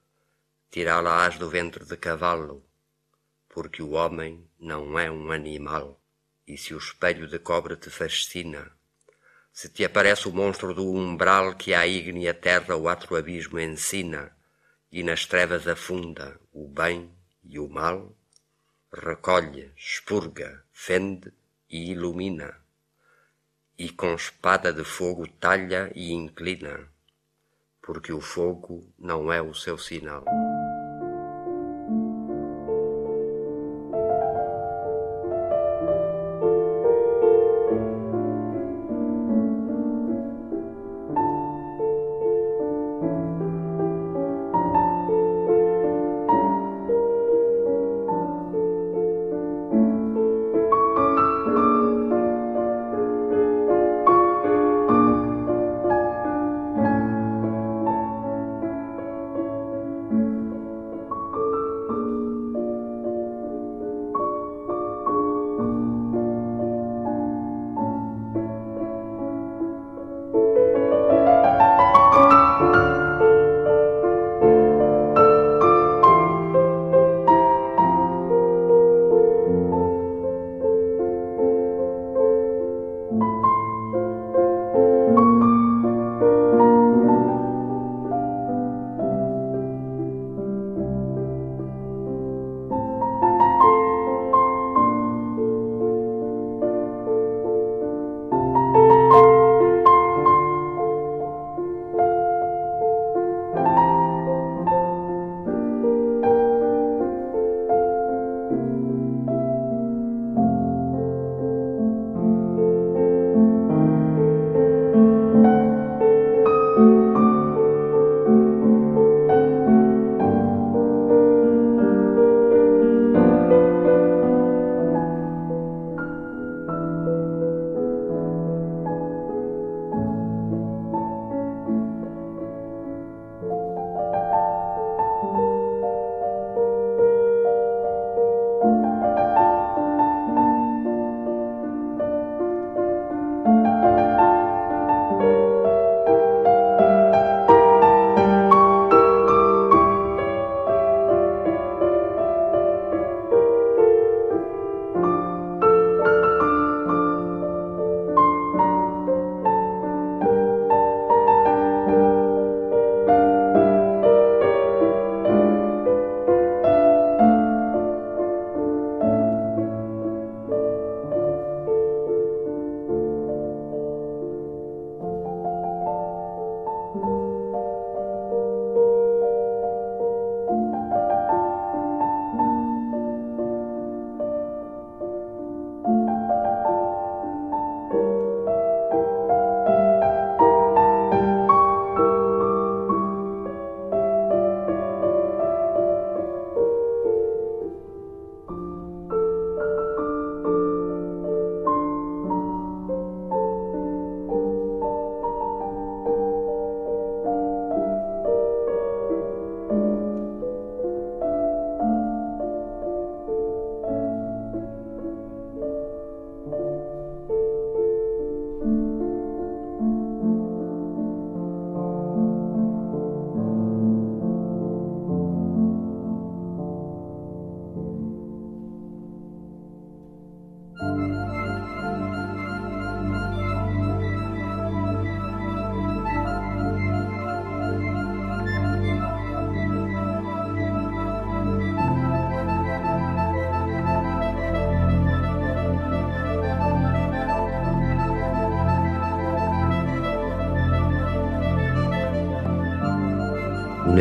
tirá-la-ás 0.70 1.36
do 1.40 1.50
ventre 1.50 1.84
de 1.84 1.98
cavalo, 1.98 2.64
porque 3.50 3.82
o 3.82 3.94
homem 3.94 4.48
não 4.60 5.00
é 5.00 5.10
um 5.10 5.32
animal. 5.32 6.00
e 6.48 6.56
se 6.60 6.76
o 6.76 6.78
espelho 6.78 7.28
de 7.28 7.40
cobre 7.40 7.76
te 7.76 7.90
fascina, 7.90 8.72
se 9.52 9.68
te 9.68 9.84
aparece 9.84 10.28
o 10.28 10.32
monstro 10.32 10.76
do 10.76 10.86
umbral 10.88 11.56
que 11.56 11.74
à 11.74 11.88
ígnea 11.88 12.36
terra 12.36 12.76
o 12.76 12.88
atro 12.88 13.16
abismo 13.16 13.60
ensina 13.60 14.38
e 14.92 15.02
nas 15.02 15.26
trevas 15.26 15.68
afunda 15.68 16.40
o 16.54 16.68
bem 16.68 17.12
e 17.44 17.58
o 17.58 17.68
mal, 17.68 18.16
recolhe, 18.94 19.74
expurga, 19.76 20.64
fende 20.72 21.34
e 21.68 21.92
ilumina, 21.94 22.64
e 23.78 23.90
com 23.90 24.14
espada 24.14 24.72
de 24.72 24.84
fogo 24.84 25.28
talha 25.40 25.92
e 25.96 26.12
inclina, 26.14 26.88
porque 27.82 28.12
o 28.14 28.22
fogo 28.22 28.84
não 28.98 29.32
é 29.32 29.42
o 29.42 29.54
seu 29.54 29.78
sinal. 29.78 30.26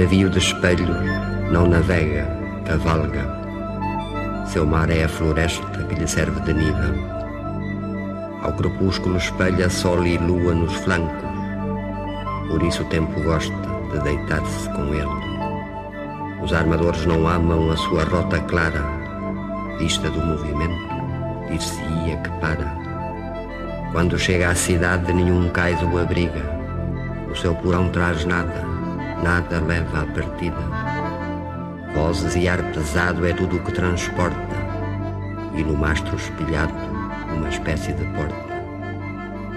Navio 0.05 0.29
de 0.29 0.39
espelho 0.39 0.95
não 1.51 1.67
navega, 1.67 2.29
cavalga. 2.67 3.25
Seu 4.45 4.67
mar 4.67 4.91
é 4.91 5.05
a 5.05 5.09
floresta 5.09 5.83
que 5.85 5.95
lhe 5.95 6.07
serve 6.07 6.39
de 6.41 6.53
nível. 6.53 6.95
Ao 8.43 8.53
crepúsculo 8.53 9.17
espelha 9.17 9.71
sol 9.71 10.05
e 10.05 10.19
lua 10.19 10.55
nos 10.55 10.75
flancos, 10.75 11.25
por 12.51 12.63
isso 12.63 12.83
o 12.83 12.89
tempo 12.91 13.19
gosta 13.23 13.57
de 13.93 13.99
deitar-se 14.01 14.69
com 14.73 14.93
ele. 14.93 16.43
Os 16.43 16.53
armadores 16.53 17.07
não 17.07 17.27
amam 17.27 17.71
a 17.71 17.77
sua 17.79 18.05
rota 18.05 18.39
clara, 18.41 18.85
vista 19.79 20.11
do 20.11 20.21
movimento, 20.21 20.87
dir-se-ia 21.49 22.19
que 22.19 22.31
para. 22.41 22.77
Quando 23.91 24.19
chega 24.19 24.51
à 24.51 24.55
cidade, 24.55 25.11
nenhum 25.15 25.49
cais 25.49 25.83
o 25.83 25.99
abriga, 25.99 26.45
o 27.33 27.35
seu 27.35 27.55
porão 27.55 27.89
traz 27.89 28.27
nada 28.27 28.64
nada 29.25 29.59
leva 29.59 30.03
à 30.03 30.07
partida. 30.07 30.55
Vozes 31.95 32.37
e 32.37 32.47
ar 32.47 32.63
pesado 32.73 33.27
é 33.27 33.33
tudo 33.33 33.57
o 33.57 33.61
que 33.61 33.73
transporta, 33.73 34.55
e 35.55 35.65
no 35.65 35.75
mastro 35.75 36.15
espelhado 36.15 36.75
uma 37.35 37.49
espécie 37.49 37.95
de 37.95 38.05
porta. 38.13 38.55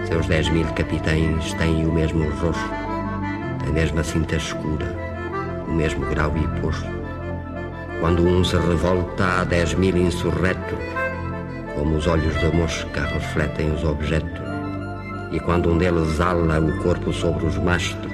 Seus 0.07 0.25
dez 0.27 0.47
mil 0.47 0.65
capitães 0.67 1.53
têm 1.55 1.85
o 1.85 1.91
mesmo 1.91 2.29
rosto, 2.35 2.71
a 3.67 3.69
mesma 3.73 4.01
cinta 4.05 4.37
escura, 4.37 4.85
o 5.67 5.71
mesmo 5.73 6.05
grau 6.05 6.31
e 6.37 6.61
posto. 6.61 6.87
Quando 7.99 8.25
um 8.25 8.45
se 8.45 8.55
revolta, 8.55 9.25
há 9.25 9.43
dez 9.43 9.73
mil 9.73 9.97
insurretos, 9.97 10.79
como 11.75 11.97
os 11.97 12.07
olhos 12.07 12.41
da 12.41 12.51
mosca 12.51 13.01
refletem 13.01 13.69
os 13.73 13.83
objetos, 13.83 14.41
e 15.33 15.41
quando 15.41 15.69
um 15.69 15.77
deles 15.77 16.21
ala 16.21 16.57
o 16.57 16.81
corpo 16.83 17.11
sobre 17.11 17.45
os 17.45 17.57
mastros 17.57 18.06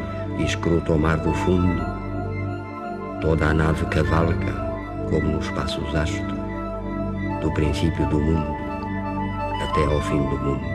escruta 0.44 0.94
o 0.94 1.00
mar 1.00 1.18
do 1.18 1.34
fundo, 1.34 1.82
toda 3.22 3.48
a 3.48 3.54
nave 3.54 3.86
cavalga 3.86 4.54
como 5.10 5.30
nos 5.30 5.50
passos 5.52 5.96
astros, 5.96 6.34
do 7.42 7.52
princípio 7.54 8.08
do 8.10 8.20
mundo 8.20 8.64
até 9.64 9.86
ao 9.86 10.02
fim 10.02 10.22
do 10.30 10.38
mundo. 10.38 10.73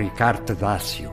Ricardo 0.00 0.54
Dácio. 0.54 1.12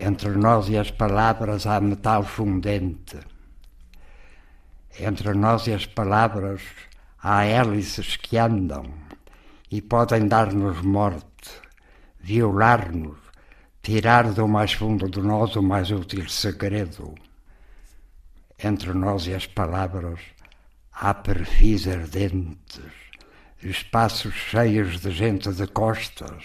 Entre 0.00 0.30
nós 0.30 0.68
e 0.68 0.76
as 0.76 0.90
palavras 0.90 1.68
há 1.68 1.80
metal 1.80 2.24
fundente. 2.24 3.20
Entre 4.98 5.32
nós 5.34 5.68
e 5.68 5.72
as 5.72 5.86
palavras 5.86 6.62
há 7.22 7.44
hélices 7.44 8.16
que 8.16 8.36
andam 8.36 8.86
e 9.70 9.80
podem 9.80 10.26
dar-nos 10.26 10.82
morte, 10.82 11.48
violar-nos, 12.18 13.18
tirar 13.82 14.32
do 14.32 14.48
mais 14.48 14.72
fundo 14.72 15.08
de 15.08 15.20
nós 15.20 15.54
o 15.54 15.62
mais 15.62 15.92
útil 15.92 16.28
segredo. 16.28 17.14
Entre 18.58 18.92
nós 18.92 19.28
e 19.28 19.34
as 19.34 19.46
palavras 19.46 20.18
há 20.92 21.14
perfis 21.14 21.86
ardentes 21.86 23.03
espaços 23.64 24.34
cheios 24.34 25.00
de 25.00 25.10
gente 25.10 25.52
de 25.52 25.66
costas, 25.66 26.44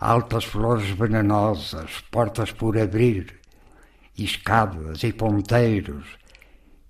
altas 0.00 0.44
flores 0.44 0.88
venenosas, 0.90 2.00
portas 2.10 2.50
por 2.50 2.78
abrir, 2.78 3.38
escadas 4.16 5.02
e 5.02 5.12
ponteiros, 5.12 6.06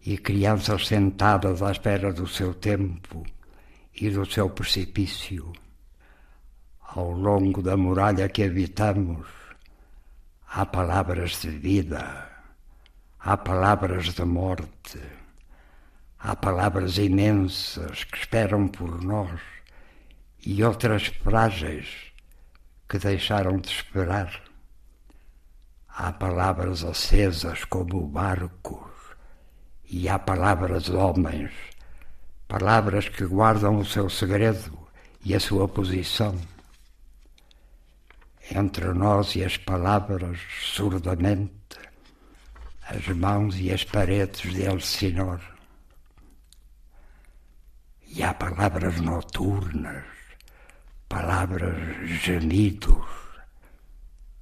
e 0.04 0.16
crianças 0.16 0.86
sentadas 0.86 1.62
à 1.62 1.72
espera 1.72 2.12
do 2.12 2.28
seu 2.28 2.54
tempo 2.54 3.26
e 3.92 4.08
do 4.08 4.24
seu 4.24 4.48
precipício. 4.48 5.52
Ao 6.80 7.10
longo 7.10 7.60
da 7.60 7.76
muralha 7.76 8.28
que 8.28 8.44
habitamos, 8.44 9.26
há 10.48 10.64
palavras 10.64 11.40
de 11.40 11.50
vida, 11.50 12.30
há 13.18 13.36
palavras 13.36 14.14
de 14.14 14.24
morte, 14.24 15.00
há 16.20 16.36
palavras 16.36 16.98
imensas 16.98 18.04
que 18.04 18.18
esperam 18.18 18.68
por 18.68 19.02
nós 19.02 19.55
e 20.46 20.62
outras 20.62 21.08
frágeis 21.08 21.88
que 22.88 22.98
deixaram 22.98 23.58
de 23.58 23.68
esperar. 23.68 24.44
Há 25.88 26.12
palavras 26.12 26.84
acesas 26.84 27.64
como 27.64 28.06
barcos 28.06 28.92
e 29.90 30.08
há 30.08 30.20
palavras 30.20 30.88
homens, 30.88 31.52
palavras 32.46 33.08
que 33.08 33.26
guardam 33.26 33.78
o 33.78 33.84
seu 33.84 34.08
segredo 34.08 34.78
e 35.24 35.34
a 35.34 35.40
sua 35.40 35.66
posição. 35.66 36.40
Entre 38.48 38.86
nós 38.92 39.34
e 39.34 39.42
as 39.44 39.56
palavras, 39.56 40.38
surdamente, 40.62 41.76
as 42.82 43.08
mãos 43.08 43.58
e 43.58 43.72
as 43.72 43.82
paredes 43.82 44.52
de 44.54 44.62
Elsinor. 44.62 45.40
E 48.06 48.22
há 48.22 48.32
palavras 48.32 49.00
noturnas, 49.00 50.15
palavras 51.08 51.76
gemidos, 52.24 53.06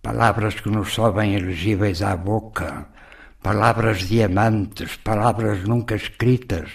palavras 0.02 0.60
que 0.60 0.70
nos 0.70 0.92
sobem 0.94 1.34
elegíveis 1.34 2.02
à 2.02 2.16
boca, 2.16 2.88
palavras 3.42 4.08
diamantes, 4.08 4.96
palavras 4.96 5.64
nunca 5.64 5.94
escritas, 5.94 6.70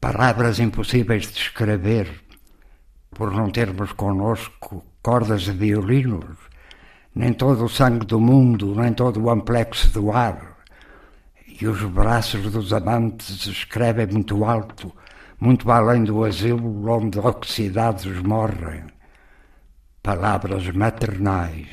palavras 0.00 0.60
impossíveis 0.60 1.32
de 1.32 1.40
escrever, 1.40 2.08
por 3.10 3.32
não 3.32 3.50
termos 3.50 3.92
conosco 3.92 4.84
cordas 5.02 5.42
de 5.42 5.52
violinos, 5.52 6.36
nem 7.14 7.32
todo 7.32 7.64
o 7.64 7.68
sangue 7.68 8.06
do 8.06 8.20
mundo, 8.20 8.74
nem 8.76 8.92
todo 8.92 9.20
o 9.20 9.30
amplexo 9.30 9.92
do 9.92 10.12
ar. 10.12 10.58
E 11.60 11.66
os 11.66 11.82
braços 11.82 12.52
dos 12.52 12.72
amantes 12.72 13.46
escrevem 13.46 14.06
muito 14.06 14.44
alto, 14.44 14.94
muito 15.40 15.68
além 15.72 16.04
do 16.04 16.24
asilo 16.24 16.88
onde 16.88 17.18
oxidados 17.18 18.22
morrem 18.22 18.97
palavras 20.08 20.66
maternais, 20.70 21.68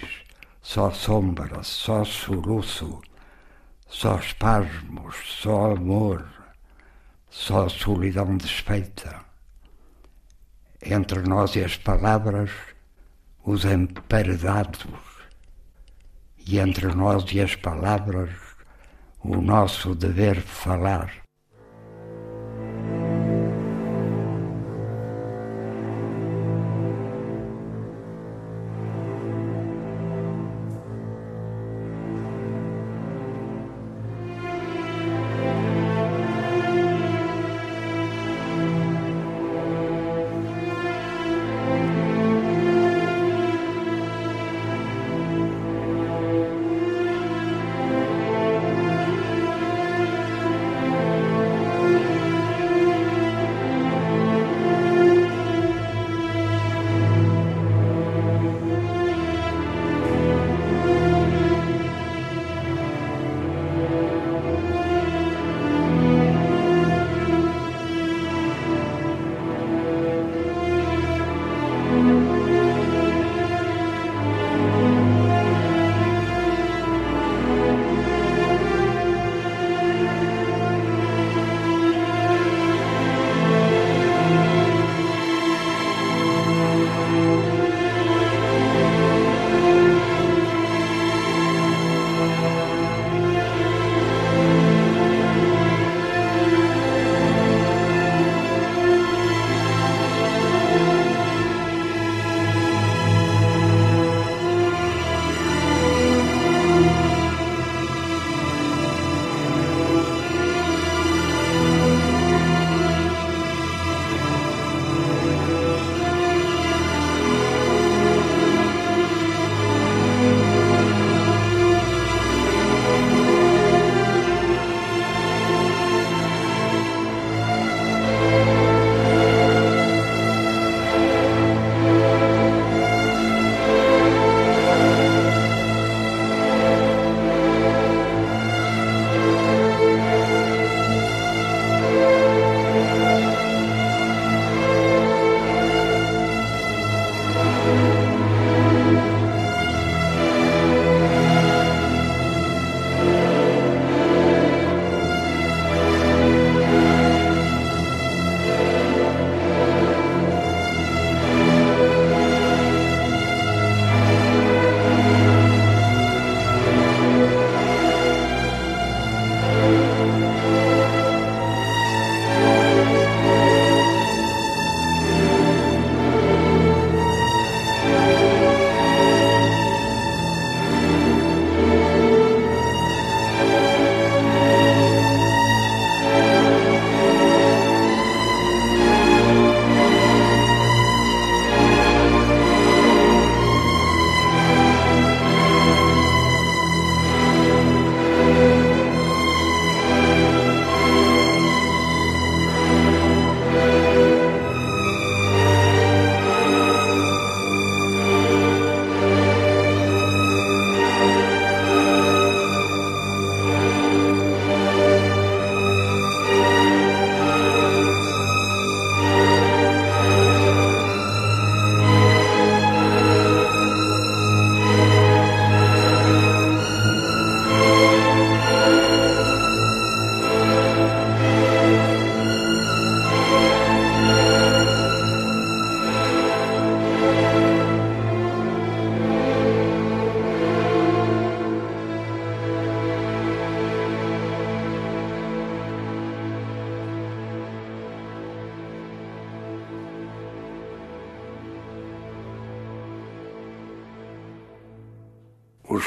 só 0.62 0.91
sombra, 0.91 1.64
só 1.64 2.03
soluço, 2.03 3.02
só 3.88 4.18
espasmos, 4.18 5.16
só 5.41 5.72
amor, 5.72 6.28
só 7.30 7.70
solidão 7.70 8.36
desfeita. 8.36 9.22
Entre 10.82 11.22
nós 11.22 11.56
e 11.56 11.64
as 11.64 11.78
palavras, 11.78 12.52
os 13.41 13.64
emparedados, 13.64 14.86
e 16.45 16.60
entre 16.60 16.88
nós 16.94 17.24
e 17.32 17.40
as 17.40 17.56
palavras, 17.56 18.32
o 19.24 19.38
nosso 19.38 19.95
dever 19.95 20.41
falar. 20.41 21.24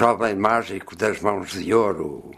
Jovem 0.08 0.36
mágico 0.36 0.96
das 0.96 1.20
mãos 1.20 1.50
de 1.50 1.74
ouro, 1.74 2.34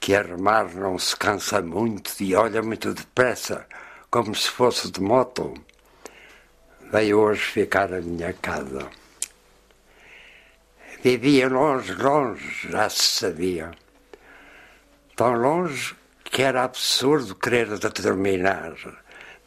que 0.00 0.12
a 0.12 0.22
remar 0.22 0.74
não 0.74 0.98
se 0.98 1.16
cansa 1.16 1.62
muito 1.62 2.12
e 2.20 2.34
olha 2.34 2.60
muito 2.62 2.92
depressa, 2.92 3.64
como 4.10 4.34
se 4.34 4.50
fosse 4.50 4.90
de 4.90 5.00
moto, 5.00 5.54
veio 6.90 7.20
hoje 7.20 7.42
ficar 7.42 7.94
a 7.94 8.00
minha 8.00 8.32
casa. 8.32 8.90
Vivia 11.00 11.48
longe, 11.48 11.94
longe, 11.94 12.68
já 12.68 12.90
se 12.90 13.20
sabia. 13.20 13.70
Tão 15.14 15.32
longe 15.34 15.94
que 16.24 16.42
era 16.42 16.64
absurdo 16.64 17.36
querer 17.36 17.78
determinar. 17.78 18.74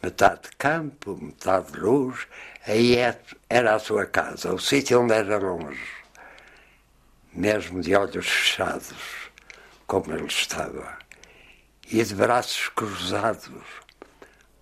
Metade 0.02 0.48
campo, 0.56 1.18
metade 1.20 1.78
luz, 1.78 2.26
aí 2.66 2.96
é, 2.96 3.20
era 3.50 3.74
a 3.74 3.78
sua 3.78 4.06
casa, 4.06 4.54
o 4.54 4.58
sítio 4.58 5.02
onde 5.02 5.12
era 5.12 5.36
longe. 5.36 5.97
Mesmo 7.32 7.80
de 7.80 7.94
olhos 7.94 8.26
fechados, 8.26 9.30
como 9.86 10.12
ele 10.12 10.26
estava, 10.26 10.98
e 11.90 12.02
de 12.02 12.14
braços 12.14 12.68
cruzados, 12.68 13.64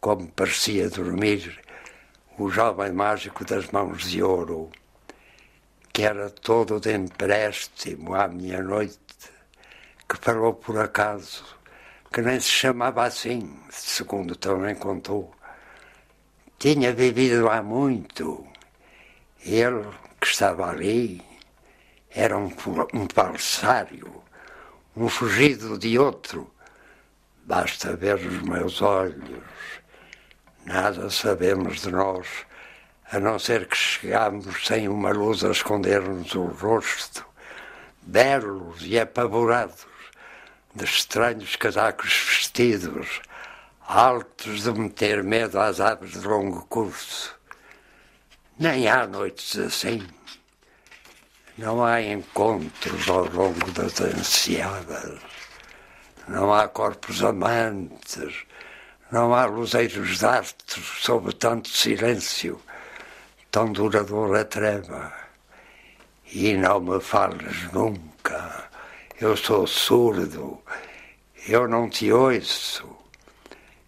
como 0.01 0.29
parecia 0.29 0.91
dormir 0.91 1.61
o 2.39 2.51
jovem 2.51 2.93
mágico 2.93 3.45
das 3.45 3.71
mãos 3.71 4.11
de 4.11 4.23
ouro, 4.23 4.71
que 5.93 6.03
era 6.03 6.29
todo 6.29 6.79
de 6.79 6.93
empréstimo 6.93 8.15
à 8.15 8.29
minha 8.29 8.63
noite, 8.63 8.99
que 10.09 10.17
falou 10.19 10.55
por 10.55 10.79
acaso, 10.79 11.45
que 12.13 12.21
nem 12.21 12.39
se 12.39 12.51
chamava 12.51 13.05
assim, 13.05 13.59
segundo 13.71 14.37
também 14.37 14.75
contou. 14.75 15.35
Tinha 16.59 16.93
vivido 16.93 17.49
há 17.49 17.63
muito. 17.63 18.47
Ele, 19.45 19.87
que 20.21 20.27
estava 20.27 20.71
ali, 20.71 21.23
era 22.17 22.37
um, 22.37 22.51
um 22.95 23.07
falsário, 23.13 24.23
um 24.97 25.07
fugido 25.07 25.79
de 25.79 25.99
outro. 25.99 26.51
Basta 27.45 27.95
ver 27.95 28.17
os 28.17 28.41
meus 28.41 28.81
olhos. 28.81 29.43
Nada 30.65 31.11
sabemos 31.11 31.83
de 31.83 31.91
nós, 31.91 32.27
a 33.13 33.21
não 33.21 33.39
ser 33.39 33.69
que 33.69 33.77
chegámos 33.77 34.67
sem 34.67 34.89
uma 34.89 35.11
luz 35.11 35.45
a 35.45 35.51
esconder-nos 35.51 36.35
o 36.35 36.47
rosto, 36.47 37.25
belos 38.01 38.79
e 38.81 38.99
apavorados, 38.99 39.87
de 40.75 40.85
estranhos 40.85 41.55
casacos 41.55 42.13
vestidos, 42.29 43.21
altos 43.87 44.63
de 44.63 44.73
meter 44.73 45.23
medo 45.23 45.61
às 45.61 45.81
aves 45.81 46.13
de 46.13 46.27
longo 46.27 46.65
curso. 46.65 47.39
Nem 48.59 48.89
há 48.89 49.07
noites 49.07 49.59
assim. 49.59 50.16
Não 51.59 51.83
há 51.83 52.03
encontros 52.03 53.09
ao 53.09 53.25
longo 53.31 53.71
das 53.73 53.99
ansiadas. 54.03 55.19
Não 56.29 56.53
há 56.53 56.69
corpos 56.69 57.25
amantes. 57.25 58.45
Não 59.11 59.33
há 59.33 59.47
luzeiros 59.47 60.23
astros 60.23 60.85
sob 61.03 61.33
tanto 61.35 61.71
silêncio, 61.71 62.61
tão 63.51 63.73
duradoura 63.73 64.45
treva. 64.45 65.11
E 66.31 66.55
não 66.55 66.79
me 66.79 67.01
fales 67.01 67.73
nunca. 67.73 68.69
Eu 69.19 69.35
sou 69.35 69.67
surdo. 69.67 70.61
Eu 71.49 71.67
não 71.67 71.89
te 71.89 72.13
ouço. 72.13 72.87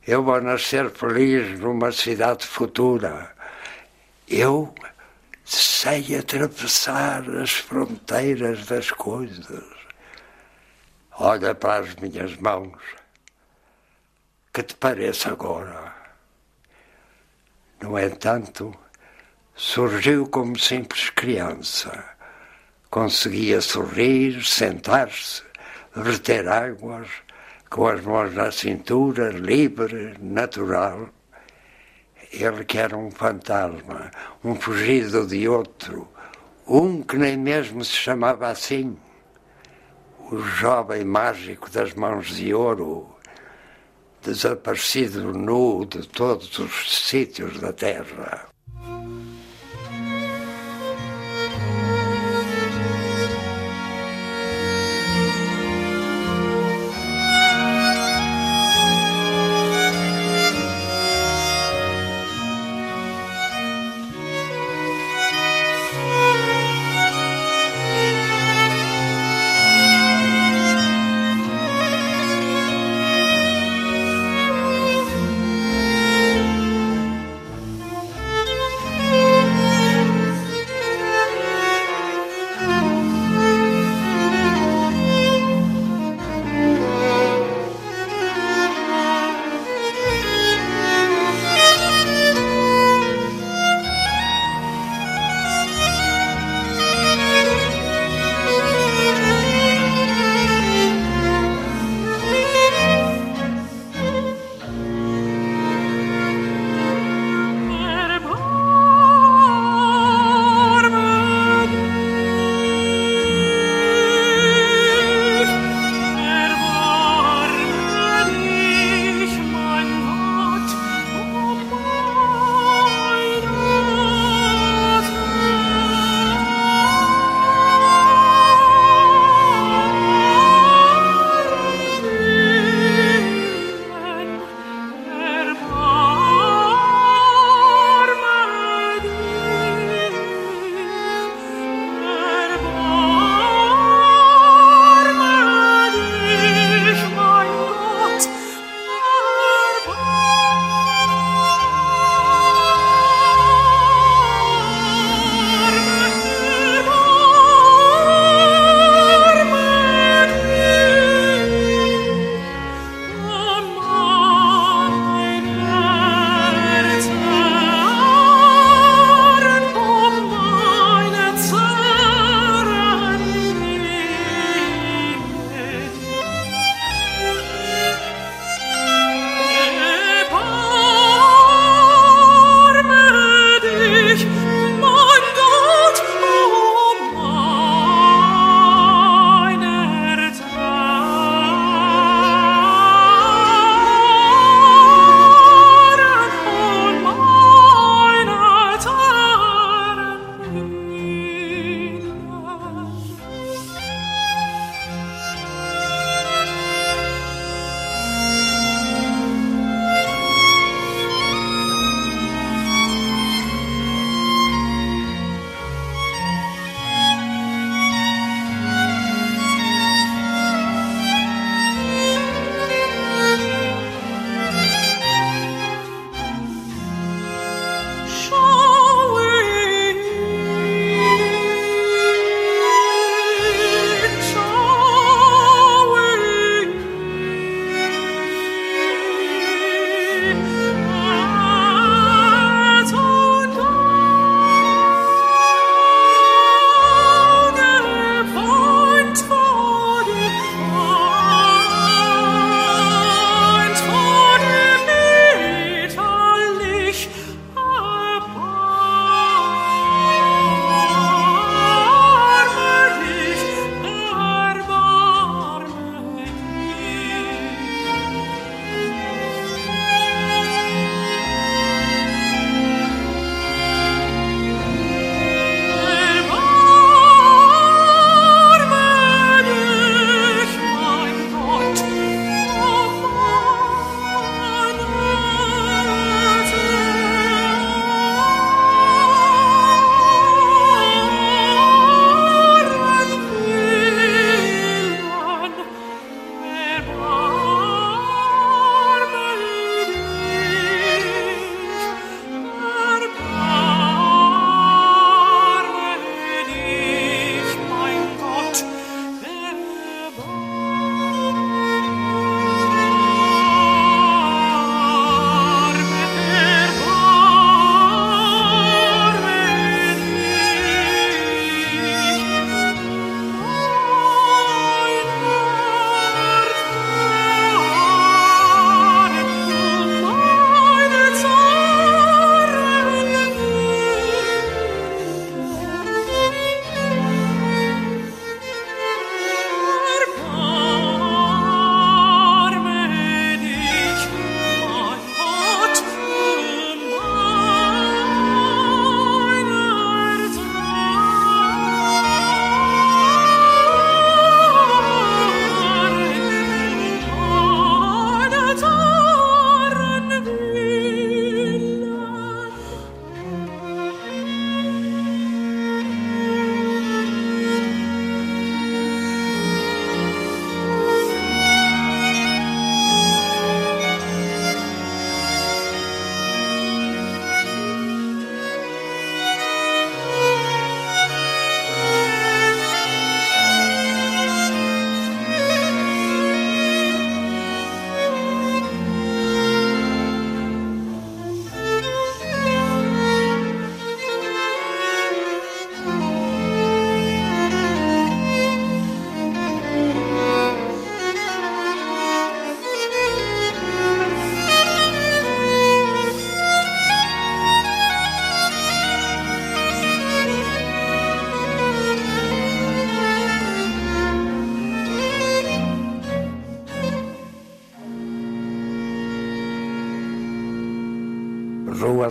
Eu 0.06 0.22
vou 0.22 0.40
nascer 0.40 0.88
feliz 0.90 1.60
numa 1.60 1.92
cidade 1.92 2.46
futura. 2.46 3.30
Eu 4.26 4.74
sei 5.56 6.16
atravessar 6.16 7.28
as 7.36 7.52
fronteiras 7.52 8.66
das 8.66 8.90
coisas. 8.90 9.64
Olha 11.12 11.54
para 11.54 11.80
as 11.80 11.94
minhas 11.96 12.36
mãos. 12.36 12.78
Que 14.52 14.62
te 14.62 14.74
parece 14.74 15.28
agora? 15.28 15.94
No 17.80 17.98
entanto, 17.98 18.74
surgiu 19.54 20.28
como 20.28 20.58
simples 20.58 21.10
criança. 21.10 22.04
Conseguia 22.90 23.60
sorrir, 23.60 24.44
sentar-se, 24.44 25.42
verter 25.94 26.48
águas, 26.48 27.08
com 27.70 27.86
as 27.86 28.02
mãos 28.02 28.34
na 28.34 28.50
cintura, 28.50 29.30
livre, 29.30 30.14
natural. 30.20 31.08
Ele 32.32 32.64
que 32.64 32.78
era 32.78 32.96
um 32.96 33.10
fantasma, 33.10 34.10
um 34.44 34.54
fugido 34.54 35.26
de 35.26 35.48
outro, 35.48 36.08
um 36.66 37.02
que 37.02 37.16
nem 37.16 37.36
mesmo 37.36 37.84
se 37.84 37.94
chamava 37.94 38.48
assim. 38.48 38.96
O 40.30 40.38
jovem 40.38 41.04
mágico 41.04 41.70
das 41.70 41.94
mãos 41.94 42.36
de 42.36 42.52
ouro, 42.52 43.08
desaparecido 44.22 45.32
nu 45.32 45.86
de 45.86 46.06
todos 46.06 46.58
os 46.58 47.06
sítios 47.06 47.58
da 47.60 47.72
terra. 47.72 48.46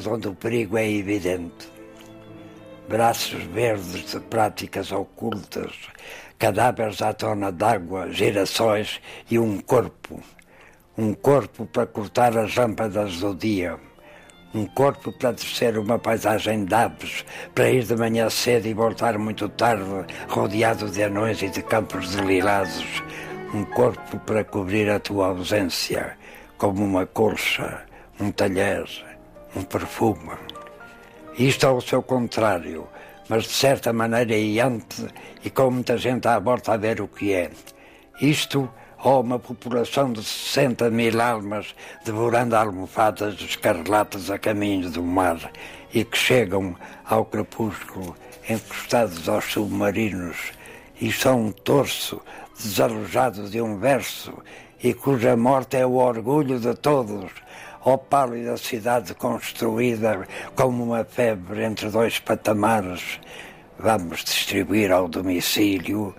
Onde 0.07 0.27
o 0.27 0.33
perigo 0.33 0.77
é 0.77 0.89
evidente. 0.89 1.71
Braços 2.87 3.43
verdes 3.43 4.11
de 4.11 4.19
práticas 4.21 4.91
ocultas, 4.91 5.73
cadáveres 6.39 7.01
à 7.01 7.13
tona 7.13 7.51
d'água, 7.51 8.11
girassóis 8.11 9.01
e 9.29 9.37
um 9.37 9.59
corpo. 9.59 10.21
Um 10.97 11.13
corpo 11.13 11.65
para 11.65 11.85
cortar 11.85 12.37
as 12.37 12.55
lâmpadas 12.55 13.19
do 13.19 13.35
dia. 13.35 13.77
Um 14.53 14.65
corpo 14.65 15.11
para 15.11 15.33
descer 15.33 15.77
uma 15.77 15.99
paisagem 15.99 16.63
de 16.65 16.73
aves, 16.73 17.25
para 17.53 17.69
ir 17.69 17.83
de 17.83 17.95
manhã 17.95 18.29
cedo 18.29 18.67
e 18.67 18.73
voltar 18.73 19.17
muito 19.17 19.49
tarde, 19.49 19.83
rodeado 20.29 20.89
de 20.89 21.03
anões 21.03 21.41
e 21.41 21.49
de 21.49 21.61
campos 21.61 22.15
de. 22.15 23.03
Um 23.53 23.63
corpo 23.65 24.17
para 24.19 24.43
cobrir 24.43 24.89
a 24.89 24.99
tua 24.99 25.27
ausência, 25.27 26.17
como 26.57 26.83
uma 26.83 27.05
colcha, 27.05 27.85
um 28.19 28.31
talher, 28.31 28.85
um 29.55 29.63
perfume. 29.63 30.31
Isto 31.37 31.65
é 31.67 31.69
o 31.69 31.81
seu 31.81 32.01
contrário, 32.01 32.87
mas 33.29 33.43
de 33.43 33.53
certa 33.53 33.93
maneira 33.93 34.35
é 34.35 34.59
ante 34.59 35.07
e 35.43 35.49
com 35.49 35.71
muita 35.71 35.97
gente 35.97 36.27
à 36.27 36.39
volta 36.39 36.73
a 36.73 36.77
ver 36.77 37.01
o 37.01 37.07
que 37.07 37.33
é. 37.33 37.51
Isto 38.19 38.69
ou 39.03 39.21
uma 39.21 39.37
população 39.37 40.11
de 40.11 40.23
60 40.23 40.89
mil 40.89 41.21
almas 41.21 41.75
devorando 42.03 42.55
almofadas 42.55 43.35
escarlatas 43.39 44.31
a 44.31 44.39
caminho 44.39 44.89
do 44.89 45.03
mar 45.03 45.51
e 45.93 46.03
que 46.03 46.17
chegam 46.17 46.75
ao 47.05 47.25
crepúsculo 47.25 48.15
encostados 48.49 49.29
aos 49.29 49.45
submarinos 49.45 50.51
e 50.99 51.11
são 51.11 51.47
um 51.47 51.51
torso 51.51 52.21
desalojado 52.57 53.49
de 53.49 53.61
um 53.61 53.77
verso 53.77 54.33
e 54.83 54.93
cuja 54.93 55.35
morte 55.35 55.77
é 55.77 55.85
o 55.85 55.93
orgulho 55.93 56.59
de 56.59 56.73
todos, 56.75 57.31
ó 57.87 57.95
pálida 57.95 58.57
cidade 58.57 59.13
construída 59.13 60.27
como 60.55 60.83
uma 60.83 61.05
febre 61.05 61.63
entre 61.63 61.89
dois 61.89 62.19
patamares. 62.19 63.17
Vamos 63.79 64.25
distribuir 64.25 64.91
ao 64.91 65.07
domicílio 65.07 66.13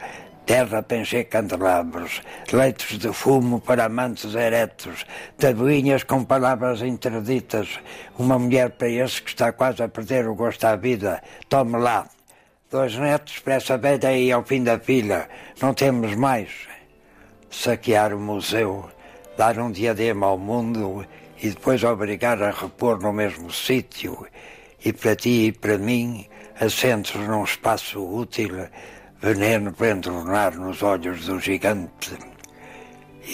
terra 0.47 0.83
para 0.83 0.97
encher 0.97 1.25
candelabros, 1.25 2.23
leitos 2.51 2.99
de 2.99 3.13
fumo 3.13 3.61
para 3.61 3.85
amantes 3.85 4.35
eretos, 4.35 5.05
tabuinhas 5.37 6.05
com 6.05 6.25
palavras 6.25 6.81
interditas, 6.81 7.79
uma 8.19 8.39
mulher 8.39 8.71
para 8.71 8.89
esse 8.89 9.21
que 9.21 9.29
está 9.29 9.53
quase 9.53 9.83
a 9.83 9.89
perder 9.89 10.27
o 10.27 10.35
gosto 10.35 10.65
à 10.65 10.75
vida. 10.75 11.23
Tome 11.51 11.77
lá. 11.77 12.09
Dois 12.71 12.95
netos 12.97 13.41
para 13.41 13.57
essa 13.57 13.77
velha 13.77 14.09
aí 14.09 14.33
ao 14.33 14.43
fim 14.43 14.65
da 14.65 14.79
fila. 14.79 15.29
Não 15.61 15.75
temos 15.75 16.15
mais. 16.15 16.49
Saquear 17.51 18.15
o 18.15 18.19
museu, 18.19 18.89
dar 19.37 19.59
um 19.59 19.71
diadema 19.71 20.29
ao 20.29 20.39
mundo 20.39 21.05
e 21.41 21.51
depois 21.51 21.85
obrigar 21.85 22.43
a 22.43 22.51
repor 22.51 23.01
no 23.01 23.13
mesmo 23.13 23.53
sítio. 23.53 24.27
E 24.85 24.93
para 24.93 25.17
ti 25.17 25.47
e 25.47 25.53
para 25.53 25.79
mim, 25.79 26.27
assentos 26.61 27.15
num 27.15 27.45
espaço 27.45 28.01
útil, 28.01 28.69
veneno 29.21 29.73
para 29.73 29.91
entornar 29.91 30.55
nos 30.57 30.83
olhos 30.83 31.27
do 31.27 31.39
gigante. 31.39 32.17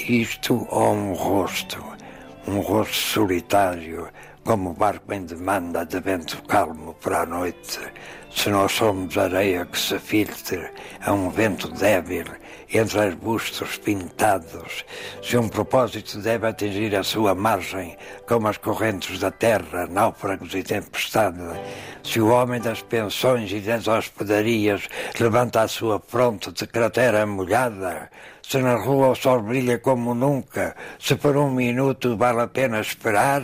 Isto 0.09 0.67
ou 0.71 0.95
um 0.95 1.13
rosto, 1.13 1.83
um 2.47 2.61
rosto 2.61 2.95
solitário, 2.95 4.09
como 4.43 4.71
o 4.71 4.75
barco 4.75 5.13
em 5.13 5.25
demanda 5.25 5.87
de 5.87 6.01
vento 6.01 6.43
calmo 6.45 6.95
para 6.95 7.23
a 7.23 7.27
noite, 7.27 7.81
se 8.31 8.51
nós 8.51 8.73
somos 8.73 9.17
areia 9.17 9.65
que 9.65 9.79
se 9.79 9.99
filtre 9.99 10.71
a 11.01 11.13
um 11.13 11.31
vento 11.31 11.69
débil 11.69 12.25
entre 12.75 13.01
arbustos 13.01 13.79
pintados, 13.79 14.85
se 15.23 15.37
um 15.37 15.49
propósito 15.49 16.19
deve 16.19 16.49
atingir 16.49 16.97
a 16.97 17.05
sua 17.05 17.33
margem, 17.33 17.97
como 18.27 18.49
as 18.49 18.59
correntes 18.59 19.21
da 19.21 19.31
terra, 19.31 19.87
náufragos 19.87 20.53
e 20.55 20.63
tempestade, 20.65 21.39
se 22.03 22.21
o 22.21 22.29
homem 22.29 22.61
das 22.61 22.83
pensões 22.83 23.53
e 23.53 23.61
das 23.61 23.87
hospedarias 23.87 24.89
levanta 25.21 25.63
a 25.63 25.69
sua 25.69 26.01
fronte 26.01 26.51
de 26.51 26.67
cratera 26.67 27.25
molhada, 27.25 28.11
se 28.43 28.59
na 28.59 28.75
rua 28.75 29.11
o 29.11 29.15
sol 29.15 29.41
brilha 29.43 29.79
como 29.79 30.13
nunca, 30.13 30.75
se 30.99 31.15
por 31.15 31.37
um 31.37 31.51
minuto 31.51 32.17
vale 32.17 32.41
a 32.41 32.49
pena 32.49 32.81
esperar, 32.81 33.43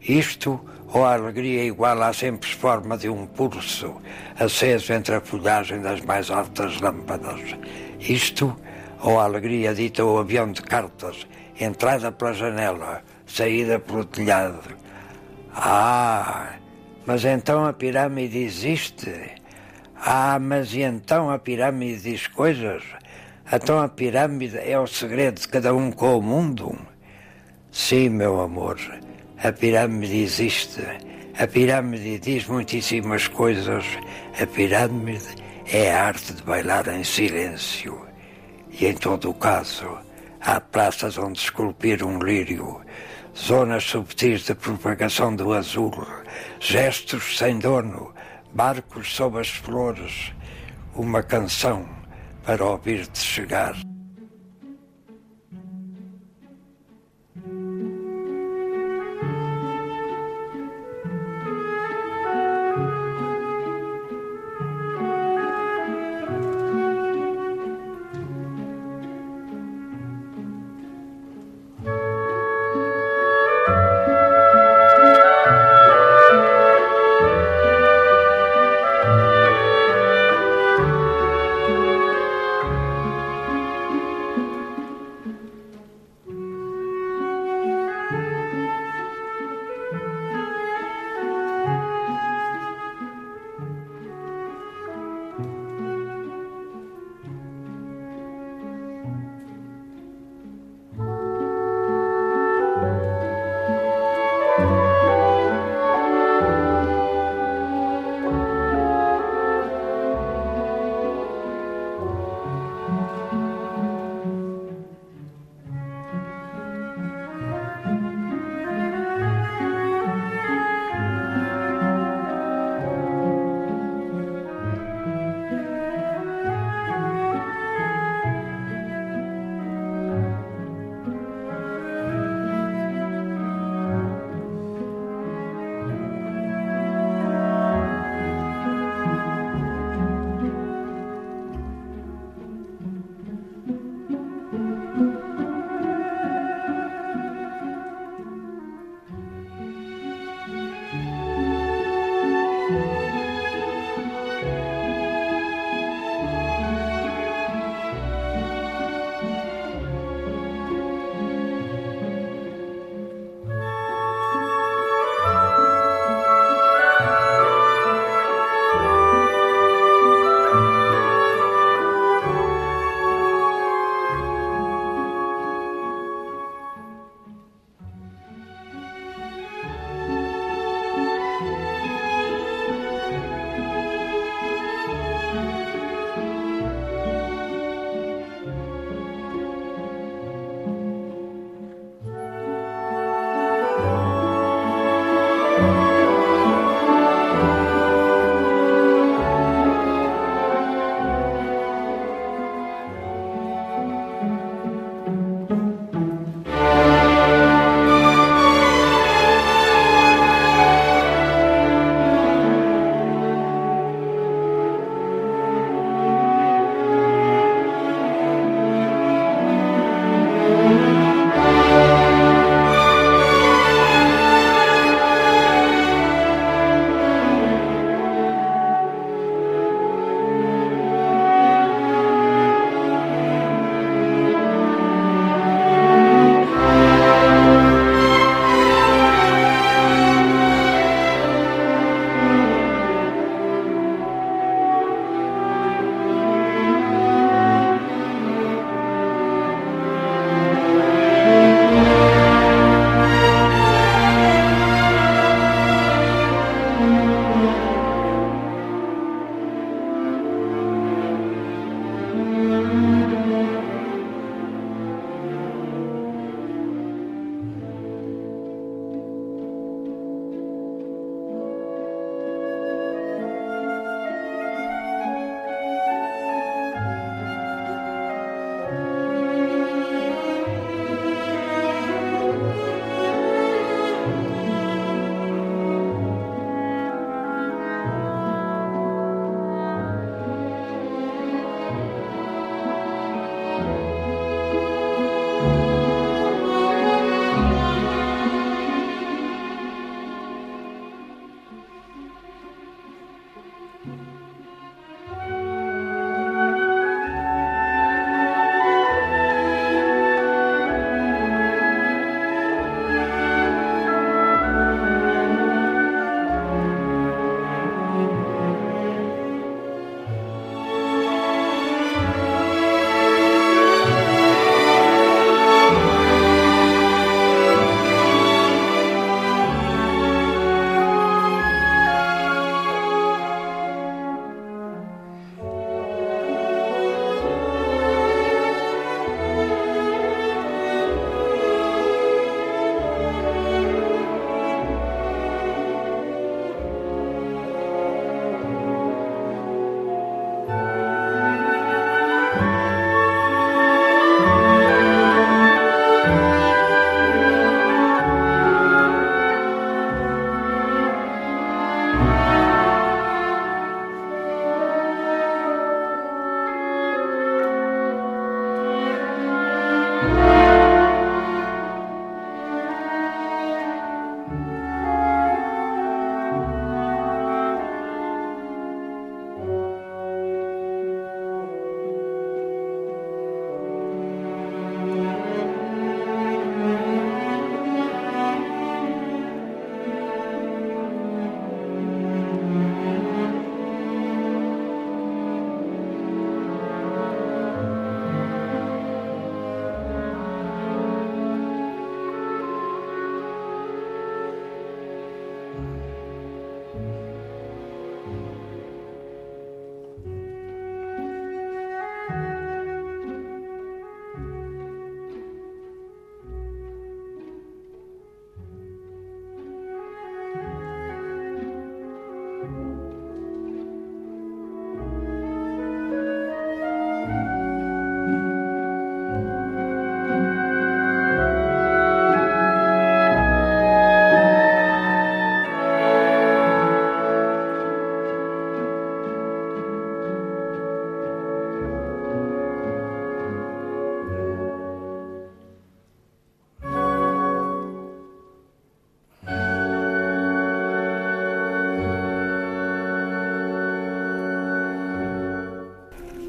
isto 0.00 0.60
ou 0.92 1.04
a 1.04 1.14
alegria 1.14 1.64
igual 1.64 2.02
à 2.02 2.12
simples 2.12 2.52
forma 2.52 2.98
de 2.98 3.08
um 3.08 3.26
pulso 3.26 4.00
aceso 4.36 4.92
entre 4.92 5.14
a 5.14 5.20
folhagem 5.20 5.80
das 5.80 6.00
mais 6.00 6.30
altas 6.30 6.80
lâmpadas. 6.80 7.40
Isto 8.00 8.56
ou 9.02 9.20
a 9.20 9.24
alegria 9.24 9.74
dita 9.74 10.04
o 10.04 10.18
avião 10.18 10.50
de 10.52 10.62
cartas, 10.62 11.26
entrada 11.58 12.10
pela 12.10 12.32
janela, 12.32 13.02
saída 13.26 13.78
pelo 13.78 14.04
telhado. 14.04 14.76
Ah, 15.54 16.54
mas 17.06 17.24
então 17.24 17.64
a 17.64 17.72
pirâmide 17.72 18.38
existe? 18.38 19.12
Ah, 19.96 20.38
mas 20.40 20.72
e 20.72 20.82
então 20.82 21.30
a 21.30 21.38
pirâmide 21.38 22.02
diz 22.02 22.26
coisas? 22.26 22.82
Então 23.52 23.80
a 23.80 23.88
pirâmide 23.88 24.58
é 24.58 24.78
o 24.78 24.86
segredo 24.86 25.40
de 25.40 25.48
cada 25.48 25.74
um 25.74 25.90
com 25.90 26.18
o 26.18 26.22
mundo? 26.22 26.78
Sim, 27.70 28.08
meu 28.10 28.40
amor. 28.40 28.78
A 29.42 29.52
pirâmide 29.52 30.22
existe. 30.22 30.82
A 31.38 31.46
pirâmide 31.46 32.18
diz 32.18 32.46
muitíssimas 32.46 33.28
coisas. 33.28 33.84
A 34.40 34.46
pirâmide 34.46 35.34
é 35.72 35.92
a 35.92 36.06
arte 36.06 36.32
de 36.32 36.42
bailar 36.42 36.88
em 36.88 37.04
silêncio. 37.04 38.04
E 38.70 38.86
em 38.86 38.94
todo 38.94 39.30
o 39.30 39.34
caso, 39.34 39.98
há 40.40 40.60
praças 40.60 41.16
onde 41.16 41.38
esculpir 41.38 42.04
um 42.04 42.18
lírio, 42.18 42.80
zonas 43.36 43.84
subtis 43.84 44.42
de 44.42 44.54
propagação 44.54 45.34
do 45.34 45.52
azul, 45.52 46.06
gestos 46.58 47.38
sem 47.38 47.58
dono, 47.58 48.12
barcos 48.52 49.14
sob 49.14 49.38
as 49.38 49.48
flores, 49.48 50.32
uma 50.94 51.22
canção 51.22 51.88
para 52.44 52.64
ouvir-te 52.64 53.20
chegar. 53.20 53.89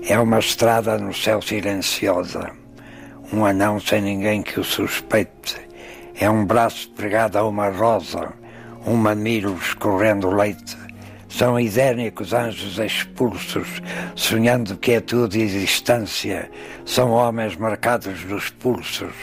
É 0.04 0.20
uma 0.20 0.40
estrada 0.40 0.98
no 0.98 1.14
céu 1.14 1.42
silenciosa, 1.42 2.52
um 3.32 3.46
anão 3.46 3.80
sem 3.80 4.02
ninguém 4.02 4.42
que 4.42 4.60
o 4.60 4.64
suspeite. 4.64 5.62
É 6.20 6.28
um 6.28 6.44
braço 6.44 6.90
pregado 6.90 7.38
a 7.38 7.48
uma 7.48 7.70
rosa, 7.70 8.34
um 8.86 8.96
mamilo 8.96 9.56
escorrendo 9.56 10.32
leite. 10.32 10.76
São 11.32 11.58
idênicos 11.58 12.34
anjos 12.34 12.78
expulsos, 12.78 13.82
sonhando 14.16 14.76
quietude 14.76 15.40
e 15.40 15.48
distância. 15.48 16.52
São 16.86 17.12
homens 17.12 17.56
marcados 17.56 18.26
nos 18.26 18.50
pulsos, 18.50 19.14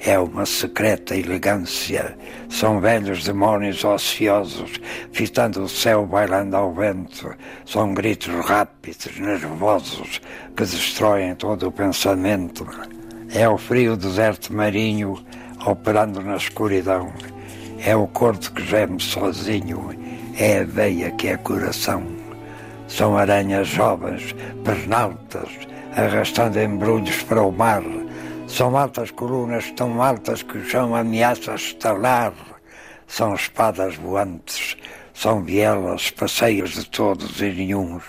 é 0.00 0.16
uma 0.16 0.46
secreta 0.46 1.16
elegância. 1.16 2.16
São 2.48 2.80
velhos 2.80 3.24
demónios 3.24 3.82
ociosos, 3.84 4.80
fitando 5.12 5.64
o 5.64 5.68
céu 5.68 6.06
bailando 6.06 6.56
ao 6.56 6.72
vento. 6.72 7.34
São 7.66 7.92
gritos 7.92 8.32
rápidos, 8.46 9.18
nervosos, 9.18 10.20
que 10.56 10.62
destroem 10.62 11.34
todo 11.34 11.66
o 11.66 11.72
pensamento. 11.72 12.64
É 13.34 13.46
o 13.48 13.58
frio 13.58 13.96
deserto 13.96 14.54
marinho, 14.54 15.18
operando 15.66 16.22
na 16.22 16.36
escuridão. 16.36 17.12
É 17.84 17.94
o 17.96 18.06
corpo 18.06 18.52
que 18.52 18.64
geme 18.64 19.00
sozinho 19.00 20.05
é 20.38 20.60
a 20.60 20.64
veia 20.64 21.10
que 21.12 21.28
é 21.28 21.36
coração. 21.36 22.06
São 22.88 23.16
aranhas 23.16 23.68
jovens, 23.68 24.34
pernaltas, 24.64 25.48
arrastando 25.96 26.60
embrulhos 26.60 27.22
para 27.22 27.42
o 27.42 27.50
mar. 27.50 27.82
São 28.46 28.76
altas 28.76 29.10
colunas 29.10 29.70
tão 29.72 30.02
altas 30.02 30.42
que 30.42 30.58
o 30.58 30.64
chão 30.64 30.94
ameaça 30.94 31.54
estalar. 31.54 32.32
São 33.06 33.34
espadas 33.34 33.96
voantes, 33.96 34.76
são 35.14 35.42
vielas, 35.42 36.10
passeios 36.10 36.74
de 36.74 36.84
todos 36.90 37.40
e 37.40 37.50
nenhuns. 37.50 38.04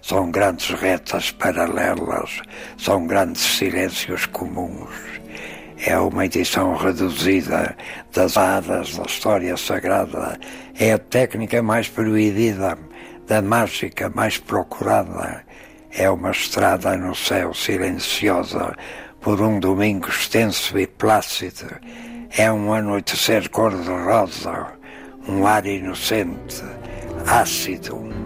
São 0.00 0.30
grandes 0.30 0.68
retas 0.78 1.30
paralelas, 1.30 2.40
são 2.76 3.06
grandes 3.06 3.42
silêncios 3.42 4.26
comuns 4.26 5.23
é 5.78 5.98
uma 5.98 6.26
edição 6.26 6.76
reduzida 6.76 7.76
das 8.12 8.36
hadas 8.36 8.96
da 8.96 9.04
história 9.04 9.56
sagrada, 9.56 10.38
é 10.78 10.92
a 10.92 10.98
técnica 10.98 11.62
mais 11.62 11.88
proibida, 11.88 12.78
da 13.26 13.40
mágica 13.40 14.10
mais 14.14 14.38
procurada, 14.38 15.44
é 15.90 16.08
uma 16.10 16.30
estrada 16.30 16.96
no 16.96 17.14
céu 17.14 17.54
silenciosa 17.54 18.74
por 19.20 19.40
um 19.40 19.58
domingo 19.58 20.08
extenso 20.08 20.78
e 20.78 20.86
plácido, 20.86 21.74
é 22.36 22.52
um 22.52 22.72
anoitecer 22.72 23.48
cor-de-rosa, 23.50 24.74
um 25.28 25.46
ar 25.46 25.64
inocente, 25.66 26.62
ácido. 27.26 28.23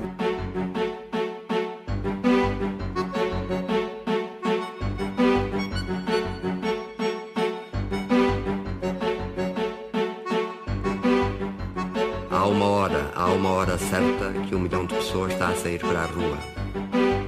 Certa 13.78 14.32
que 14.47 14.55
um 14.55 14.61
milhão 14.61 14.86
de 14.86 14.95
pessoas 14.95 15.32
está 15.32 15.49
a 15.49 15.55
sair 15.55 15.81
para 15.81 16.03
a 16.03 16.07
rua. 16.07 16.39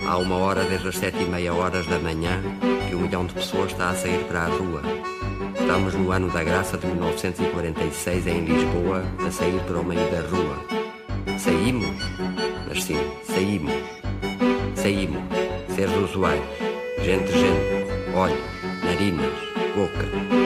Há 0.06 0.16
uma 0.18 0.36
hora 0.36 0.64
desde 0.64 0.88
as 0.88 0.96
sete 0.96 1.22
e 1.22 1.24
meia 1.24 1.52
horas 1.52 1.86
da 1.86 1.98
manhã 1.98 2.40
que 2.88 2.94
um 2.94 3.00
milhão 3.00 3.26
de 3.26 3.34
pessoas 3.34 3.72
está 3.72 3.90
a 3.90 3.94
sair 3.94 4.24
para 4.24 4.42
a 4.42 4.48
rua. 4.48 4.82
Estamos 5.58 5.94
no 5.94 6.12
ano 6.12 6.30
da 6.30 6.44
graça 6.44 6.78
de 6.78 6.86
1946 6.86 8.26
em 8.26 8.44
Lisboa 8.44 9.04
a 9.26 9.30
sair 9.30 9.60
para 9.64 9.80
o 9.80 9.84
meio 9.84 10.08
da 10.10 10.20
rua. 10.20 10.56
Saímos? 11.38 11.96
Mas 12.68 12.84
sim, 12.84 12.98
saímos. 13.24 13.72
Saímos. 14.76 15.22
Seres 15.74 15.96
usuais. 15.96 16.42
Gente, 17.02 17.32
gente. 17.32 18.14
Olhos, 18.14 18.38
narinas, 18.84 19.32
boca. 19.74 20.39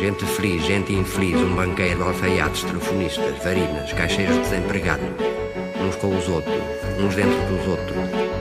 Gente 0.00 0.24
feliz, 0.24 0.64
gente 0.64 0.94
infeliz, 0.94 1.36
um 1.36 1.54
banqueiro, 1.54 2.02
alfaiates, 2.02 2.64
telefonistas, 2.64 3.36
varinas, 3.44 3.92
caixeiros 3.92 4.34
desempregados, 4.38 5.04
uns 5.78 5.94
com 5.96 6.16
os 6.16 6.26
outros, 6.26 6.56
uns 6.98 7.14
dentro 7.14 7.38
dos 7.48 7.68
outros, 7.68 7.96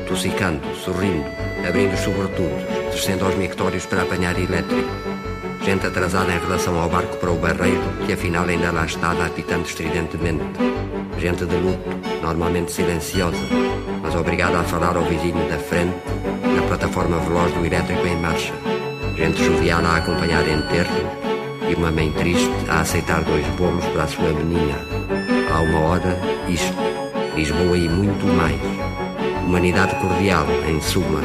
tossicando, 0.07 0.61
sorrindo, 0.73 1.25
abrindo 1.67 1.95
os 1.95 1.99
sobretudos, 1.99 2.63
descendo 2.93 3.25
aos 3.25 3.35
mictórios 3.35 3.85
para 3.85 4.03
apanhar 4.03 4.39
elétrico. 4.39 4.89
Gente 5.61 5.85
atrasada 5.85 6.31
em 6.31 6.39
relação 6.39 6.79
ao 6.79 6.87
barco 6.87 7.17
para 7.17 7.29
o 7.29 7.35
barreiro, 7.35 7.83
que 8.05 8.13
afinal 8.13 8.45
ainda 8.45 8.71
lá 8.71 8.85
está, 8.85 9.11
apitando 9.11 9.65
estridentemente. 9.65 10.45
Gente 11.19 11.45
de 11.45 11.57
luto, 11.57 11.89
normalmente 12.21 12.71
silenciosa, 12.71 13.37
mas 14.01 14.15
obrigada 14.15 14.61
a 14.61 14.63
falar 14.63 14.95
ao 14.95 15.03
vizinho 15.03 15.45
da 15.49 15.57
frente, 15.57 15.97
na 16.55 16.61
plataforma 16.69 17.19
veloz 17.19 17.51
do 17.51 17.65
elétrico 17.65 18.07
em 18.07 18.15
marcha. 18.15 18.53
Gente 19.17 19.43
jovial 19.43 19.85
a 19.85 19.97
acompanhar 19.97 20.47
enterros, 20.47 21.28
e 21.69 21.75
uma 21.75 21.91
mãe 21.91 22.11
triste 22.11 22.49
a 22.67 22.81
aceitar 22.81 23.23
dois 23.23 23.45
bolos 23.49 23.85
para 23.85 24.03
a 24.03 24.07
sua 24.07 24.29
menina. 24.33 24.75
Há 25.53 25.61
uma 25.61 25.79
hora, 25.81 26.17
isto, 26.47 26.73
Lisboa 27.35 27.77
e 27.77 27.87
muito 27.87 28.25
mais. 28.25 28.59
Humanidade 29.45 29.95
cordial, 29.95 30.45
em 30.67 30.81
suma, 30.81 31.21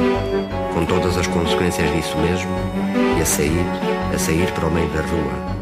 com 0.73 0.85
todas 0.85 1.17
as 1.17 1.27
consequências 1.27 1.91
disso 1.93 2.17
mesmo, 2.19 2.51
e 3.19 3.23
a 3.23 3.25
sair, 3.25 3.67
a 4.15 4.19
sair 4.19 4.51
para 4.53 4.67
o 4.67 4.71
meio 4.71 4.89
da 4.91 5.01
rua. 5.01 5.54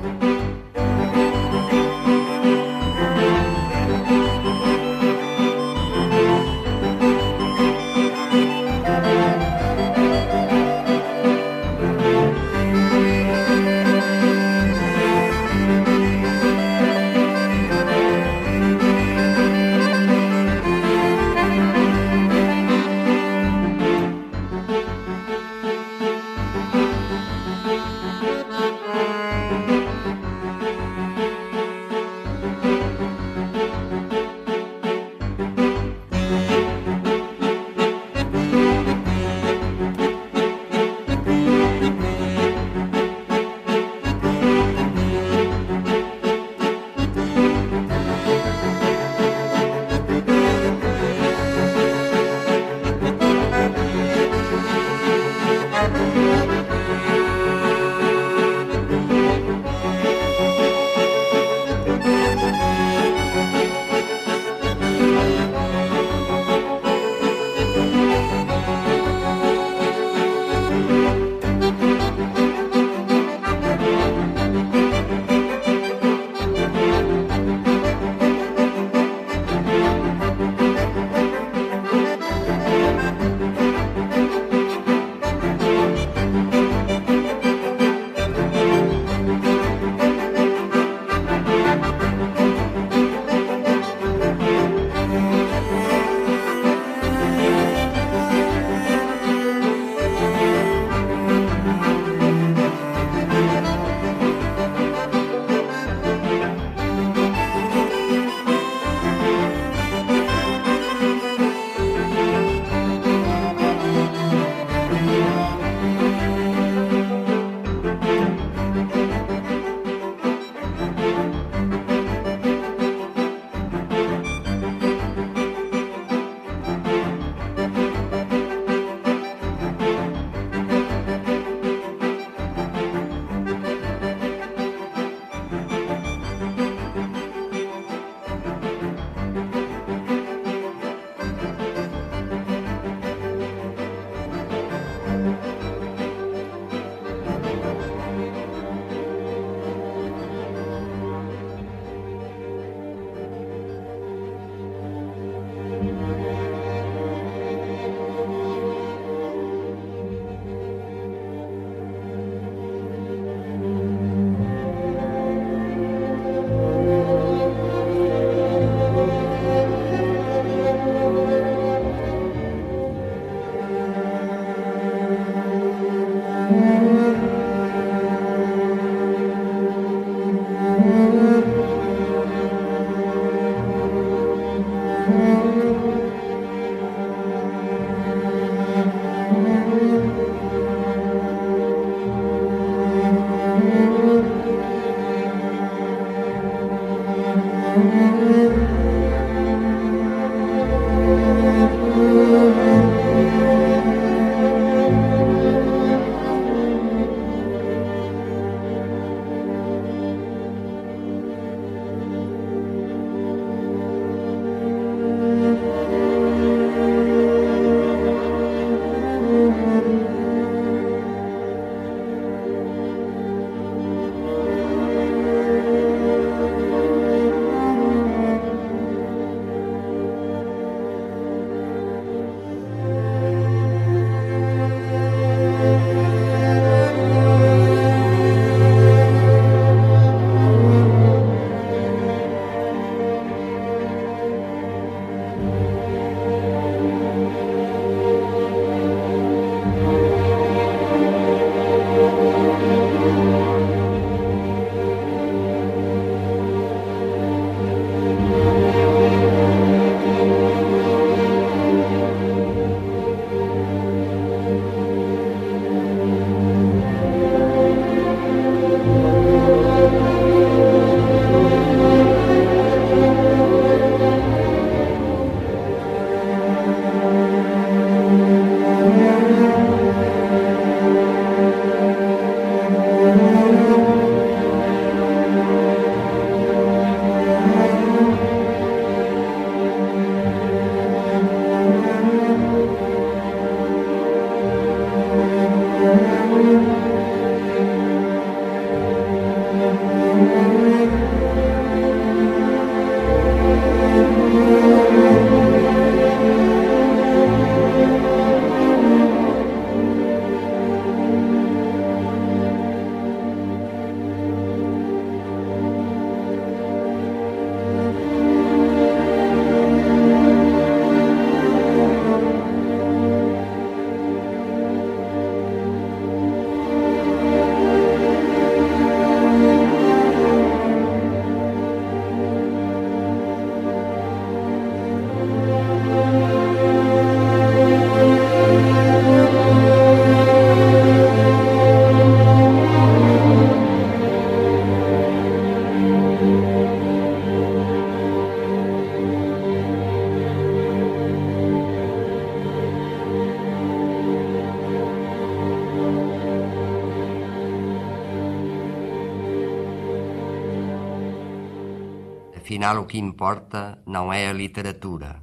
Afinal, 362.73 362.85
o 362.85 362.87
que 362.87 362.99
importa 362.99 363.83
não 363.87 364.11
é 364.11 364.31
a 364.31 364.33
literatura, 364.33 365.23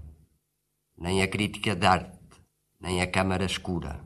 nem 0.96 1.24
a 1.24 1.28
crítica 1.28 1.76
de 1.76 1.88
arte, 1.88 2.20
nem 2.80 3.02
a 3.02 3.08
câmara 3.08 3.44
escura. 3.44 4.06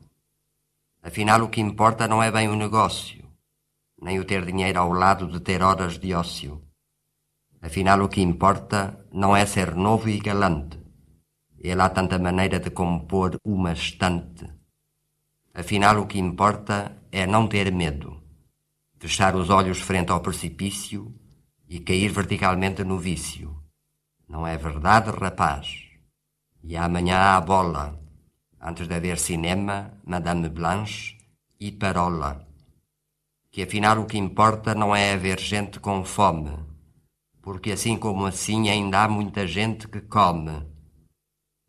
Afinal, 1.02 1.42
o 1.44 1.50
que 1.50 1.60
importa 1.60 2.08
não 2.08 2.24
é 2.24 2.32
bem 2.32 2.48
o 2.48 2.56
negócio, 2.56 3.22
nem 4.02 4.18
o 4.18 4.24
ter 4.24 4.46
dinheiro 4.46 4.80
ao 4.80 4.94
lado 4.94 5.28
de 5.28 5.42
ter 5.42 5.62
horas 5.62 6.00
de 6.00 6.14
ócio. 6.14 6.64
Afinal, 7.62 8.00
o 8.04 8.08
que 8.08 8.22
importa 8.22 9.06
não 9.12 9.36
é 9.36 9.46
ser 9.46 9.76
novo 9.76 10.08
e 10.08 10.20
galante. 10.20 10.80
Ele 11.60 11.82
há 11.82 11.90
tanta 11.90 12.18
maneira 12.18 12.62
de 12.62 12.70
compor 12.70 13.36
uma 13.44 13.74
estante. 13.74 14.50
Afinal, 15.54 16.00
o 16.00 16.08
que 16.08 16.18
importa 16.18 16.96
é 17.12 17.28
não 17.28 17.50
ter 17.50 17.70
medo, 17.74 18.24
fechar 18.98 19.36
os 19.36 19.50
olhos 19.50 19.82
frente 19.82 20.14
ao 20.14 20.22
precipício 20.22 21.14
e 21.74 21.80
cair 21.80 22.12
verticalmente 22.12 22.84
no 22.84 23.00
vício. 23.00 23.50
Não 24.30 24.46
é 24.46 24.56
verdade, 24.56 25.10
rapaz? 25.10 25.90
E 26.64 26.78
amanhã 26.78 27.18
há 27.18 27.42
bola, 27.42 28.00
antes 28.62 28.88
de 28.88 28.94
haver 28.94 29.18
cinema, 29.18 29.92
Madame 30.06 30.50
Blanche 30.50 31.18
e 31.60 31.72
parola. 31.72 32.48
Que 33.50 33.64
afinal 33.64 33.98
o 34.02 34.06
que 34.06 34.20
importa 34.20 34.76
não 34.76 34.96
é 34.96 35.14
haver 35.14 35.40
gente 35.40 35.80
com 35.80 36.06
fome, 36.06 36.56
porque 37.42 37.72
assim 37.72 37.98
como 37.98 38.28
assim 38.28 38.70
ainda 38.70 39.06
há 39.06 39.10
muita 39.10 39.48
gente 39.48 39.88
que 39.88 40.02
come. 40.02 40.62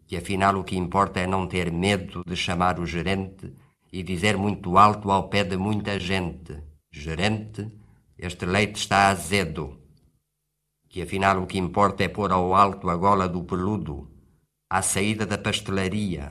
Que 0.07 0.19
afinal 0.19 0.55
o 0.57 0.65
que 0.65 0.77
importa 0.77 1.21
é 1.21 1.27
não 1.27 1.47
ter 1.47 1.73
medo 1.73 2.23
de 2.27 2.37
chamar 2.37 2.79
o 2.79 2.85
gerente 2.85 3.55
e 3.91 4.03
dizer 4.03 4.37
muito 4.37 4.77
alto 4.77 5.11
ao 5.11 5.31
pé 5.31 5.45
de 5.45 5.57
muita 5.57 5.99
gente: 5.99 6.63
Gerente, 6.93 7.73
este 8.19 8.45
leite 8.45 8.77
está 8.77 9.09
azedo. 9.09 9.83
Que 10.95 11.03
afinal 11.03 11.43
o 11.43 11.47
que 11.49 11.59
importa 11.59 12.05
é 12.05 12.09
pôr 12.09 12.31
ao 12.31 12.55
alto 12.55 12.89
a 12.89 12.97
gola 12.97 13.29
do 13.29 13.43
peludo, 13.43 14.09
à 14.71 14.81
saída 14.81 15.27
da 15.27 15.37
pastelaria, 15.37 16.31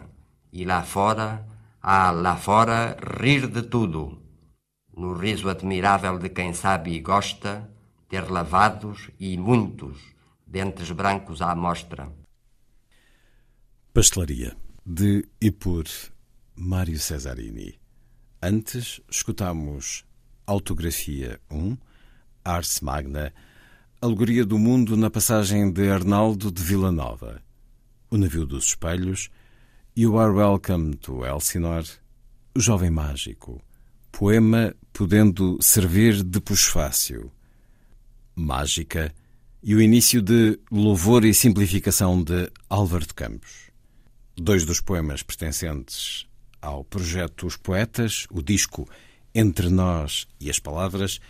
e 0.53 0.63
lá 0.63 0.81
fora, 0.83 1.45
ah, 1.81 2.11
lá 2.11 2.37
fora, 2.37 2.95
rir 3.19 3.47
de 3.47 3.63
tudo. 3.63 4.21
No 4.95 5.15
riso 5.15 5.49
admirável 5.49 6.17
de 6.17 6.29
quem 6.29 6.53
sabe 6.53 6.93
e 6.93 7.01
gosta, 7.01 7.69
ter 8.07 8.31
lavados 8.31 9.11
e 9.19 9.37
muitos 9.37 9.97
dentes 10.47 10.89
brancos 10.91 11.41
à 11.41 11.53
mostra. 11.53 12.09
Pastelaria, 13.93 14.55
de 14.85 15.27
e 15.41 15.51
por 15.51 15.83
Mário 16.55 16.97
Cesarini. 16.97 17.77
Antes, 18.41 19.01
escutamos 19.09 20.05
Autografia 20.47 21.37
1, 21.51 21.77
Ars 22.45 22.79
Magna, 22.79 23.33
Alegoria 24.03 24.45
do 24.45 24.59
Mundo 24.59 24.97
na 24.97 25.09
passagem 25.09 25.71
de 25.71 25.89
Arnaldo 25.89 26.51
de 26.51 26.61
Villanova, 26.61 27.41
O 28.11 28.17
Navio 28.17 28.45
dos 28.45 28.65
Espelhos, 28.65 29.29
You 29.95 30.19
Are 30.19 30.33
Welcome 30.33 30.97
to 30.97 31.25
Elsinore, 31.25 31.87
O 32.53 32.59
Jovem 32.59 32.89
Mágico, 32.89 33.63
poema 34.11 34.75
podendo 34.91 35.57
servir 35.61 36.21
de 36.21 36.41
pusfácio, 36.41 37.31
Mágica 38.35 39.15
e 39.63 39.73
o 39.73 39.81
início 39.81 40.21
de 40.21 40.59
Louvor 40.69 41.23
e 41.23 41.33
Simplificação 41.33 42.21
de 42.21 42.51
Álvaro 42.69 43.07
de 43.07 43.13
Campos. 43.13 43.71
Dois 44.35 44.65
dos 44.65 44.81
poemas 44.81 45.23
pertencentes 45.23 46.27
ao 46.61 46.83
projeto 46.83 47.47
Os 47.47 47.55
Poetas, 47.55 48.27
o 48.29 48.41
disco 48.41 48.85
Entre 49.33 49.69
Nós 49.69 50.27
e 50.41 50.49
as 50.49 50.59
Palavras, 50.59 51.21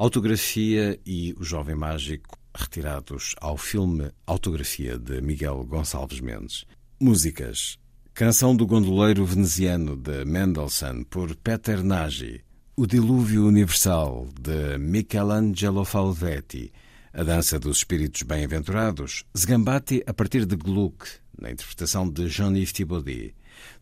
Autografia 0.00 0.98
e 1.04 1.34
O 1.38 1.44
Jovem 1.44 1.74
Mágico, 1.74 2.34
retirados 2.54 3.34
ao 3.38 3.58
filme 3.58 4.10
Autografia 4.26 4.98
de 4.98 5.20
Miguel 5.20 5.62
Gonçalves 5.66 6.20
Mendes. 6.20 6.64
Músicas. 6.98 7.78
Canção 8.14 8.56
do 8.56 8.66
Gondoleiro 8.66 9.26
Veneziano 9.26 9.98
de 9.98 10.24
Mendelssohn 10.24 11.04
por 11.04 11.36
Peter 11.36 11.84
Nagy. 11.84 12.42
O 12.76 12.86
Dilúvio 12.86 13.46
Universal 13.46 14.26
de 14.40 14.78
Michelangelo 14.78 15.84
Falvetti. 15.84 16.72
A 17.12 17.22
Dança 17.22 17.58
dos 17.58 17.76
Espíritos 17.76 18.22
Bem-Aventurados. 18.22 19.26
Zgambati 19.36 20.02
a 20.06 20.14
partir 20.14 20.46
de 20.46 20.56
Gluck, 20.56 21.06
na 21.38 21.50
interpretação 21.50 22.08
de 22.08 22.26
Jean-Yves 22.26 22.72
Thibaudy. 22.72 23.34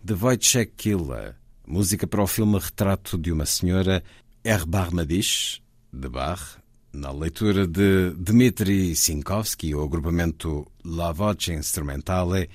De 0.02 0.14
Wojciech 0.14 0.72
Killa. 0.76 1.36
Música 1.64 2.08
para 2.08 2.24
o 2.24 2.26
filme 2.26 2.58
Retrato 2.58 3.16
de 3.16 3.30
uma 3.30 3.46
Senhora. 3.46 4.02
R. 4.42 4.66
Barmadish, 4.66 5.62
de 5.92 6.08
Bach, 6.08 6.58
na 6.92 7.10
leitura 7.12 7.66
de 7.66 8.14
Dmitri 8.16 8.94
Sinkovsky, 8.94 9.74
o 9.74 9.84
agrupamento 9.84 10.66
La 10.84 11.12
Voce 11.12 11.52
Instrumentale, 11.52 12.48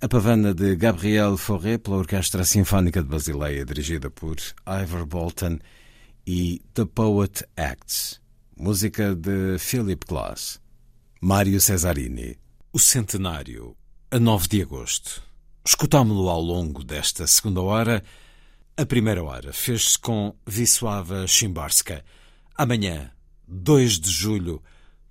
a 0.00 0.08
pavana 0.08 0.52
de 0.52 0.76
Gabriel 0.76 1.36
Fauré 1.36 1.78
pela 1.78 1.96
Orquestra 1.96 2.44
Sinfónica 2.44 3.02
de 3.02 3.08
Basileia, 3.08 3.64
dirigida 3.64 4.10
por 4.10 4.36
Ivor 4.66 5.06
Bolton, 5.06 5.58
e 6.26 6.60
The 6.74 6.84
Poet 6.86 7.44
Acts, 7.56 8.20
música 8.56 9.14
de 9.14 9.58
Philip 9.58 10.04
Glass. 10.06 10.60
Mário 11.20 11.60
Cesarini, 11.60 12.36
o 12.72 12.78
centenário, 12.78 13.74
a 14.10 14.18
9 14.18 14.48
de 14.48 14.62
agosto. 14.62 15.22
Escutámo-lo 15.64 16.28
ao 16.28 16.40
longo 16.40 16.84
desta 16.84 17.26
segunda 17.26 17.60
hora. 17.62 18.04
A 18.76 18.84
primeira 18.84 19.24
hora 19.24 19.52
fez-se 19.52 19.98
com 19.98 20.36
Wisława 20.46 21.26
Szymborska. 21.26 22.04
Amanhã, 22.58 23.10
2 23.46 24.00
de 24.00 24.10
julho, 24.10 24.62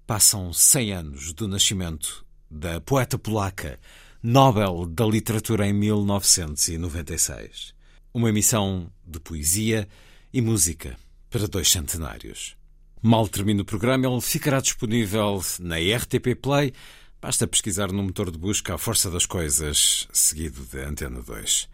passam 0.07 0.51
100 0.51 0.93
anos 0.93 1.31
do 1.31 1.47
nascimento 1.47 2.25
da 2.49 2.81
poeta 2.81 3.19
polaca 3.19 3.79
Nobel 4.23 4.87
da 4.87 5.05
Literatura 5.05 5.67
em 5.67 5.73
1996. 5.73 7.75
Uma 8.11 8.29
emissão 8.29 8.91
de 9.05 9.19
poesia 9.19 9.87
e 10.33 10.41
música 10.41 10.97
para 11.29 11.47
dois 11.47 11.69
centenários. 11.69 12.57
Mal 12.99 13.27
termina 13.27 13.61
o 13.61 13.65
programa, 13.65 14.07
ele 14.07 14.21
ficará 14.21 14.59
disponível 14.59 15.39
na 15.59 15.75
RTP 15.75 16.33
Play. 16.41 16.73
Basta 17.21 17.45
pesquisar 17.45 17.91
no 17.91 18.01
motor 18.01 18.31
de 18.31 18.39
busca 18.39 18.73
a 18.73 18.79
Força 18.79 19.11
das 19.11 19.27
Coisas, 19.27 20.07
seguido 20.11 20.65
de 20.65 20.79
Antena 20.79 21.21
2. 21.21 21.69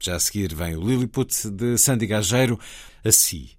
Já 0.00 0.16
a 0.16 0.20
seguir 0.20 0.54
vem 0.54 0.74
o 0.74 0.80
Lilliput 0.80 1.50
de 1.50 1.76
Sandy 1.76 2.06
Gageiro. 2.06 2.58
A 3.04 3.12
si, 3.12 3.58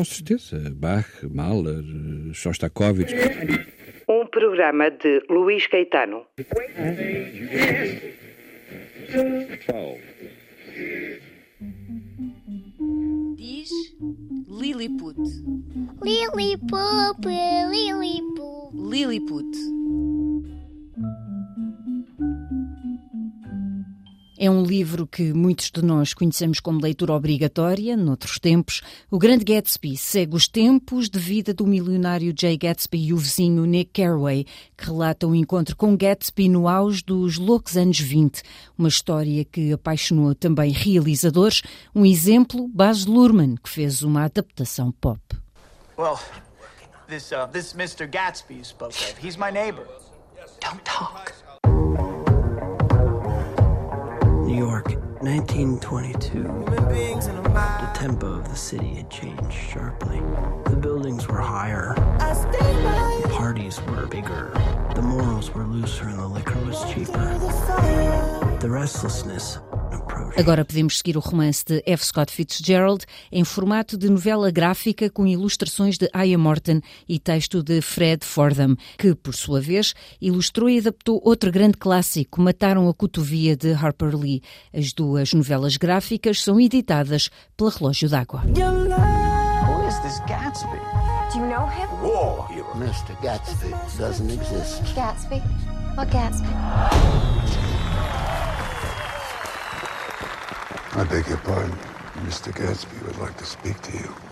Com 0.00 0.04
certeza. 0.06 0.56
Bach, 0.74 1.06
Mahler, 1.22 1.84
Shostakovich. 2.32 3.12
Um 4.08 4.26
programa 4.26 4.88
de 4.90 5.22
Luís 5.28 5.66
Caetano. 5.66 6.24
Diz 13.36 13.68
Lilliput. 14.48 15.18
Lilliput, 16.02 17.26
Lilliput. 17.70 18.72
Lilliput. 18.72 20.09
É 24.42 24.50
um 24.50 24.62
livro 24.62 25.06
que 25.06 25.34
muitos 25.34 25.70
de 25.70 25.82
nós 25.82 26.14
conhecemos 26.14 26.60
como 26.60 26.80
leitura 26.80 27.12
obrigatória, 27.12 27.94
noutros 27.94 28.38
tempos. 28.38 28.80
O 29.10 29.18
Grande 29.18 29.44
Gatsby 29.44 29.98
segue 29.98 30.34
os 30.34 30.48
tempos 30.48 31.10
de 31.10 31.18
vida 31.18 31.52
do 31.52 31.66
milionário 31.66 32.32
Jay 32.34 32.56
Gatsby 32.56 33.08
e 33.08 33.12
o 33.12 33.18
vizinho 33.18 33.66
Nick 33.66 34.00
Carraway, 34.00 34.46
que 34.78 34.86
relata 34.86 35.26
o 35.26 35.32
um 35.32 35.34
encontro 35.34 35.76
com 35.76 35.94
Gatsby 35.94 36.48
no 36.48 36.66
auge 36.66 37.04
dos 37.04 37.36
loucos 37.36 37.76
anos 37.76 38.00
20. 38.00 38.42
Uma 38.78 38.88
história 38.88 39.44
que 39.44 39.74
apaixonou 39.74 40.34
também 40.34 40.72
realizadores. 40.72 41.60
Um 41.94 42.06
exemplo, 42.06 42.66
Baz 42.66 43.04
Luhrmann, 43.04 43.56
que 43.62 43.68
fez 43.68 44.00
uma 44.00 44.24
adaptação 44.24 44.90
pop. 44.90 45.20
Well, 45.98 46.18
This, 47.08 47.30
uh, 47.32 47.46
this 47.52 47.74
Mr. 47.74 48.06
Gatsby 48.06 48.54
you 48.54 48.64
spoke 48.64 48.94
of. 48.94 49.18
He's 49.18 49.36
my 49.36 49.50
neighbor. 49.50 49.86
Don't 50.60 50.82
talk. 50.82 51.34
New 54.50 54.58
York, 54.58 54.86
1922. 55.22 56.42
The 56.42 57.90
tempo 57.94 58.26
of 58.26 58.48
the 58.48 58.56
city 58.56 58.96
had 58.96 59.08
changed 59.08 59.52
sharply. 59.52 60.20
The 60.64 60.74
buildings 60.74 61.28
were 61.28 61.40
higher. 61.40 61.94
The 62.18 63.28
parties 63.30 63.80
were 63.82 64.06
bigger. 64.06 64.50
The 64.96 65.02
morals 65.02 65.54
were 65.54 65.64
looser 65.64 66.08
and 66.08 66.18
the 66.18 66.26
liquor 66.26 66.58
was 66.64 66.82
cheaper. 66.92 67.38
The 68.58 68.68
restlessness 68.68 69.60
Agora 70.36 70.64
podemos 70.64 70.98
seguir 70.98 71.16
o 71.16 71.20
romance 71.20 71.64
de 71.64 71.82
F. 71.84 72.06
Scott 72.06 72.32
Fitzgerald 72.32 73.04
em 73.30 73.44
formato 73.44 73.98
de 73.98 74.08
novela 74.08 74.50
gráfica 74.50 75.10
com 75.10 75.26
ilustrações 75.26 75.98
de 75.98 76.08
Aya 76.12 76.38
Morton 76.38 76.80
e 77.08 77.18
texto 77.18 77.62
de 77.62 77.80
Fred 77.82 78.24
Fordham, 78.24 78.76
que, 78.96 79.14
por 79.14 79.34
sua 79.34 79.60
vez, 79.60 79.94
ilustrou 80.20 80.70
e 80.70 80.78
adaptou 80.78 81.20
outro 81.24 81.50
grande 81.52 81.76
clássico, 81.76 82.40
Mataram 82.40 82.88
a 82.88 82.94
Cotovia, 82.94 83.56
de 83.56 83.72
Harper 83.72 84.16
Lee. 84.16 84.42
As 84.72 84.92
duas 84.92 85.32
novelas 85.32 85.76
gráficas 85.76 86.42
são 86.42 86.60
editadas 86.60 87.28
pela 87.56 87.70
Relógio 87.70 88.08
d'Água. 88.08 88.42
Do 91.32 91.38
you 91.38 91.46
know 91.46 91.64
him? 91.68 91.88
War 92.02 92.48
hero. 92.50 92.66
Mr. 92.74 93.14
Gatsby 93.22 93.70
doesn't 93.96 94.30
exist. 94.30 94.82
Gatsby? 94.96 95.40
What 95.96 96.10
Gatsby? 96.10 96.48
I 100.92 101.04
beg 101.04 101.28
your 101.28 101.38
pardon. 101.38 101.70
Mr. 102.26 102.52
Gatsby 102.52 103.00
would 103.06 103.18
like 103.18 103.36
to 103.36 103.44
speak 103.44 103.80
to 103.82 103.92
you. 103.92 104.20